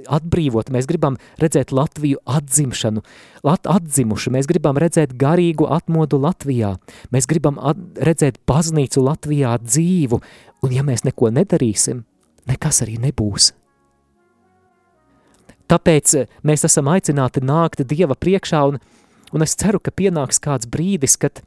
atbrīvot, 0.07 0.71
mēs 0.73 0.87
gribam 0.89 1.17
redzēt 1.41 1.73
Latviju 1.75 2.21
atzimšanu, 2.23 3.03
lat, 3.43 3.67
atzimušu, 3.69 4.33
mēs 4.35 4.47
gribam 4.49 4.79
redzēt 4.79 5.15
garīgu 5.19 5.67
atmodu 5.67 6.21
Latvijā, 6.23 6.77
mēs 7.13 7.27
gribam 7.29 7.59
at, 7.59 7.81
redzēt 7.99 8.39
baznīcu 8.49 9.03
Latvijā 9.03 9.57
dzīvu, 9.63 10.21
un 10.63 10.75
ja 10.75 10.85
mēs 10.87 11.03
neko 11.07 11.33
nedarīsim, 11.35 12.05
nekas 12.49 12.83
arī 12.85 12.99
nebūs. 13.03 13.51
Tāpēc 15.71 16.15
eh, 16.19 16.27
mēs 16.45 16.65
esam 16.67 16.91
aicināti 16.91 17.43
nākt 17.43 17.83
Dieva 17.87 18.15
priekšā, 18.19 18.63
un, 18.69 18.79
un 19.33 19.45
es 19.45 19.55
ceru, 19.59 19.79
ka 19.83 19.91
pienāks 19.95 20.41
kāds 20.43 20.69
brīdis, 20.69 21.17
kad 21.19 21.41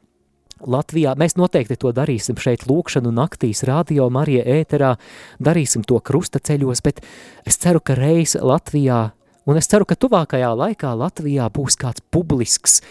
Latvijā. 0.65 1.13
Mēs 1.19 1.37
noteikti 1.37 1.77
to 1.79 1.91
darīsim 1.95 2.37
šeit 2.39 2.65
lūkšanu 2.69 3.11
naktīs, 3.13 3.63
radio 3.67 4.09
Marija 4.13 4.45
ēterā, 4.57 4.95
darīsim 5.43 5.85
to 5.87 5.99
krusta 5.99 6.39
ceļos, 6.39 6.81
bet 6.85 7.03
es 7.47 7.59
ceru, 7.61 7.81
ka 7.83 7.97
reiz 7.97 8.37
Latvijā, 8.39 9.11
un 9.45 9.59
es 9.59 9.69
ceru, 9.69 9.85
ka 9.85 9.99
tuvākajā 9.99 10.49
laikā 10.57 10.95
Latvijā 10.97 11.49
būs 11.53 11.77
kāds 11.79 12.03
publisks, 12.11 12.81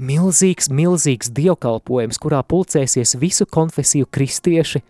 milzīgs, 0.00 0.70
milzīgs 0.72 1.32
dievkalpojums, 1.36 2.18
kurā 2.22 2.40
pulcēsies 2.46 3.18
visu 3.20 3.46
konfesiju 3.46 4.08
kristieši, 4.08 4.82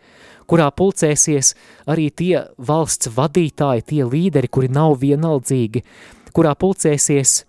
kurā 0.50 0.70
pulcēsies 0.74 1.54
arī 1.90 2.08
tie 2.10 2.46
valsts 2.58 3.10
vadītāji, 3.14 3.86
tie 3.86 4.02
līderi, 4.06 4.50
kuri 4.50 4.70
nav 4.72 4.98
vienaldzīgi, 5.02 5.84
kurā 6.34 6.54
pulcēsies 6.58 7.44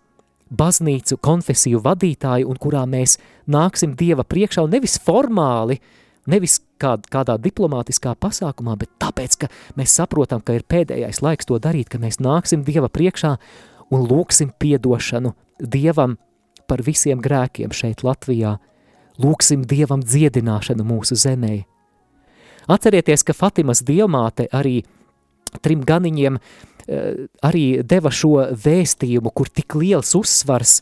baznīcu 0.51 1.17
konfesiju 1.23 1.81
vadītāji 1.83 2.45
un 2.47 2.59
kurā 2.61 2.83
mēs 2.89 3.17
nāksim 3.51 3.95
Dieva 3.99 4.25
priekšā 4.27 4.65
un 4.65 4.75
nevis 4.75 4.97
formāli, 5.01 5.79
nevis 6.31 6.59
kād, 6.81 7.07
kādā 7.11 7.37
diplomātiskā 7.41 8.13
pasākumā, 8.19 8.75
bet 8.77 8.91
tāpēc, 9.01 9.37
ka 9.43 9.51
mēs 9.79 9.95
saprotam, 9.97 10.43
ka 10.43 10.57
ir 10.57 10.67
pēdējais 10.67 11.23
laiks 11.23 11.49
to 11.49 11.59
darīt, 11.61 11.89
ka 11.89 12.01
mēs 12.01 12.19
nāksim 12.21 12.65
Dieva 12.67 12.91
priekšā 12.91 13.35
un 13.91 14.05
lūksim 14.07 14.53
piedošanu 14.59 15.33
Dievam 15.61 16.17
par 16.67 16.83
visiem 16.85 17.19
grēkiem 17.21 17.73
šeit 17.75 18.05
Latvijā, 18.07 18.57
lūksim 19.21 19.65
Dievam 19.67 20.03
dziedināšanu 20.03 20.87
mūsu 20.87 21.17
zemē, 21.19 21.61
Atcerieties, 22.69 23.23
ka 23.25 23.33
Fatimas 23.33 23.81
dievmāte 23.85 24.45
arī 24.53 24.81
trim 25.65 25.81
ganiņiem 25.83 26.37
eh, 26.37 26.43
arī 27.45 27.65
deva 27.87 28.11
šo 28.13 28.35
vēstījumu, 28.51 29.31
kur 29.33 29.49
tik 29.49 29.75
liels 29.79 30.13
uzsvars 30.17 30.79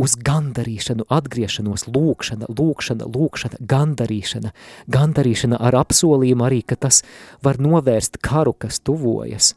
uz 0.00 0.16
gandarīšanu, 0.16 1.04
atgriešanos, 1.12 1.84
lūkšana, 1.92 2.48
lūkšana, 2.56 3.08
lūkšana, 3.12 3.60
gandarīšana, 3.68 4.52
gandarīšana 4.88 5.60
ar 5.60 5.76
apsolījumu 5.82 6.46
arī, 6.46 6.62
ka 6.64 6.78
tas 6.80 7.02
var 7.44 7.60
novērst 7.60 8.16
karu, 8.24 8.54
kas 8.56 8.80
tuvojas. 8.80 9.54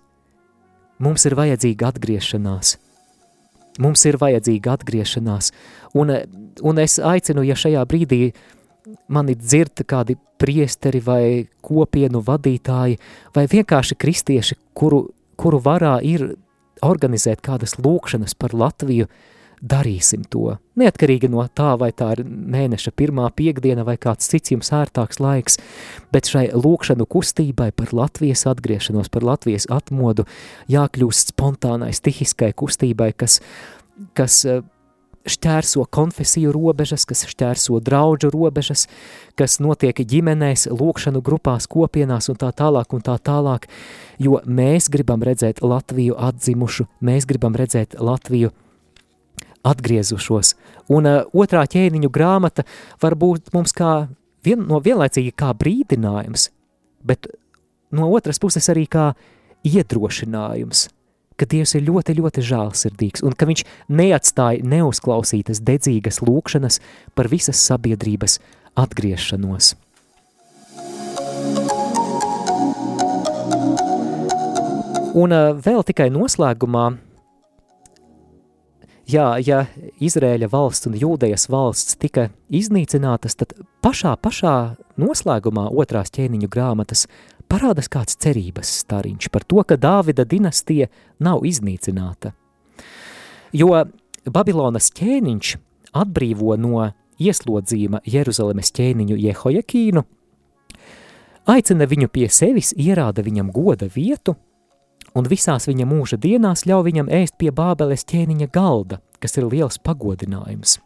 Mums 1.04 1.24
ir 1.28 1.38
vajadzīga 1.39 1.94
atgriešanās. 1.94 2.78
Mums 3.82 4.04
ir 4.06 4.20
vajadzīga 4.22 4.76
atgriešanās, 4.76 5.50
un, 5.98 6.12
un 6.62 6.82
es 6.84 7.00
aicinu, 7.02 7.41
ja 7.48 7.56
šajā 7.58 7.82
brīdī 7.89 8.20
uh, 8.28 8.44
mani 9.07 9.36
dzird 9.39 9.84
kādi 9.88 10.17
priesteri 10.41 11.01
vai 11.03 11.25
kopienu 11.63 12.23
vadītāji 12.25 12.99
vai 13.36 13.45
vienkārši 13.51 13.97
kristieši, 13.99 14.57
kuru, 14.75 15.05
kuru 15.39 15.61
varā 15.63 15.97
ir 16.03 16.34
organizēt 16.84 17.43
kādas 17.45 17.77
lūkšanas 17.79 18.36
par 18.36 18.55
Latviju, 18.57 19.07
darīsim 19.63 20.25
to. 20.27 20.57
Neatkarīgi 20.79 21.29
no 21.31 21.45
tā, 21.55 21.69
vai 21.79 21.93
tā 21.95 22.09
ir 22.17 22.25
mēneša 22.27 22.91
pirmā 22.99 23.29
piekdiena 23.31 23.86
vai 23.88 23.95
kāds 24.01 24.27
cits 24.27 24.51
jums 24.51 24.73
ērtāks 24.75 25.21
laiks, 25.23 25.55
bet 26.11 26.27
šai 26.27 26.49
lūkšanu 26.51 27.07
kustībai 27.07 27.69
par 27.71 27.93
Latvijas 27.95 28.43
atgriešanos, 28.51 29.07
par 29.13 29.23
Latvijas 29.23 29.69
atmodu 29.71 30.27
jākļūst 30.73 31.31
spontānai, 31.31 31.93
stihiskai 31.95 32.51
kustībai, 32.59 33.13
kas, 33.15 33.39
kas 34.19 34.41
šķērso 35.30 35.86
konfesiju 35.93 36.51
robežas, 36.55 37.05
kas 37.07 37.24
šķērso 37.32 37.80
draudžu 37.84 38.32
robežas, 38.34 38.88
kas 39.39 39.59
notiek 39.63 39.95
ģimenēs, 39.95 40.67
lūkšanu 40.71 41.21
grupās, 41.24 41.67
kopienās 41.71 42.30
un 42.32 42.39
tā 42.39 42.51
tālāk 42.55 42.95
un 42.95 43.05
tā 43.05 43.15
tālāk, 43.24 43.69
jo 44.19 44.41
mēs 44.45 44.89
gribam 44.91 45.24
redzēt 45.24 45.63
Latviju 45.63 46.17
atzimušu, 46.19 46.88
mēs 47.01 47.28
gribam 47.30 47.55
redzēt 47.55 47.95
Latviju 47.99 48.51
atgriezušos. 49.63 50.55
Un 50.91 51.07
uh, 51.07 51.21
otrā 51.32 51.63
ķēniņu 51.71 52.11
grāmata 52.11 52.67
var 53.01 53.15
būt 53.15 53.53
mums 53.55 53.71
kā 53.76 53.93
vien, 54.43 54.65
no 54.67 54.82
vienlaicīgi 54.84 55.32
kā 55.39 55.53
brīdinājums, 55.55 56.49
bet 57.07 57.32
no 57.95 58.09
otras 58.11 58.41
puses 58.43 58.67
arī 58.74 58.86
kā 58.91 59.13
iedrošinājums, 59.63 60.89
ka 61.38 61.47
Dievs 61.49 61.75
ir 61.77 61.86
ļoti, 61.88 62.17
ļoti 62.19 62.43
žālsirdīgs 62.49 63.23
un 63.25 63.38
ka 63.38 63.47
viņš 63.49 63.65
neatstāja 63.89 64.65
neuzklausītas 64.65 65.63
dedzīgas 65.65 66.21
lūkšanas 66.25 66.79
par 67.15 67.31
visas 67.31 67.61
sabiedrības 67.67 68.39
atgriešanos. 68.79 69.73
Un 75.13 75.29
vēl 75.61 75.84
tikai 75.86 76.07
noslēgumā, 76.09 76.88
jā, 79.05 79.27
ja 79.45 79.59
Izrēļa 80.01 80.49
valsts 80.49 80.89
un 80.89 80.95
Jūdejas 80.97 81.45
valsts 81.53 81.99
tika 82.01 82.31
iznīcinātas, 82.49 83.38
tad 83.38 83.53
pašā, 83.86 84.15
pašā 84.17 84.55
noslēgumā 84.97 85.67
otrās 85.69 86.09
ķēniņu 86.17 86.49
grāmatas 86.49 87.05
parādās 87.50 87.89
kāds 87.91 88.18
cerības 88.22 88.72
stariņš 88.84 89.30
par 89.34 89.46
to, 89.48 89.64
ka 89.68 89.78
Dāvida 89.78 90.26
dinastija 90.26 90.89
nav 91.20 91.46
iznīcināta. 91.48 92.34
Jo 93.54 93.86
Babilonas 94.26 94.89
ķēniņš 94.98 95.56
atbrīvo 95.94 96.56
no 96.58 96.89
ieslodzījuma 97.22 98.02
Jeruzalemes 98.10 98.74
ķēniņu 98.74 99.20
Jehojakīnu, 99.28 100.04
aicina 101.54 101.88
viņu 101.88 102.10
pie 102.10 102.30
sevis, 102.32 102.74
ierāda 102.78 103.26
viņam 103.26 103.54
goda 103.54 103.91
vietu– 103.94 104.38
un 105.14 105.28
visās 105.30 105.68
viņa 105.70 105.88
mūža 105.88 106.18
dienās 106.22 106.66
ļauj 106.70 106.88
viņam 106.88 107.12
ēst 107.22 107.38
pie 107.41 107.52
bābeles 107.56 108.06
ķēniņa 108.10 108.50
galda, 108.54 109.00
kas 109.22 109.38
ir 109.38 109.48
liels 109.50 109.80
pagodinājums. 109.84 110.80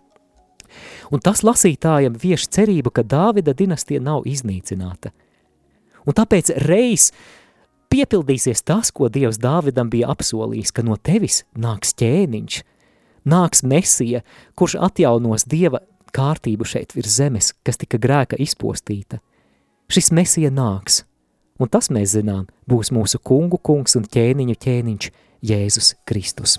Un 1.13 1.23
tas 1.23 1.43
lasītājam 1.47 2.17
vieš 2.19 2.49
cerību, 2.51 2.91
ka 2.91 3.05
Dāvida 3.07 3.55
dinastija 3.55 4.03
nav 4.03 4.27
iznīcināta. 4.27 5.13
Un 6.07 6.15
tāpēc 6.15 6.53
reiz 6.63 7.11
piepildīsies 7.91 8.63
tas, 8.67 8.91
ko 8.95 9.11
Dievs 9.11 9.39
Dāvidam 9.43 9.91
bija 9.91 10.09
apsolījis, 10.13 10.71
ka 10.71 10.85
no 10.87 10.95
tevis 10.95 11.43
nāks 11.55 11.93
ķēniņš, 11.99 12.61
nāks 13.27 13.63
mesija, 13.67 14.23
kurš 14.55 14.77
atjaunos 14.87 15.45
Dieva 15.47 15.83
kārtību 16.15 16.65
šeit 16.65 16.95
virs 16.95 17.19
zemes, 17.19 17.51
kas 17.67 17.77
tika 17.77 17.99
grēka 18.01 18.39
izpostīta. 18.39 19.19
Šis 19.91 20.11
mesija 20.15 20.51
nāks– 20.51 21.03
un 21.59 21.69
tas 21.71 21.89
mēs 21.93 22.15
zinām, 22.17 22.45
būs 22.69 22.91
mūsu 22.95 23.19
kungu 23.23 23.59
kungs 23.63 23.97
un 23.99 24.05
ķēniņu 24.13 24.57
ķēniņš 24.63 25.09
Jēzus 25.47 25.93
Kristus. 26.07 26.57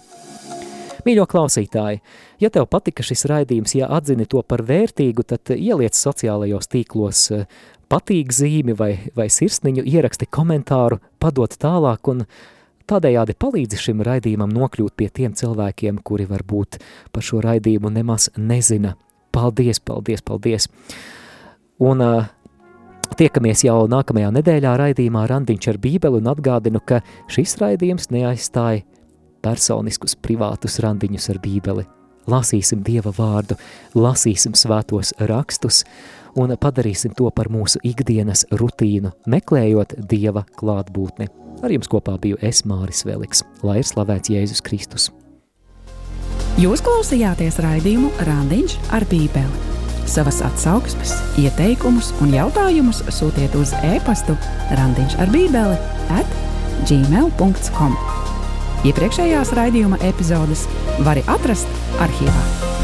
Mīļo 1.07 1.25
klausītāji, 1.31 2.01
ja 2.43 2.51
tev 2.53 2.67
patika 2.69 3.05
šis 3.07 3.25
raidījums, 3.31 3.77
ja 3.79 3.89
atzini 3.95 4.27
to 4.29 4.43
par 4.43 4.65
vērtīgu, 4.67 5.25
tad 5.31 5.55
ieliec 5.55 5.97
sociālajos 5.97 6.69
tīklos 6.69 7.23
patīk 7.89 8.33
zīmi 8.35 8.77
vai, 8.79 8.93
vai 9.17 9.29
sirsniņu, 9.33 9.85
ieraksti 9.89 10.29
komentāru, 10.31 11.01
padot 11.21 11.55
tālāk 11.61 12.11
un 12.13 12.25
tādējādi 12.89 13.37
palīdzi 13.41 13.81
šim 13.83 14.03
raidījumam 14.07 14.53
nokļūt 14.55 14.97
pie 14.97 15.11
tiem 15.13 15.37
cilvēkiem, 15.37 16.01
kuri 16.05 16.29
varbūt 16.29 16.81
par 17.13 17.25
šo 17.25 17.43
raidījumu 17.45 17.93
nemaz 17.93 18.31
nezina. 18.37 18.97
Paldies, 19.33 19.81
paldies, 19.81 20.25
paldies! 20.25 20.69
Un 21.79 22.03
uh, 22.03 22.27
Tiekamies 23.19 23.65
jau 23.65 23.87
nākamajā 23.91 24.29
nedēļā 24.37 24.73
raidījumā 24.79 25.25
Randiņš 25.31 25.69
ar 25.73 25.79
bībeli 25.83 26.21
un 26.21 26.29
atgādinu, 26.31 26.79
ka 26.85 27.01
šis 27.33 27.57
raidījums 27.59 28.11
neaizstāja 28.15 28.85
personiskus 29.43 30.15
privātus 30.23 30.79
randiņus 30.85 31.31
ar 31.33 31.41
bībeli. 31.43 31.87
Lasīsim 32.29 32.85
Dieva 32.85 33.11
vārdu, 33.17 33.57
lasīsim 33.97 34.55
svētos 34.59 35.15
rakstus 35.31 35.85
un 36.39 36.55
padarīsim 36.57 37.15
to 37.19 37.29
par 37.35 37.51
mūsu 37.53 37.81
ikdienas 37.87 38.47
rutīnu, 38.55 39.13
meklējot 39.27 39.97
Dieva 40.11 40.45
klātbūtni. 40.59 41.29
Ar 41.63 41.75
jums 41.75 41.91
kopā 41.91 42.15
biju 42.23 42.39
es 42.45 42.63
Māris 42.69 43.03
Veliks, 43.07 43.43
lai 43.67 43.81
ir 43.81 43.89
slavēts 43.89 44.31
Jēzus 44.31 44.63
Kristus. 44.63 45.09
Jūs 46.59 46.83
klausījāties 46.83 47.59
raidījumu 47.63 48.13
Randiņš 48.27 48.79
ar 48.95 49.07
bībeli. 49.11 49.67
Savas 50.09 50.41
atsauksmes, 50.47 51.13
ieteikumus 51.39 52.15
un 52.25 52.33
jautājumus 52.33 53.03
sūtiet 53.13 53.55
uz 53.59 53.75
e-pastu 53.91 54.39
Randiņš 54.79 55.19
ar 55.21 55.35
Bībeli 55.35 55.77
at 56.17 56.39
gmail.com. 56.89 57.99
Iepriekšējās 58.89 59.53
raidījuma 59.59 60.01
epizodes 60.09 60.67
var 61.05 61.21
atrast 61.27 61.71
arhīvā. 62.01 62.78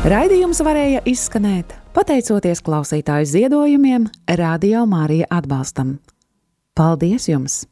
Raidījums 0.00 0.62
varēja 0.64 1.02
izskanēt 1.04 1.74
pateicoties 1.92 2.62
klausītāju 2.64 3.26
ziedojumiem, 3.28 4.06
Radio 4.40 4.86
Mārija 4.88 5.28
atbalstam. 5.28 5.98
Paldies 6.72 7.28
jums! 7.28 7.69